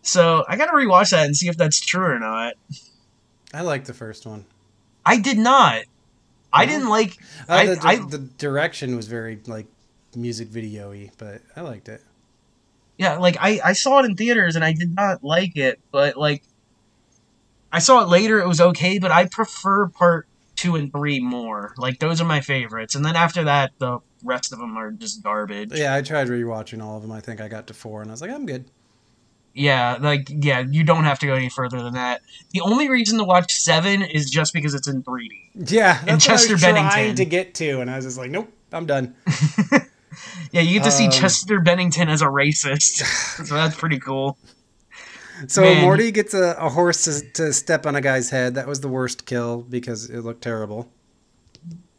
So 0.01 0.43
I 0.47 0.57
gotta 0.57 0.74
rewatch 0.74 1.11
that 1.11 1.26
and 1.26 1.36
see 1.36 1.47
if 1.47 1.57
that's 1.57 1.80
true 1.80 2.03
or 2.05 2.20
not. 2.20 2.53
I 3.53 3.61
like 3.61 3.86
the 3.86 3.93
first 3.93 4.26
one. 4.26 4.45
I 5.05 5.18
did 5.18 5.38
not. 5.38 5.84
I 6.51 6.66
didn't 6.66 6.89
like. 6.89 7.18
Uh, 7.49 7.53
I- 7.53 7.66
the, 7.68 7.80
I- 7.84 7.95
the 8.09 8.18
direction 8.18 8.95
was 8.95 9.07
very 9.07 9.39
like 9.47 9.68
music 10.16 10.49
video-y, 10.49 11.11
but 11.18 11.41
I 11.55 11.61
liked 11.61 11.88
it. 11.89 12.01
Yeah, 12.97 13.18
like 13.18 13.38
I 13.39 13.59
I 13.63 13.74
saw 13.74 13.99
it 13.99 14.05
in 14.05 14.16
theaters 14.16 14.55
and 14.55 14.63
I 14.66 14.74
did 14.74 14.93
not 14.95 15.24
like 15.24 15.55
it, 15.57 15.80
but 15.91 16.18
like 16.18 16.43
I 17.76 17.80
saw 17.80 18.01
it 18.01 18.07
later. 18.09 18.39
It 18.39 18.47
was 18.47 18.61
okay, 18.61 18.99
but 18.99 19.11
I 19.11 19.26
prefer 19.26 19.88
part 19.88 20.28
two 20.55 20.76
and 20.76 20.91
three 20.91 21.19
more. 21.19 21.73
Like 21.78 21.99
those 21.99 22.21
are 22.21 22.26
my 22.26 22.41
favorites, 22.41 22.95
and 22.95 23.03
then 23.03 23.15
after 23.15 23.43
that, 23.43 23.71
the 23.80 23.99
rest 24.23 24.53
of 24.53 24.59
them 24.59 24.78
are 24.78 24.91
just 24.91 25.21
garbage. 25.21 25.71
Yeah, 25.73 25.93
I 25.93 26.01
tried 26.01 26.28
rewatching 26.28 26.82
all 26.82 26.95
of 26.95 27.01
them. 27.01 27.11
I 27.11 27.19
think 27.19 27.41
I 27.41 27.47
got 27.47 27.67
to 27.67 27.73
four, 27.73 28.01
and 28.01 28.09
I 28.09 28.13
was 28.13 28.21
like, 28.21 28.32
I'm 28.32 28.45
good. 28.45 28.65
Yeah, 29.53 29.97
like 30.01 30.28
yeah, 30.30 30.59
you 30.59 30.84
don't 30.84 31.05
have 31.05 31.19
to 31.19 31.26
go 31.28 31.34
any 31.34 31.49
further 31.49 31.82
than 31.82 31.93
that. 31.93 32.21
The 32.51 32.61
only 32.61 32.89
reason 32.89 33.17
to 33.19 33.23
watch 33.23 33.53
seven 33.53 34.01
is 34.01 34.30
just 34.30 34.53
because 34.53 34.73
it's 34.73 34.88
in 34.88 35.01
3D. 35.03 35.30
Yeah, 35.71 36.01
that's 36.05 36.26
Chester 36.26 36.47
what 36.47 36.51
I 36.51 36.53
was 36.53 36.61
trying 36.61 36.73
Bennington. 36.76 37.15
to 37.17 37.26
get 37.26 37.53
to, 37.55 37.80
and 37.82 37.89
I 37.91 37.95
was 37.95 38.05
just 38.05 38.17
like, 38.17 38.32
nope, 38.32 38.51
I'm 38.71 38.86
done. 38.86 39.15
Yeah, 40.51 40.61
you 40.61 40.80
get 40.80 40.86
to 40.86 40.91
see 40.91 41.05
Um, 41.07 41.11
Chester 41.11 41.59
Bennington 41.59 42.07
as 42.07 42.21
a 42.21 42.26
racist, 42.28 43.03
so 43.45 43.53
that's 43.55 43.76
pretty 43.76 43.99
cool. 43.99 44.38
So 45.47 45.61
Man. 45.61 45.81
Morty 45.81 46.11
gets 46.11 46.33
a, 46.33 46.55
a 46.59 46.69
horse 46.69 47.03
to, 47.05 47.31
to 47.33 47.53
step 47.53 47.86
on 47.86 47.95
a 47.95 48.01
guy's 48.01 48.29
head. 48.29 48.55
That 48.55 48.67
was 48.67 48.81
the 48.81 48.88
worst 48.88 49.25
kill 49.25 49.61
because 49.63 50.09
it 50.09 50.21
looked 50.21 50.41
terrible. 50.41 50.89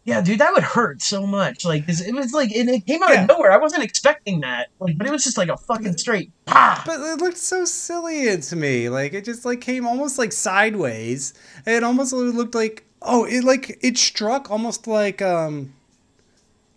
Yeah, 0.04 0.20
dude, 0.20 0.38
that 0.38 0.52
would 0.52 0.62
hurt 0.62 1.02
so 1.02 1.26
much. 1.26 1.64
Like 1.64 1.84
it 1.88 2.14
was 2.14 2.32
like, 2.32 2.52
and 2.52 2.70
it 2.70 2.86
came 2.86 3.02
out 3.02 3.10
Yeah. 3.10 3.22
of 3.22 3.28
nowhere. 3.28 3.50
I 3.50 3.56
wasn't 3.56 3.82
expecting 3.82 4.40
that. 4.40 4.68
Like, 4.78 4.96
but 4.96 5.06
it 5.06 5.10
was 5.10 5.24
just 5.24 5.36
like 5.36 5.48
a 5.48 5.56
fucking 5.56 5.98
straight 5.98 6.30
pa. 6.44 6.80
But 6.86 7.00
it 7.00 7.20
looked 7.20 7.38
so 7.38 7.64
silly 7.64 8.36
to 8.40 8.56
me. 8.56 8.88
Like 8.88 9.14
it 9.14 9.24
just 9.24 9.44
like 9.44 9.60
came 9.60 9.84
almost 9.84 10.16
like 10.16 10.30
sideways. 10.32 11.34
It 11.66 11.82
almost 11.82 12.12
looked 12.12 12.54
like 12.54 12.84
oh, 13.02 13.24
it 13.24 13.42
like 13.42 13.78
it 13.82 13.98
struck 13.98 14.48
almost 14.50 14.86
like 14.86 15.20
um 15.20 15.74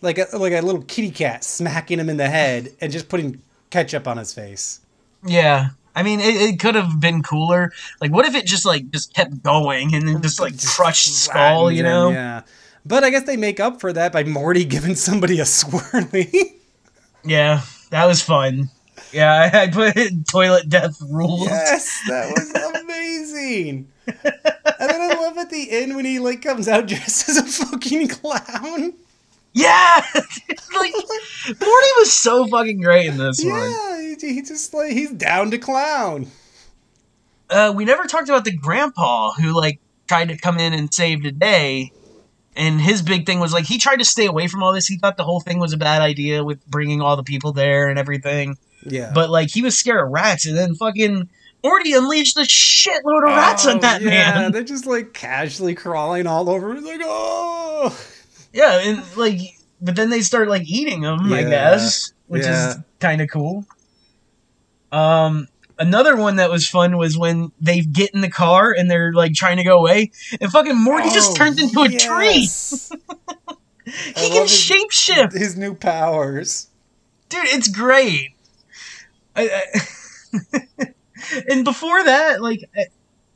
like 0.02 0.18
a 0.18 0.26
like 0.36 0.54
a 0.54 0.62
little 0.62 0.82
kitty 0.82 1.12
cat 1.12 1.44
smacking 1.44 2.00
him 2.00 2.10
in 2.10 2.18
the 2.18 2.30
head 2.30 2.74
and 2.82 2.92
just 2.92 3.10
putting 3.10 3.42
ketchup 3.70 4.08
on 4.08 4.18
his 4.18 4.34
face. 4.34 4.80
Yeah, 5.24 5.70
I 6.00 6.04
mean, 6.04 6.22
it, 6.22 6.36
it 6.36 6.60
could 6.62 6.76
have 6.76 7.02
been 7.02 7.22
cooler. 7.22 7.74
Like, 8.00 8.12
what 8.12 8.26
if 8.26 8.34
it 8.34 8.46
just 8.46 8.66
like 8.66 8.90
just 8.90 9.14
kept 9.14 9.44
going 9.44 9.94
and 9.94 10.08
then 10.08 10.22
just 10.22 10.40
like 10.40 10.54
crushed 10.64 11.14
skull? 11.14 11.70
You 11.70 11.80
him, 11.80 11.86
know? 11.86 12.10
Yeah. 12.12 12.44
But 12.86 13.04
I 13.04 13.10
guess 13.10 13.24
they 13.24 13.36
make 13.36 13.60
up 13.60 13.82
for 13.82 13.92
that 13.92 14.14
by 14.14 14.24
Morty 14.24 14.64
giving 14.76 14.96
somebody 14.96 15.40
a 15.40 15.44
swirly. 15.44 16.32
Yeah, 17.26 17.64
that 17.90 18.06
was 18.06 18.22
fun. 18.22 18.70
Yeah, 19.12 19.50
I, 19.54 19.64
I 19.64 19.68
put 19.68 19.98
toilet 20.32 20.70
death 20.70 21.02
rules. 21.02 21.48
yes, 21.48 22.02
that 22.08 22.32
was 22.32 22.82
amazing. 22.82 23.90
and 24.08 24.90
then 24.90 25.02
I 25.02 25.20
love 25.20 25.38
at 25.38 25.50
the 25.50 25.70
end 25.70 25.98
when 25.98 26.06
he 26.06 26.20
like 26.20 26.42
comes 26.42 26.70
out 26.70 26.88
dressed 26.88 27.28
as 27.28 27.38
a 27.38 27.44
fucking 27.66 28.08
clown. 28.08 28.94
Yeah, 29.54 30.02
like 30.16 30.94
Morty 31.48 31.88
was 31.98 32.14
so 32.14 32.48
fucking 32.48 32.82
great 32.82 33.08
in 33.08 33.18
this 33.18 33.44
one. 33.44 33.54
Yeah, 33.72 34.16
he, 34.20 34.34
he 34.36 34.42
just 34.42 34.74
like 34.74 34.92
he's 34.92 35.12
down 35.12 35.52
to 35.52 35.58
clown. 35.58 36.28
Uh, 37.50 37.74
we 37.76 37.84
never 37.86 38.04
talked 38.06 38.30
about 38.30 38.46
the 38.46 38.56
grandpa 38.56 39.32
who 39.34 39.56
like 39.56 39.80
tried 40.08 40.30
to 40.30 40.38
come 40.38 40.60
in 40.60 40.74
and 40.74 40.94
save 40.94 41.24
the 41.24 41.32
day, 41.32 41.92
and 42.56 42.80
his 42.80 43.02
big 43.02 43.26
thing 43.26 43.40
was 43.40 43.52
like 43.52 43.66
he 43.66 43.80
tried 43.80 43.98
to 43.98 44.06
stay 44.06 44.28
away 44.28 44.48
from 44.48 44.62
all 44.62 44.72
this. 44.72 44.86
He 44.88 44.98
thought 44.98 45.18
the 45.18 45.24
whole 45.24 45.40
thing 45.42 45.60
was 45.60 45.74
a 45.74 45.78
bad 45.78 46.02
idea 46.02 46.44
with 46.44 46.64
bringing 46.68 47.02
all 47.02 47.16
the 47.16 47.24
people 47.24 47.52
there 47.52 47.90
and 47.90 47.98
everything. 47.98 48.58
Yeah, 48.86 49.12
But 49.14 49.30
like 49.30 49.50
he 49.50 49.62
was 49.62 49.78
scared 49.78 50.02
of 50.06 50.10
rats, 50.12 50.46
and 50.46 50.56
then 50.58 50.76
fucking 50.76 51.28
Morty 51.64 51.92
unleashed 51.94 52.38
a 52.38 52.42
shitload 52.42 53.24
of 53.28 53.36
rats 53.36 53.66
on 53.66 53.78
Oh, 53.78 53.80
that 53.80 54.02
yeah, 54.02 54.10
man. 54.10 54.52
They're 54.52 54.64
just 54.64 54.86
like 54.86 55.14
casually 55.14 55.76
crawling 55.76 56.28
all 56.28 56.50
over. 56.50 56.74
He's 56.74 56.86
like, 56.86 57.02
oh, 57.04 57.98
Yeah, 58.54 58.80
and 58.80 59.04
like, 59.18 59.40
but 59.82 59.96
then 59.96 60.10
they 60.10 60.22
start 60.22 60.48
like 60.50 60.64
eating 60.68 61.02
them, 61.02 61.32
I 61.32 61.44
guess, 61.44 62.12
which 62.28 62.44
yeah. 62.44 62.70
is 62.72 62.78
kind 63.00 63.22
of 63.22 63.30
cool. 63.30 63.66
Um, 64.92 65.48
another 65.78 66.16
one 66.16 66.38
that 66.38 66.50
was 66.50 66.68
fun 66.68 66.98
was 66.98 67.18
when 67.18 67.52
they 67.62 67.82
get 67.82 68.12
in 68.16 68.22
the 68.22 68.30
car 68.30 68.74
and 68.76 68.90
they're 68.90 69.14
like 69.14 69.34
trying 69.34 69.58
to 69.58 69.64
go 69.64 69.78
away, 69.80 70.12
and 70.42 70.52
fucking 70.52 70.82
Morty 70.84 71.10
just 71.12 71.32
Oh, 71.32 71.36
turns 71.36 71.62
into 71.62 71.82
a 71.82 71.90
tree. 71.90 72.34
yes. 72.42 72.92
He 73.86 74.30
can 74.30 74.44
his- 74.44 74.52
shapeshift, 74.52 75.34
His 75.34 75.56
new 75.58 75.74
powers. 75.76 76.68
dude. 77.30 77.46
It's 77.46 77.68
great. 77.68 78.32
I, 79.36 79.64
I- 79.74 80.86
and 81.50 81.64
before 81.64 82.04
that, 82.04 82.42
like. 82.42 82.62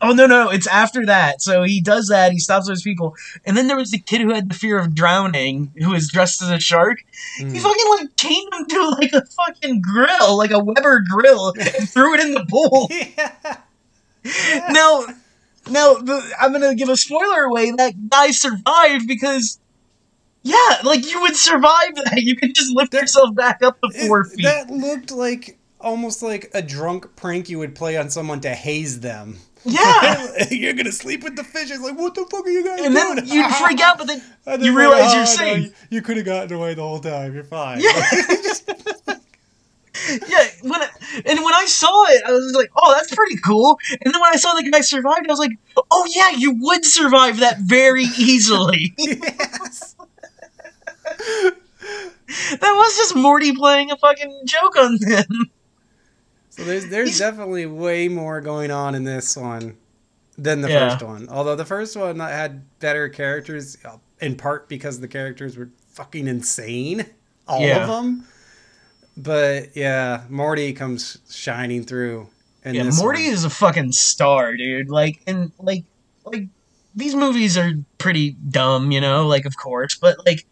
Oh 0.03 0.11
no 0.13 0.27
no! 0.27 0.49
It's 0.49 0.67
after 0.67 1.05
that. 1.05 1.41
So 1.41 1.63
he 1.63 1.81
does 1.81 2.07
that. 2.09 2.31
He 2.31 2.39
stops 2.39 2.67
those 2.67 2.81
people, 2.83 3.15
and 3.45 3.55
then 3.57 3.67
there 3.67 3.77
was 3.77 3.91
the 3.91 3.99
kid 3.99 4.21
who 4.21 4.33
had 4.33 4.49
the 4.49 4.53
fear 4.55 4.77
of 4.77 4.93
drowning, 4.93 5.71
who 5.77 5.91
was 5.91 6.09
dressed 6.11 6.41
as 6.41 6.49
a 6.49 6.59
shark. 6.59 6.99
He 7.37 7.43
Mm. 7.45 7.59
fucking 7.61 7.85
like 7.99 8.15
chained 8.17 8.53
him 8.53 8.65
to 8.67 8.89
like 8.99 9.13
a 9.13 9.25
fucking 9.25 9.81
grill, 9.81 10.37
like 10.37 10.51
a 10.51 10.59
Weber 10.59 11.03
grill, 11.09 11.53
and 11.59 11.89
threw 11.89 12.13
it 12.15 12.19
in 12.19 12.33
the 12.33 12.45
pool. 12.49 12.87
yeah. 13.17 13.57
Now, 14.69 15.05
now 15.69 15.93
the, 15.95 16.21
I'm 16.39 16.51
gonna 16.51 16.75
give 16.75 16.89
a 16.89 16.97
spoiler 16.97 17.43
away. 17.43 17.71
That 17.71 18.09
guy 18.09 18.31
survived 18.31 19.07
because, 19.07 19.59
yeah, 20.43 20.79
like 20.83 21.09
you 21.09 21.21
would 21.21 21.35
survive 21.35 21.95
that. 21.95 22.21
You 22.21 22.35
could 22.35 22.53
just 22.55 22.73
lift 22.75 22.93
yourself 22.93 23.35
back 23.35 23.61
up 23.63 23.79
to 23.81 24.07
four 24.07 24.25
feet. 24.25 24.43
That 24.43 24.69
looked 24.69 25.11
like 25.11 25.57
almost 25.79 26.23
like 26.23 26.49
a 26.53 26.61
drunk 26.61 27.15
prank 27.17 27.49
you 27.49 27.59
would 27.59 27.75
play 27.75 27.97
on 27.97 28.09
someone 28.09 28.39
to 28.41 28.49
haze 28.55 29.01
them. 29.01 29.37
Yeah, 29.65 30.45
You're 30.51 30.73
gonna 30.73 30.91
sleep 30.91 31.23
with 31.23 31.35
the 31.35 31.43
fish. 31.43 31.71
It's 31.71 31.81
like, 31.81 31.97
what 31.97 32.15
the 32.15 32.25
fuck 32.25 32.45
are 32.45 32.49
you 32.49 32.63
guys 32.63 32.77
doing? 32.79 32.87
and 32.87 32.95
then 32.95 33.25
you'd 33.25 33.51
freak 33.55 33.79
out, 33.81 33.97
but 33.97 34.07
then 34.07 34.21
And 34.45 34.63
you 34.63 34.77
realize 34.77 35.13
you're 35.13 35.21
"Oh, 35.21 35.25
no, 35.25 35.25
safe. 35.25 35.63
you- 35.65 35.73
you 35.89 36.01
could 36.01 36.17
have 36.17 36.25
gotten 36.25 36.53
away 36.57 36.73
the 36.73 36.81
whole 36.81 36.99
time. 36.99 37.33
You're 37.33 37.43
fine. 37.43 37.79
Yeah. 37.79 37.91
yeah, 40.27 40.47
when 40.63 40.81
I, 40.81 40.89
and 41.25 41.39
when 41.43 41.53
I 41.53 41.65
saw 41.65 42.05
it, 42.09 42.23
I 42.25 42.31
was 42.31 42.53
like, 42.53 42.71
"Oh, 42.75 42.93
that's 42.93 43.13
pretty 43.15 43.37
cool." 43.37 43.77
And 43.91 44.13
then 44.13 44.19
when 44.21 44.29
I 44.33 44.35
saw 44.35 44.53
the 44.53 44.69
guy 44.69 44.81
survived, 44.81 45.27
I 45.27 45.31
was 45.31 45.39
like, 45.39 45.51
"Oh 45.91 46.05
yeah, 46.13 46.31
you 46.31 46.57
would 46.59 46.83
survive 46.83 47.39
that 47.39 47.59
very 47.59 48.03
easily." 48.17 48.93
yes. 48.97 49.95
that 52.59 52.73
was 52.75 52.97
just 52.97 53.15
Morty 53.15 53.53
playing 53.55 53.91
a 53.91 53.97
fucking 53.97 54.41
joke 54.45 54.75
on 54.77 54.97
him. 55.01 55.51
So 56.55 56.63
there's 56.63 56.87
there's 56.87 57.09
He's- 57.09 57.19
definitely 57.19 57.65
way 57.65 58.07
more 58.07 58.39
going 58.41 58.69
on 58.71 58.93
in 58.95 59.03
this 59.03 59.35
one 59.35 59.75
than 60.37 60.61
the 60.61 60.69
Yeah. 60.69 60.89
first 60.89 61.03
one. 61.03 61.27
Although 61.29 61.55
the 61.55 61.65
first 61.65 61.95
one 61.97 62.19
had 62.19 62.61
better 62.79 63.09
characters, 63.09 63.77
uh, 63.83 63.97
in 64.21 64.35
part 64.35 64.69
because 64.69 64.99
the 64.99 65.07
characters 65.07 65.57
were 65.57 65.69
fucking 65.93 66.27
insane, 66.27 67.05
all 67.47 67.61
Yeah. 67.61 67.81
of 67.83 67.87
them. 67.87 68.25
But 69.17 69.75
yeah, 69.75 70.21
Morty 70.29 70.73
comes 70.73 71.17
shining 71.29 71.83
through. 71.83 72.27
In 72.65 72.75
yeah, 72.75 72.83
this 72.83 72.99
Morty 72.99 73.25
one. 73.25 73.33
is 73.33 73.43
a 73.43 73.49
fucking 73.49 73.91
star, 73.91 74.55
dude. 74.55 74.89
Like, 74.89 75.21
and 75.27 75.51
like, 75.59 75.83
like 76.25 76.47
these 76.95 77.13
movies 77.15 77.57
are 77.57 77.73
pretty 77.97 78.31
dumb, 78.49 78.91
you 78.91 79.01
know. 79.01 79.27
Like, 79.27 79.45
of 79.45 79.57
course, 79.57 79.95
but 79.95 80.23
like, 80.25 80.45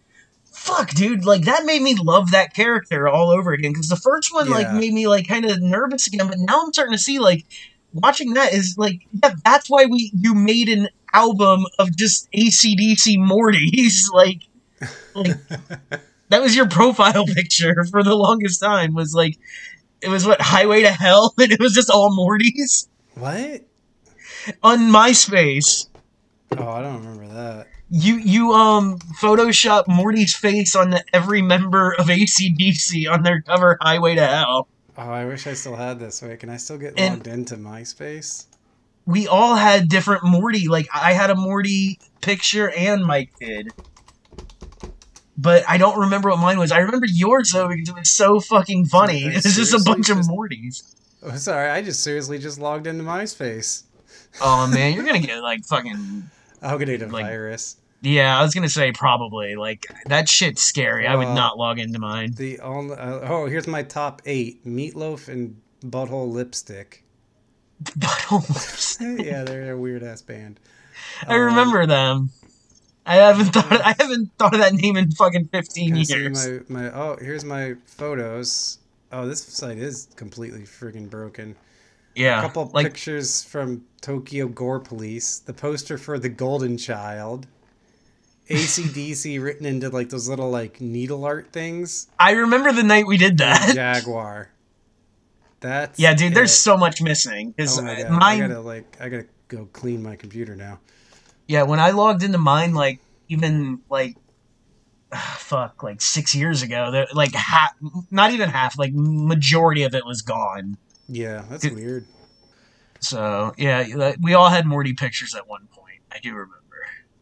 fuck, 0.61 0.91
dude. 0.91 1.25
Like 1.25 1.43
that 1.43 1.65
made 1.65 1.81
me 1.81 1.95
love 1.95 2.31
that 2.31 2.53
character 2.53 3.07
all 3.07 3.31
over 3.31 3.51
again. 3.51 3.71
Because 3.71 3.89
the 3.89 3.95
first 3.95 4.33
one 4.33 4.49
like 4.49 4.71
made 4.73 4.93
me 4.93 5.07
like 5.07 5.27
kind 5.27 5.45
of 5.45 5.61
nervous 5.61 6.07
again, 6.07 6.27
but 6.27 6.37
now 6.37 6.61
I'm 6.63 6.71
starting 6.71 6.93
to 6.93 7.01
see 7.01 7.19
like 7.19 7.45
watching 7.93 8.33
that 8.35 8.53
is 8.53 8.75
like, 8.77 9.01
yeah, 9.11 9.31
that's 9.43 9.69
why 9.69 9.85
we 9.85 10.11
you 10.13 10.35
made 10.35 10.69
an 10.69 10.89
album 11.13 11.65
of 11.79 11.95
just 11.95 12.31
ACDC 12.31 13.17
Mortys, 13.17 14.03
like, 14.13 14.41
like. 15.15 15.37
That 16.29 16.41
was 16.41 16.55
your 16.55 16.69
profile 16.69 17.25
picture 17.25 17.83
for 17.91 18.03
the 18.03 18.15
longest 18.15 18.61
time. 18.61 18.93
Was 18.93 19.13
like, 19.13 19.37
it 19.99 20.07
was 20.07 20.25
what 20.25 20.39
Highway 20.39 20.83
to 20.83 20.89
Hell, 20.89 21.33
and 21.37 21.51
it 21.51 21.59
was 21.59 21.73
just 21.73 21.89
all 21.89 22.09
Mortys 22.09 22.87
what? 23.15 23.65
on 24.63 24.79
MySpace. 24.79 25.89
Oh, 26.57 26.67
I 26.69 26.81
don't 26.81 27.03
remember 27.05 27.33
that. 27.33 27.67
You 27.89 28.15
you 28.15 28.51
um 28.53 28.99
Photoshop 29.21 29.87
Morty's 29.87 30.35
face 30.35 30.75
on 30.75 30.91
the, 30.91 31.03
every 31.13 31.41
member 31.41 31.93
of 31.97 32.07
ACDC 32.07 33.09
on 33.11 33.23
their 33.23 33.41
cover 33.41 33.77
Highway 33.81 34.15
to 34.15 34.25
Hell. 34.25 34.67
Oh, 34.97 35.01
I 35.09 35.25
wish 35.25 35.47
I 35.47 35.53
still 35.53 35.75
had 35.75 35.99
this. 35.99 36.21
Wait, 36.21 36.39
can 36.39 36.49
I 36.49 36.57
still 36.57 36.77
get 36.77 36.93
And- 36.97 37.15
logged 37.15 37.27
into 37.27 37.55
MySpace? 37.55 38.45
We 39.05 39.27
all 39.27 39.55
had 39.55 39.89
different 39.89 40.23
Morty. 40.23 40.67
Like 40.67 40.87
I 40.93 41.13
had 41.13 41.29
a 41.29 41.35
Morty 41.35 41.99
picture 42.21 42.69
and 42.69 43.03
Mike 43.03 43.31
did. 43.39 43.69
But 45.37 45.63
I 45.67 45.77
don't 45.77 45.97
remember 45.99 46.29
what 46.29 46.39
mine 46.39 46.59
was. 46.59 46.71
I 46.71 46.79
remember 46.79 47.07
yours 47.09 47.51
though 47.51 47.67
because 47.67 47.89
it 47.89 47.95
was 47.95 48.11
so 48.11 48.39
fucking 48.39 48.85
funny. 48.85 49.25
Okay, 49.27 49.37
It 49.37 49.41
just 49.41 49.73
a 49.73 49.81
bunch 49.83 50.09
of 50.09 50.17
Mortys. 50.19 50.95
Oh, 51.23 51.35
sorry, 51.35 51.69
I 51.69 51.81
just 51.81 52.01
seriously 52.03 52.37
just 52.37 52.59
logged 52.59 52.87
into 52.87 53.03
MySpace. 53.03 53.83
Oh 54.41 54.67
man, 54.67 54.93
you're 54.93 55.03
gonna 55.05 55.19
get 55.19 55.41
like 55.41 55.65
fucking 55.65 56.29
I'll 56.61 56.77
get 56.77 56.89
a 57.01 57.05
Like- 57.07 57.25
virus. 57.25 57.77
Yeah, 58.03 58.39
I 58.39 58.41
was 58.41 58.53
gonna 58.55 58.67
say 58.69 58.91
probably. 58.91 59.55
Like 59.55 59.85
that 60.07 60.27
shit's 60.27 60.63
scary. 60.63 61.05
I 61.05 61.15
would 61.15 61.27
Uh, 61.27 61.33
not 61.35 61.57
log 61.59 61.77
into 61.79 61.99
mine. 61.99 62.33
The 62.35 62.59
only 62.61 62.95
uh, 62.95 63.19
oh, 63.21 63.45
here's 63.45 63.67
my 63.67 63.83
top 63.83 64.21
eight: 64.25 64.65
meatloaf 64.65 65.27
and 65.27 65.57
butthole 65.85 66.31
lipstick. 66.31 67.03
Butthole. 67.83 68.47
lipstick. 68.49 69.19
yeah, 69.25 69.43
they're 69.43 69.73
a 69.73 69.77
weird 69.77 70.01
ass 70.03 70.21
band. 70.23 70.59
I 71.27 71.35
Um, 71.35 71.41
remember 71.41 71.85
them. 71.85 72.31
I 73.05 73.15
haven't 73.17 73.45
thought. 73.53 73.71
I 73.71 73.95
haven't 73.99 74.31
thought 74.39 74.53
of 74.55 74.59
that 74.61 74.73
name 74.73 74.97
in 74.97 75.11
fucking 75.11 75.49
fifteen 75.49 75.89
Can 75.89 75.97
I 75.99 76.03
see 76.03 76.13
years. 76.19 76.69
my, 76.69 76.81
my 76.83 76.91
oh 76.91 77.17
here's 77.21 77.43
my 77.45 77.75
photos. 77.85 78.79
Oh, 79.11 79.27
this 79.27 79.43
site 79.43 79.77
is 79.77 80.07
completely 80.15 80.61
friggin' 80.61 81.07
broken. 81.09 81.55
Yeah, 82.15 82.39
A 82.39 82.41
couple 82.41 82.69
like 82.73 82.87
pictures 82.87 83.43
from 83.43 83.85
Tokyo 84.01 84.47
Gore 84.47 84.79
Police. 84.79 85.39
The 85.39 85.53
poster 85.53 85.97
for 85.97 86.19
the 86.19 86.29
Golden 86.29 86.77
Child. 86.77 87.47
ACDC 88.49 89.41
written 89.43 89.65
into 89.65 89.89
like 89.89 90.09
those 90.09 90.27
little 90.27 90.49
like 90.49 90.81
needle 90.81 91.25
art 91.25 91.51
things. 91.51 92.07
I 92.19 92.31
remember 92.31 92.71
the 92.73 92.83
night 92.83 93.07
we 93.07 93.17
did 93.17 93.37
that. 93.37 93.73
Jaguar. 93.75 94.49
That's 95.61 95.99
yeah, 95.99 96.13
dude. 96.13 96.33
There's 96.33 96.53
so 96.53 96.75
much 96.75 97.01
missing 97.01 97.53
Oh 97.59 97.81
my. 97.81 98.05
I 98.19 98.39
gotta 98.39 98.59
like 98.59 98.97
I 98.99 99.09
gotta 99.09 99.27
go 99.47 99.69
clean 99.71 100.01
my 100.03 100.15
computer 100.15 100.55
now. 100.55 100.79
Yeah, 101.47 101.63
when 101.63 101.79
I 101.79 101.91
logged 101.91 102.23
into 102.23 102.37
mine, 102.39 102.73
like 102.73 102.99
even 103.29 103.79
like 103.89 104.17
fuck, 105.37 105.83
like 105.83 106.01
six 106.01 106.33
years 106.35 106.61
ago, 106.63 107.05
like 107.13 107.33
half, 107.33 107.71
not 108.09 108.31
even 108.31 108.49
half, 108.49 108.77
like 108.77 108.91
majority 108.93 109.83
of 109.83 109.93
it 109.93 110.05
was 110.05 110.21
gone. 110.21 110.77
Yeah, 111.13 111.43
that's 111.49 111.63
Dude. 111.63 111.73
weird. 111.75 112.05
So 112.99 113.53
yeah, 113.57 114.13
we 114.21 114.33
all 114.33 114.49
had 114.49 114.65
Morty 114.65 114.93
pictures 114.93 115.35
at 115.35 115.47
one 115.47 115.67
point. 115.71 115.99
I 116.11 116.19
do 116.19 116.31
remember. 116.33 116.57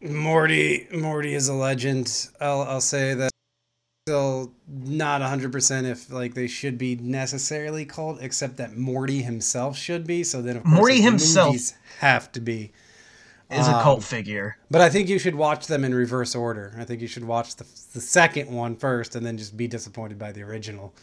Morty 0.02 0.86
Morty 0.92 1.34
is 1.34 1.48
a 1.48 1.54
legend. 1.54 2.28
I'll 2.40 2.62
I'll 2.62 2.80
say 2.80 3.14
that 3.14 3.30
still 4.06 4.52
not 4.66 5.20
100% 5.20 5.84
if 5.84 6.10
like 6.10 6.34
they 6.34 6.46
should 6.46 6.78
be 6.78 6.96
necessarily 6.96 7.84
called 7.84 8.18
except 8.22 8.56
that 8.56 8.76
Morty 8.76 9.22
himself 9.22 9.76
should 9.76 10.06
be 10.06 10.24
so 10.24 10.40
then 10.40 10.56
of 10.56 10.62
course 10.64 10.74
Morty 10.74 11.00
himself- 11.02 11.54
have 11.98 12.32
to 12.32 12.40
be 12.40 12.72
Is 13.50 13.66
a 13.68 13.74
Um, 13.76 13.82
cult 13.82 14.02
figure. 14.04 14.56
but 14.70 14.80
I 14.80 14.88
think 14.88 15.08
you 15.08 15.18
should 15.18 15.34
watch 15.34 15.66
them 15.66 15.84
in 15.84 15.94
reverse 15.94 16.34
order. 16.34 16.74
I 16.78 16.84
think 16.84 17.00
you 17.02 17.08
should 17.08 17.24
watch 17.24 17.56
the 17.56 17.64
the 17.92 18.00
second 18.00 18.50
one 18.50 18.76
first 18.76 19.14
and 19.16 19.24
then 19.26 19.36
just 19.36 19.56
be 19.56 19.66
disappointed 19.68 20.18
by 20.18 20.32
the 20.32 20.42
original. 20.42 20.94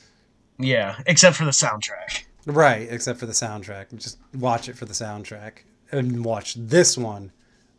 Yeah, 0.58 0.96
except 1.06 1.36
for 1.36 1.46
the 1.46 1.52
soundtrack. 1.52 2.24
Right, 2.48 2.88
except 2.90 3.20
for 3.20 3.26
the 3.26 3.34
soundtrack. 3.34 3.94
Just 3.98 4.18
watch 4.34 4.70
it 4.70 4.78
for 4.78 4.86
the 4.86 4.94
soundtrack 4.94 5.60
and 5.92 6.24
watch 6.24 6.56
this 6.56 6.98
one 6.98 7.32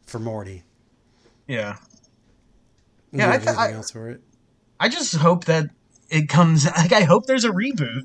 for 0.06 0.18
Morty. 0.18 0.62
Yeah. 1.46 1.76
Yeah, 3.10 3.32
I 3.32 3.38
th- 3.38 3.56
I- 3.56 3.72
else 3.72 3.90
for 3.90 4.10
it? 4.10 4.20
I 4.78 4.88
just 4.90 5.16
hope 5.16 5.46
that 5.46 5.70
it 6.10 6.28
comes. 6.28 6.66
Like, 6.76 6.92
I 6.92 7.00
hope 7.02 7.26
there's 7.26 7.44
a 7.44 7.50
reboot. 7.50 8.02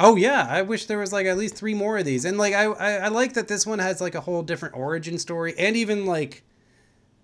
Oh 0.00 0.16
yeah, 0.16 0.46
I 0.48 0.62
wish 0.62 0.86
there 0.86 0.98
was 0.98 1.12
like 1.12 1.26
at 1.26 1.36
least 1.38 1.56
three 1.56 1.74
more 1.74 1.98
of 1.98 2.04
these, 2.04 2.24
and 2.24 2.36
like 2.38 2.54
I, 2.54 2.64
I 2.64 2.92
I 2.96 3.08
like 3.08 3.32
that 3.34 3.48
this 3.48 3.66
one 3.66 3.78
has 3.80 4.00
like 4.00 4.14
a 4.14 4.20
whole 4.20 4.42
different 4.42 4.76
origin 4.76 5.18
story, 5.18 5.54
and 5.58 5.76
even 5.76 6.06
like 6.06 6.44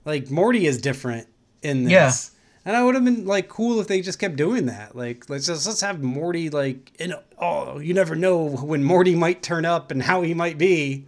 like 0.04 0.28
Morty 0.30 0.66
is 0.66 0.80
different 0.80 1.28
in 1.62 1.84
this. 1.84 1.92
Yeah. 1.92 2.33
And 2.66 2.74
I 2.76 2.82
would 2.82 2.94
have 2.94 3.04
been 3.04 3.26
like 3.26 3.48
cool 3.48 3.78
if 3.80 3.88
they 3.88 4.00
just 4.00 4.18
kept 4.18 4.36
doing 4.36 4.66
that. 4.66 4.96
Like 4.96 5.28
let's 5.28 5.46
just 5.46 5.66
let's 5.66 5.82
have 5.82 6.02
Morty 6.02 6.48
like 6.48 6.92
in 6.98 7.14
oh 7.38 7.78
you 7.78 7.92
never 7.92 8.14
know 8.14 8.48
when 8.48 8.82
Morty 8.82 9.14
might 9.14 9.42
turn 9.42 9.66
up 9.66 9.90
and 9.90 10.02
how 10.02 10.22
he 10.22 10.32
might 10.32 10.56
be. 10.56 11.06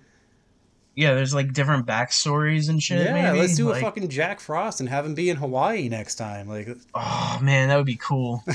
Yeah, 0.95 1.15
there's 1.15 1.35
like 1.35 1.53
different 1.53 1.87
backstories 1.87 2.71
and 2.71 2.83
shit. 2.83 3.05
yeah, 3.05 3.33
maybe. 3.33 3.41
let's 3.41 3.57
do 3.57 3.69
like, 3.69 3.83
a 3.83 3.85
fucking 3.85 4.09
Jack 4.09 4.41
Frost 4.41 4.81
and 4.81 4.89
have 4.89 5.05
him 5.05 5.15
be 5.15 5.29
in 5.31 5.37
Hawaii 5.37 5.89
next 5.89 6.17
time. 6.17 6.49
Like 6.49 6.69
Oh 6.95 7.39
man, 7.43 7.69
that 7.69 7.77
would 7.77 7.87
be 7.87 7.97
cool. 7.97 8.43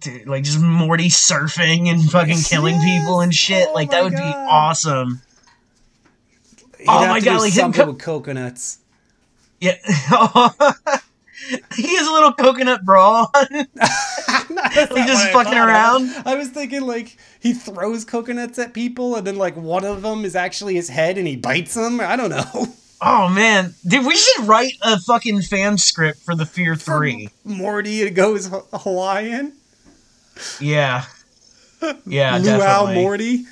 Dude, 0.00 0.26
like 0.28 0.44
just 0.44 0.60
Morty 0.60 1.08
surfing 1.08 1.88
and 1.88 2.02
fucking 2.10 2.42
killing 2.42 2.78
people 2.80 3.20
and 3.20 3.34
shit. 3.34 3.68
Oh 3.70 3.74
like 3.74 3.90
that 3.90 4.04
would 4.04 4.12
be 4.12 4.18
awesome. 4.18 5.20
He'd 6.78 6.86
Oh 6.88 7.08
my 7.08 7.20
God, 7.20 7.40
like 7.40 7.54
him 7.54 7.72
co- 7.72 7.86
with 7.86 7.98
coconuts. 7.98 8.78
Yeah. 9.60 9.76
he 11.76 11.96
has 11.96 12.06
a 12.06 12.12
little 12.12 12.32
coconut 12.32 12.84
bra 12.84 13.26
on. 13.34 13.46
He 13.50 13.64
He 13.64 15.06
just 15.06 15.30
fucking 15.30 15.54
around. 15.58 16.10
I 16.26 16.34
was 16.34 16.48
thinking 16.48 16.82
like 16.82 17.16
he 17.40 17.52
throws 17.52 18.04
coconuts 18.04 18.58
at 18.58 18.74
people, 18.74 19.16
and 19.16 19.26
then 19.26 19.36
like 19.36 19.56
one 19.56 19.84
of 19.84 20.02
them 20.02 20.24
is 20.24 20.36
actually 20.36 20.74
his 20.74 20.88
head, 20.88 21.18
and 21.18 21.26
he 21.26 21.36
bites 21.36 21.74
them. 21.74 22.00
I 22.00 22.16
don't 22.16 22.30
know. 22.30 22.66
Oh 23.06 23.28
man, 23.28 23.74
dude, 23.86 24.06
we 24.06 24.16
should 24.16 24.46
write 24.46 24.72
a 24.80 24.98
fucking 24.98 25.42
fan 25.42 25.76
script 25.76 26.20
for 26.20 26.34
the 26.34 26.46
Fear 26.46 26.74
Three. 26.74 27.28
Morty 27.44 28.08
goes 28.08 28.46
H- 28.46 28.62
Hawaiian. 28.72 29.52
Yeah, 30.58 31.04
yeah, 32.06 32.38
Luau 32.38 32.40
definitely. 32.58 32.94
Morty. 32.94 33.44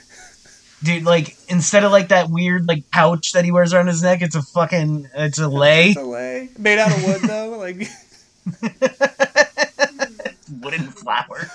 Dude. 0.82 1.04
Like 1.04 1.36
instead 1.48 1.84
of 1.84 1.92
like 1.92 2.08
that 2.08 2.30
weird 2.30 2.66
like 2.66 2.90
pouch 2.90 3.32
that 3.32 3.44
he 3.44 3.50
wears 3.50 3.72
around 3.72 3.88
his 3.88 4.02
neck, 4.02 4.22
it's 4.22 4.34
a 4.34 4.42
fucking 4.42 5.08
it's 5.14 5.38
a 5.38 5.48
lay 5.48 5.90
It's 5.90 5.98
a 5.98 6.02
lay. 6.02 6.48
Made 6.58 6.78
out 6.78 6.96
of 6.96 7.04
wood 7.04 7.20
though. 7.28 7.58
Like 7.58 7.88
wooden 10.60 10.90
flowers. 10.90 11.50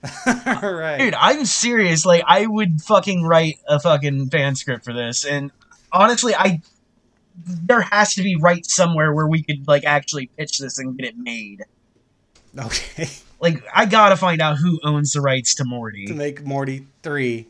all 0.26 0.74
right. 0.74 0.98
Dude, 0.98 1.14
I'm 1.14 1.44
serious. 1.44 2.06
Like, 2.06 2.22
I 2.26 2.46
would 2.46 2.80
fucking 2.82 3.24
write 3.24 3.58
a 3.66 3.80
fucking 3.80 4.30
fan 4.30 4.54
script 4.54 4.84
for 4.84 4.92
this, 4.92 5.24
and 5.24 5.50
honestly, 5.92 6.34
I 6.34 6.62
there 7.44 7.82
has 7.82 8.14
to 8.14 8.22
be 8.22 8.36
right 8.36 8.66
somewhere 8.66 9.14
where 9.14 9.26
we 9.26 9.42
could 9.42 9.66
like 9.68 9.84
actually 9.84 10.26
pitch 10.36 10.58
this 10.58 10.78
and 10.78 10.96
get 10.96 11.08
it 11.08 11.16
made. 11.16 11.64
Okay. 12.58 13.08
Like, 13.40 13.62
I 13.74 13.86
gotta 13.86 14.16
find 14.16 14.40
out 14.40 14.56
who 14.58 14.80
owns 14.82 15.12
the 15.12 15.20
rights 15.20 15.54
to 15.56 15.64
Morty 15.64 16.06
to 16.06 16.14
make 16.14 16.44
Morty 16.44 16.86
three. 17.02 17.46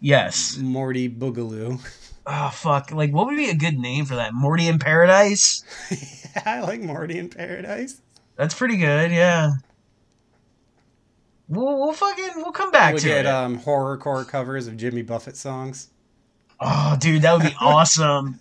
Yes. 0.00 0.56
Morty 0.58 1.08
Boogaloo. 1.08 1.80
Oh 2.26 2.50
fuck. 2.50 2.92
Like, 2.92 3.12
what 3.12 3.26
would 3.26 3.36
be 3.36 3.50
a 3.50 3.54
good 3.54 3.78
name 3.78 4.04
for 4.04 4.16
that? 4.16 4.34
Morty 4.34 4.68
in 4.68 4.78
Paradise. 4.78 5.64
yeah, 5.90 6.42
I 6.46 6.60
like 6.60 6.80
Morty 6.80 7.18
in 7.18 7.28
Paradise. 7.28 8.00
That's 8.36 8.54
pretty 8.54 8.76
good. 8.76 9.10
Yeah. 9.10 9.52
We'll, 11.48 11.78
we'll 11.78 11.92
fucking 11.92 12.30
we'll 12.36 12.52
come 12.52 12.70
back 12.70 12.94
we 12.94 13.00
to 13.00 13.06
get 13.06 13.26
it. 13.26 13.28
um 13.28 13.58
horrorcore 13.58 14.26
covers 14.26 14.66
of 14.66 14.76
Jimmy 14.76 15.02
Buffett 15.02 15.36
songs. 15.36 15.88
oh, 16.60 16.96
dude, 17.00 17.22
that 17.22 17.32
would 17.32 17.42
be 17.42 17.56
awesome. 17.60 18.38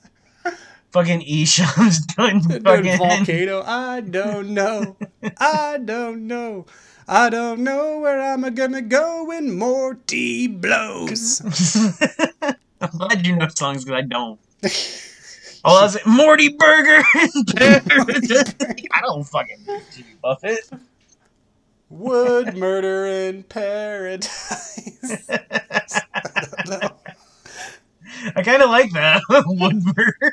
Fucking 0.92 1.22
Esham's 1.22 2.06
doing 2.08 2.40
Doing 2.42 2.64
fucking 2.64 2.98
volcano. 2.98 3.64
I 3.66 4.02
don't 4.02 4.50
know. 4.54 4.98
I 5.38 5.78
don't 5.84 6.28
know. 6.28 6.66
I 7.08 7.30
don't 7.32 7.64
know 7.64 8.00
where 8.00 8.22
I'm 8.22 8.42
gonna 8.54 8.84
go 8.84 9.26
when 9.26 9.58
Morty 9.58 10.48
blows. 10.48 11.42
I'm 12.82 12.98
glad 12.98 13.26
you 13.26 13.36
know 13.36 13.48
songs 13.48 13.84
because 13.84 13.98
I 13.98 14.02
don't. 14.02 14.40
Oh, 15.66 15.78
I 15.78 15.84
was 15.84 15.96
like, 15.96 16.06
Morty 16.06 16.50
Burger. 16.50 17.04
I 17.16 19.02
don't 19.02 19.24
fucking 19.24 19.66
know 19.66 19.82
Jimmy 19.92 20.16
Buffett. 20.22 20.70
Wood 21.90 22.56
murder 22.56 23.08
in 23.08 23.42
paradise. 23.44 25.30
I 25.32 26.42
don't 26.66 26.82
know. 26.82 26.99
I 28.36 28.42
kind 28.44 28.62
of 28.62 28.70
like 28.70 28.92
that. 28.94 29.22
Woodburger. 29.30 30.32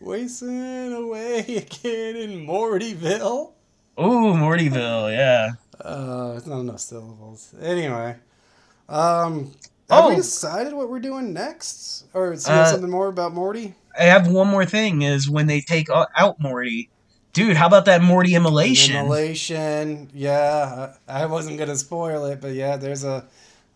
Wasting 0.00 0.92
away 0.92 1.38
again 1.40 2.16
in 2.16 2.46
Mortyville. 2.46 3.52
Oh, 3.96 4.32
Mortyville, 4.36 5.12
yeah. 5.12 5.50
Uh, 5.80 6.34
it's 6.36 6.46
not 6.46 6.60
enough 6.60 6.80
syllables. 6.80 7.54
Anyway, 7.60 8.16
um, 8.88 9.52
have 9.90 10.06
we 10.06 10.12
Oh. 10.12 10.16
decided 10.16 10.72
what 10.72 10.88
we're 10.90 11.00
doing 11.00 11.32
next, 11.32 12.04
or 12.14 12.32
Uh, 12.32 12.36
something 12.36 12.90
more 12.90 13.08
about 13.08 13.32
Morty? 13.32 13.74
I 13.98 14.04
have 14.04 14.26
one 14.28 14.48
more 14.48 14.64
thing 14.64 15.02
is 15.02 15.28
when 15.30 15.46
they 15.46 15.60
take 15.60 15.88
out 15.90 16.40
Morty. 16.40 16.90
Dude, 17.32 17.56
how 17.56 17.66
about 17.66 17.84
that 17.86 18.00
Morty 18.02 18.34
immolation? 18.34 18.96
Immolation. 18.96 20.10
Yeah, 20.14 20.92
I 21.08 21.22
I 21.22 21.26
wasn't 21.26 21.58
gonna 21.58 21.76
spoil 21.76 22.24
it, 22.26 22.40
but 22.40 22.54
yeah, 22.54 22.76
there's 22.76 23.04
a 23.04 23.24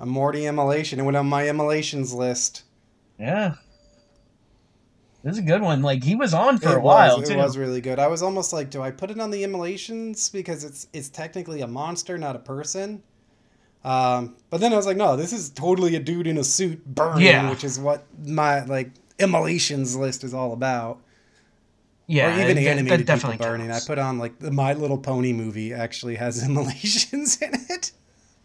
a 0.01 0.07
Morty 0.07 0.46
immolation. 0.46 0.99
It 1.01 1.03
went 1.05 1.16
on 1.16 1.26
my 1.26 1.49
immolations 1.49 2.12
list. 2.14 2.62
Yeah. 3.18 3.55
This 5.24 5.32
is 5.32 5.38
a 5.38 5.42
good 5.42 5.62
one. 5.62 5.82
Like, 5.82 6.05
he 6.05 6.14
was 6.14 6.32
on 6.32 6.59
for 6.59 6.70
it 6.70 6.76
a 6.76 6.80
while, 6.80 7.18
was, 7.18 7.28
too. 7.28 7.34
It 7.34 7.38
was 7.38 7.59
really 7.59 7.80
good. 7.80 7.99
I 7.99 8.07
was 8.07 8.22
almost 8.22 8.53
like, 8.53 8.70
do 8.70 8.80
I 8.80 8.90
put 8.92 9.11
it 9.11 9.18
on 9.18 9.30
the 9.30 9.42
immolations 9.42 10.28
because 10.28 10.62
it's 10.62 10.86
it's 10.92 11.09
technically 11.09 11.61
a 11.61 11.66
monster, 11.66 12.16
not 12.16 12.36
a 12.36 12.38
person. 12.38 13.03
Um, 13.84 14.36
but 14.51 14.61
then 14.61 14.72
I 14.72 14.76
was 14.76 14.86
like, 14.86 14.96
no, 14.96 15.16
this 15.16 15.32
is 15.32 15.51
totally 15.51 15.96
a 15.96 16.01
dude 16.01 16.26
in 16.28 16.38
a 16.38 16.44
suit 16.44 16.84
burning, 16.86 17.24
Yeah. 17.26 17.51
which 17.51 17.64
is 17.64 17.78
what 17.80 18.05
my 18.24 18.64
like 18.64 18.90
immolations 19.18 19.96
list 19.96 20.22
is 20.24 20.34
all 20.34 20.53
about. 20.53 21.01
yeah, 22.07 22.28
or 22.28 22.40
even 22.40 22.57
that- 22.57 22.62
that 22.62 22.70
animated 22.70 23.07
definitely 23.07 23.36
people 23.38 23.46
burning. 23.53 23.68
counts. 23.68 23.84
I 23.84 23.88
put 23.88 23.99
on 23.99 24.18
like 24.18 24.38
the 24.38 24.51
My 24.53 24.72
Little 24.72 24.99
Pony 24.99 25.32
movie 25.32 25.74
actually 25.74 26.14
has 26.16 26.42
immolations 26.49 27.40
in 27.42 27.51
it. 27.68 27.90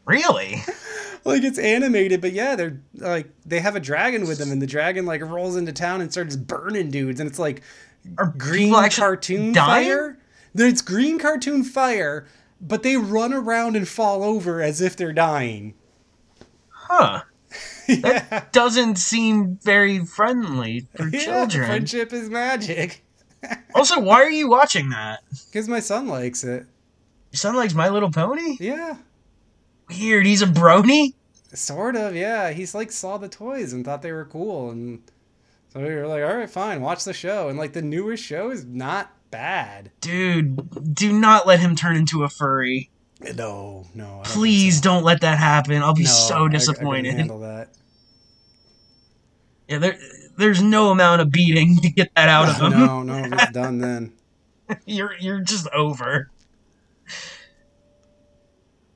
Really? 0.05 0.61
like 1.25 1.43
it's 1.43 1.57
animated, 1.59 2.21
but 2.21 2.33
yeah, 2.33 2.55
they're 2.55 2.79
like 2.95 3.27
they 3.45 3.59
have 3.59 3.75
a 3.75 3.79
dragon 3.79 4.27
with 4.27 4.37
them, 4.39 4.51
and 4.51 4.61
the 4.61 4.67
dragon 4.67 5.05
like 5.05 5.21
rolls 5.21 5.55
into 5.55 5.71
town 5.73 6.01
and 6.01 6.11
starts 6.11 6.35
burning 6.35 6.89
dudes, 6.91 7.19
and 7.19 7.29
it's 7.29 7.39
like 7.39 7.61
Are 8.17 8.33
green 8.37 8.73
cartoon 8.91 9.53
dying? 9.53 9.87
fire. 9.87 10.17
It's 10.55 10.81
green 10.81 11.17
cartoon 11.19 11.63
fire, 11.63 12.27
but 12.61 12.83
they 12.83 12.97
run 12.97 13.33
around 13.33 13.75
and 13.75 13.87
fall 13.87 14.23
over 14.23 14.61
as 14.61 14.81
if 14.81 14.95
they're 14.95 15.13
dying. 15.13 15.73
Huh. 16.69 17.23
yeah, 17.87 18.45
Doesn't 18.51 18.97
seem 18.97 19.57
very 19.63 19.99
friendly 20.05 20.87
for 20.95 21.07
yeah, 21.13 21.19
children. 21.23 21.65
friendship 21.67 22.13
is 22.13 22.29
magic. 22.29 23.03
Also, 23.75 23.99
why 23.99 24.21
are 24.23 24.29
you 24.29 24.47
watching 24.47 24.89
that? 24.91 25.19
Because 25.51 25.67
my 25.67 25.81
son 25.81 26.07
likes 26.07 26.45
it. 26.45 26.65
Your 27.31 27.37
son 27.37 27.55
likes 27.57 27.73
My 27.73 27.89
Little 27.89 28.09
Pony? 28.09 28.55
Yeah, 28.57 28.95
Weird. 29.99 30.25
He's 30.25 30.41
a 30.41 30.47
brony? 30.47 31.13
sort 31.53 31.95
of. 31.95 32.15
Yeah, 32.15 32.49
he's 32.51 32.73
like 32.73 32.91
saw 32.91 33.17
the 33.17 33.29
toys 33.29 33.73
and 33.73 33.85
thought 33.85 34.01
they 34.01 34.11
were 34.11 34.25
cool, 34.25 34.71
and 34.71 35.01
so 35.69 35.79
we 35.81 35.93
were 35.93 36.07
like, 36.07 36.23
all 36.23 36.35
right, 36.37 36.49
fine, 36.49 36.81
watch 36.81 37.03
the 37.03 37.13
show. 37.13 37.47
And 37.49 37.57
like 37.59 37.73
the 37.73 37.81
newest 37.81 38.23
show 38.23 38.49
is 38.49 38.65
not 38.65 39.11
bad. 39.31 39.91
Dude, 40.01 40.93
do 40.95 41.13
not 41.13 41.45
let 41.47 41.59
him 41.59 41.75
turn 41.75 41.95
into 41.95 42.23
a 42.23 42.29
furry. 42.29 42.89
No, 43.35 43.85
no. 43.93 44.05
Don't 44.15 44.25
Please 44.25 44.77
so. 44.77 44.81
don't 44.83 45.03
let 45.03 45.21
that 45.21 45.37
happen. 45.37 45.81
I'll 45.83 45.93
be 45.93 46.03
No, 46.03 46.09
I- 46.09 46.13
I 46.13 46.27
so 46.27 46.47
disappointed. 46.47 47.13
handle 47.13 47.39
that. 47.39 47.69
yeah, 49.67 49.77
there, 49.77 49.97
there's 50.37 50.61
no 50.61 50.89
amount 50.91 51.21
of 51.21 51.31
beating 51.31 51.77
to 51.77 51.89
get 51.89 52.09
that 52.15 52.29
out 52.29 52.49
of 52.49 52.57
him. 52.61 52.71
no, 52.79 53.03
no, 53.03 53.23
it's 53.31 53.51
done 53.51 53.79
then. 53.79 54.13
You're 54.85 55.13
you're 55.19 55.39
just 55.41 55.67
over. 55.69 56.29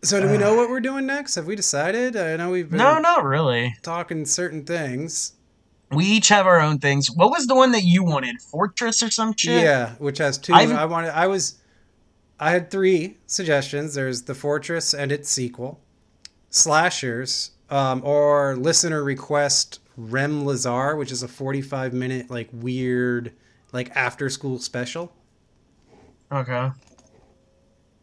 So 0.03 0.21
do 0.21 0.29
we 0.29 0.37
know 0.37 0.55
what 0.55 0.69
we're 0.69 0.79
doing 0.79 1.05
next? 1.05 1.35
Have 1.35 1.45
we 1.47 1.55
decided? 1.55 2.15
I 2.15 2.35
know 2.37 2.51
we've 2.51 2.69
been 2.69 2.77
No, 2.77 2.99
not 2.99 3.23
really. 3.23 3.75
talking 3.81 4.25
certain 4.25 4.63
things. 4.63 5.33
We 5.91 6.05
each 6.05 6.27
have 6.29 6.45
our 6.45 6.59
own 6.59 6.79
things. 6.79 7.09
What 7.09 7.31
was 7.31 7.47
the 7.47 7.55
one 7.55 7.71
that 7.71 7.83
you 7.83 8.03
wanted? 8.03 8.41
Fortress 8.41 9.01
or 9.01 9.09
some 9.09 9.33
shit? 9.35 9.63
Yeah, 9.63 9.91
which 9.99 10.17
has 10.19 10.37
2 10.37 10.53
I've- 10.53 10.73
I 10.73 10.85
wanted. 10.85 11.09
I 11.17 11.27
was. 11.27 11.55
I 12.39 12.51
had 12.51 12.69
three 12.69 13.17
suggestions. 13.25 13.95
There's 13.95 14.23
the 14.23 14.35
Fortress 14.35 14.93
and 14.93 15.11
its 15.11 15.29
sequel, 15.31 15.79
slashers, 16.51 17.51
um, 17.69 18.01
or 18.03 18.55
listener 18.55 19.03
request 19.03 19.79
Rem 19.95 20.45
Lazar, 20.45 20.95
which 20.95 21.11
is 21.11 21.23
a 21.23 21.27
45 21.27 21.93
minute 21.93 22.29
like 22.29 22.49
weird 22.53 23.31
like 23.71 23.89
after 23.95 24.29
school 24.29 24.59
special. 24.59 25.11
Okay. 26.31 26.69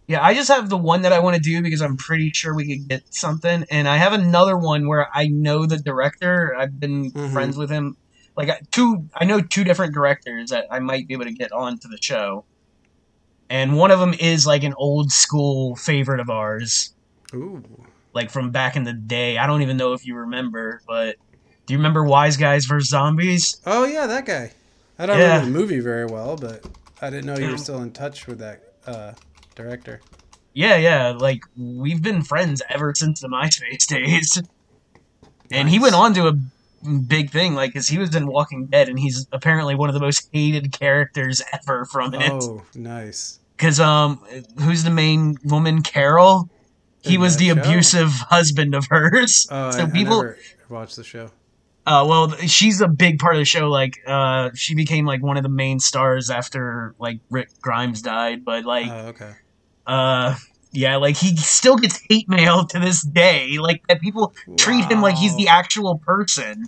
Yeah, 0.07 0.23
I 0.23 0.35
just 0.35 0.49
have 0.51 0.69
the 0.69 0.77
one 0.77 1.03
that 1.03 1.13
I 1.13 1.19
want 1.21 1.37
to 1.37 1.41
do 1.43 1.63
because 1.63 1.81
I'm 1.81 1.97
pretty 1.97 2.31
sure 2.31 2.55
we 2.55 2.67
could 2.77 2.89
get 2.89 3.03
something, 3.15 3.65
and 3.71 3.89
I 3.89 3.97
have 3.97 4.13
another 4.13 4.57
one 4.57 4.87
where 4.87 5.09
I 5.15 5.29
know 5.29 5.65
the 5.65 5.79
director. 5.79 6.55
I've 6.55 6.79
been 6.79 7.11
Mhm. 7.13 7.33
friends 7.33 7.57
with 7.57 7.71
him. 7.71 7.97
Like 8.37 8.51
I- 8.51 8.61
two, 8.71 9.09
I 9.15 9.25
know 9.25 9.41
two 9.41 9.65
different 9.65 9.95
directors 9.95 10.51
that 10.51 10.67
I 10.71 10.79
might 10.81 11.09
be 11.09 11.15
able 11.15 11.25
to 11.25 11.33
get 11.33 11.53
onto 11.53 11.89
the 11.89 11.97
show, 12.03 12.45
and 13.49 13.77
one 13.79 13.91
of 13.91 13.99
them 14.01 14.15
is 14.19 14.47
like 14.47 14.63
an 14.63 14.75
old 14.77 15.11
school 15.11 15.75
favorite 15.77 16.21
of 16.21 16.29
ours, 16.29 16.93
Ooh. 17.35 17.63
like 18.13 18.31
from 18.31 18.51
back 18.51 18.77
in 18.77 18.85
the 18.85 18.93
day. 18.93 19.39
I 19.39 19.47
don't 19.47 19.63
even 19.63 19.77
know 19.79 19.93
if 19.95 20.05
you 20.07 20.17
remember, 20.17 20.83
but 20.87 21.17
do 21.67 21.73
you 21.73 21.79
remember 21.79 22.05
Wise 22.05 22.37
Guys 22.37 22.67
vs 22.67 22.91
Zombies? 22.91 23.57
Oh 23.65 23.85
yeah, 23.87 24.07
that 24.07 24.27
guy. 24.27 24.53
I 24.99 25.07
don't 25.07 25.19
Yeah. 25.19 25.37
remember 25.39 25.47
the 25.47 25.59
movie 25.61 25.81
very 25.81 26.05
well, 26.05 26.37
but 26.37 26.63
I 27.01 27.09
didn't 27.09 27.27
know 27.27 27.39
you 27.39 27.53
were 27.53 27.57
still 27.59 27.81
in 27.83 27.93
touch 27.93 28.27
with 28.27 28.39
that 28.41 28.61
uh, 28.87 29.13
director. 29.55 30.01
Yeah, 30.53 30.77
yeah. 30.77 31.09
Like 31.11 31.41
we've 31.57 32.03
been 32.03 32.23
friends 32.23 32.63
ever 32.69 32.93
since 32.95 33.21
the 33.21 33.29
MySpace 33.29 33.87
days. 33.87 34.43
And 35.51 35.69
he 35.69 35.79
went 35.79 35.95
on 35.95 36.15
to 36.15 36.29
a 36.29 36.33
big 37.07 37.31
thing, 37.31 37.55
like, 37.55 37.71
because 37.73 37.89
he 37.89 37.99
was 37.99 38.15
in 38.15 38.27
Walking 38.27 38.67
Dead, 38.67 38.89
and 38.89 38.99
he's 38.99 39.27
apparently 39.31 39.75
one 39.75 39.89
of 39.89 39.95
the 39.95 40.01
most 40.01 40.29
hated 40.33 40.73
characters 40.73 41.43
ever 41.53 41.85
from 41.85 42.15
it. 42.15 42.33
Oh, 42.33 42.63
nice. 42.75 43.39
Because 43.57 43.79
um, 43.79 44.19
who's 44.61 44.83
the 44.85 44.91
main 44.91 45.37
woman, 45.45 45.83
Carol? 45.83 46.49
He 47.03 47.15
In 47.17 47.21
was 47.21 47.37
the 47.37 47.49
show? 47.51 47.61
abusive 47.61 48.11
husband 48.31 48.75
of 48.75 48.87
hers. 48.91 49.47
Oh, 49.51 49.71
so 49.71 49.83
I, 49.85 49.91
people, 49.91 50.23
I 50.25 50.35
watched 50.73 50.97
the 50.97 51.05
show. 51.05 51.27
uh, 51.87 52.05
well, 52.09 52.31
she's 52.39 52.81
a 52.81 52.89
big 52.89 53.19
part 53.19 53.35
of 53.35 53.39
the 53.41 53.45
show. 53.45 53.69
Like, 53.69 54.01
uh, 54.07 54.51
she 54.55 54.75
became 54.75 55.05
like 55.07 55.23
one 55.23 55.37
of 55.37 55.43
the 55.43 55.49
main 55.51 55.79
stars 55.79 56.31
after 56.31 56.95
like 56.99 57.19
Rick 57.31 57.49
Grimes 57.61 58.01
died. 58.03 58.45
But 58.45 58.65
like, 58.65 58.89
Oh, 58.89 59.09
okay. 59.09 59.33
Uh 59.87 60.35
yeah 60.73 60.97
like 60.97 61.17
he 61.17 61.37
still 61.37 61.77
gets 61.77 62.01
hate 62.09 62.29
mail 62.29 62.67
to 62.67 62.79
this 62.79 63.03
day 63.07 63.59
like 63.59 63.81
that 63.89 64.01
people 64.01 64.33
treat 64.59 64.91
him 64.91 65.01
like 65.01 65.17
he's 65.17 65.37
the 65.37 65.49
actual 65.49 66.01
person. 66.07 66.65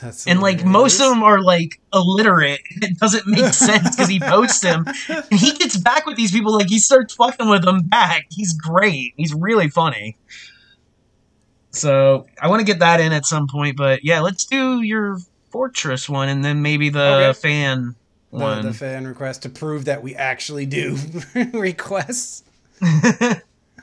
That's 0.00 0.26
and 0.26 0.40
like 0.40 0.64
most 0.64 1.00
of 1.00 1.08
them 1.10 1.22
are 1.22 1.40
like 1.42 1.70
illiterate 1.92 2.60
it 2.70 2.98
doesn't 2.98 3.26
make 3.26 3.44
sense 3.52 3.90
because 3.90 4.08
he 4.08 4.20
posts 4.20 4.60
them 4.60 4.84
and 5.08 5.40
he 5.40 5.52
gets 5.52 5.76
back 5.78 6.06
with 6.06 6.16
these 6.16 6.32
people 6.32 6.52
like 6.54 6.68
he 6.68 6.78
starts 6.78 7.14
fucking 7.14 7.48
with 7.48 7.64
them 7.64 7.82
back. 7.88 8.24
He's 8.30 8.54
great. 8.54 9.12
He's 9.16 9.34
really 9.34 9.68
funny. 9.68 10.16
So 11.72 12.26
i 12.40 12.48
want 12.48 12.60
to 12.60 12.66
get 12.66 12.80
that 12.80 13.00
in 13.00 13.12
at 13.12 13.24
some 13.26 13.46
point 13.50 13.76
but 13.76 14.00
yeah 14.04 14.20
let's 14.20 14.44
do 14.44 14.82
your 14.82 15.16
fortress 15.50 16.08
one 16.08 16.28
and 16.28 16.44
then 16.44 16.62
maybe 16.62 16.88
the 16.90 17.30
Okay. 17.30 17.38
fan 17.38 17.94
one 18.32 18.64
the 18.64 18.72
fan 18.72 19.06
request 19.06 19.42
to 19.42 19.48
prove 19.48 19.84
that 19.84 20.02
we 20.02 20.14
actually 20.14 20.66
do 20.66 20.96
requests. 21.52 22.44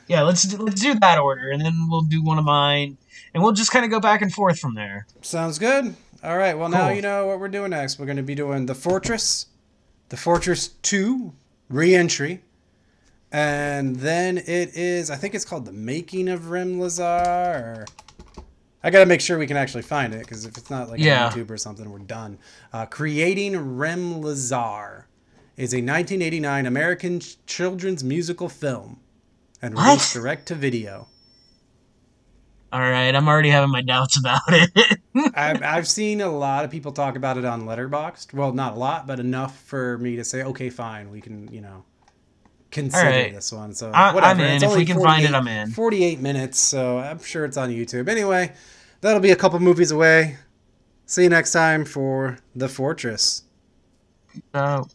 yeah, 0.08 0.24
let's 0.24 0.44
do, 0.44 0.58
let's 0.58 0.82
do 0.82 0.96
that 0.96 1.20
order, 1.20 1.50
and 1.52 1.62
then 1.62 1.88
we'll 1.90 2.02
do 2.02 2.24
one 2.24 2.40
of 2.40 2.46
mine, 2.46 2.98
and 3.34 3.44
we'll 3.44 3.54
just 3.54 3.72
kind 3.72 3.86
of 3.86 3.92
go 3.92 4.00
back 4.00 4.22
and 4.22 4.34
forth 4.34 4.60
from 4.60 4.76
there. 4.76 5.06
Sounds 5.22 5.60
good. 5.60 5.96
All 6.24 6.38
right. 6.38 6.58
Well, 6.58 6.68
now 6.68 6.88
Cool. 6.88 6.96
you 6.96 7.02
know 7.02 7.28
what 7.28 7.40
we're 7.40 7.48
doing 7.48 7.70
next. 7.70 8.00
We're 8.00 8.06
going 8.06 8.18
to 8.18 8.24
be 8.24 8.36
doing 8.36 8.66
the 8.66 8.76
Fortress, 8.76 9.46
the 10.10 10.18
Fortress 10.18 10.70
Two, 10.82 11.34
Reentry, 11.70 12.42
and 13.32 13.98
then 13.98 14.40
it 14.40 14.76
is. 14.76 15.10
I 15.10 15.16
think 15.16 15.36
it's 15.36 15.46
called 15.46 15.66
the 15.66 15.72
Making 15.72 16.28
of 16.28 16.50
Rem 16.50 16.80
Lazar. 16.80 17.04
Or... 17.04 17.86
I 18.84 18.90
got 18.92 19.00
to 19.00 19.06
make 19.06 19.20
sure 19.22 19.38
we 19.38 19.48
can 19.48 19.58
actually 19.58 19.82
find 19.84 20.14
it 20.14 20.20
because 20.20 20.46
if 20.46 20.58
it's 20.58 20.70
not 20.70 20.90
like 20.90 21.00
Yeah. 21.00 21.26
on 21.28 21.32
YouTube 21.34 21.50
or 21.50 21.58
something, 21.58 21.90
we're 21.90 22.00
done. 22.00 22.38
Uh, 22.72 22.86
Creating 22.86 23.76
Rem 23.78 24.22
Lazar 24.22 25.08
is 25.58 25.74
a 25.74 25.78
1989 25.82 26.66
American 26.66 27.20
ch- 27.20 27.38
children's 27.46 28.04
musical 28.04 28.48
film 28.48 29.00
and 29.62 29.76
What? 29.76 29.86
released 29.86 30.14
direct 30.14 30.48
to 30.48 30.56
video. 30.56 31.08
All 32.72 32.80
right, 32.80 33.14
I'm 33.14 33.28
already 33.28 33.50
having 33.50 33.72
my 33.72 33.82
doubts 33.82 34.18
about 34.18 34.42
it. 34.50 35.00
I've, 35.36 35.64
I've 35.64 35.88
seen 35.88 36.22
a 36.22 36.30
lot 36.30 36.64
of 36.64 36.72
people 36.72 36.92
talk 36.92 37.16
about 37.16 37.38
it 37.38 37.44
on 37.44 37.64
Letterboxd. 37.64 38.34
Well, 38.34 38.54
not 38.54 38.74
a 38.76 38.80
lot, 38.80 39.08
but 39.08 39.20
enough 39.20 39.60
for 39.64 39.98
me 39.98 40.16
to 40.18 40.24
say, 40.24 40.44
okay, 40.44 40.70
fine, 40.70 41.10
we 41.10 41.20
can, 41.20 41.52
you 41.52 41.62
know, 41.62 41.84
consider 42.72 43.10
right. 43.10 43.34
this 43.34 43.52
one. 43.52 43.74
So 43.74 43.92
I- 43.92 44.10
I'm 44.10 44.16
whatever. 44.16 44.44
in. 44.44 44.52
It's 44.56 44.64
If 44.64 44.70
we 44.70 44.74
only 44.74 44.86
can 44.86 45.02
find 45.02 45.24
it, 45.24 45.30
48 45.32 45.36
I'm 45.38 45.48
in. 45.48 45.72
48 45.72 46.20
minutes, 46.20 46.60
so 46.60 47.00
I'm 47.00 47.22
sure 47.24 47.46
it's 47.46 47.58
on 47.58 47.70
YouTube. 47.70 48.08
Anyway, 48.10 48.54
that'll 49.02 49.20
be 49.22 49.32
a 49.32 49.36
couple 49.36 49.60
movies 49.60 49.92
away. 49.92 50.38
See 51.06 51.24
you 51.24 51.30
next 51.30 51.52
time 51.54 51.86
for 51.86 52.38
The 52.56 52.70
Fortress. 52.70 53.44
so 54.54 54.88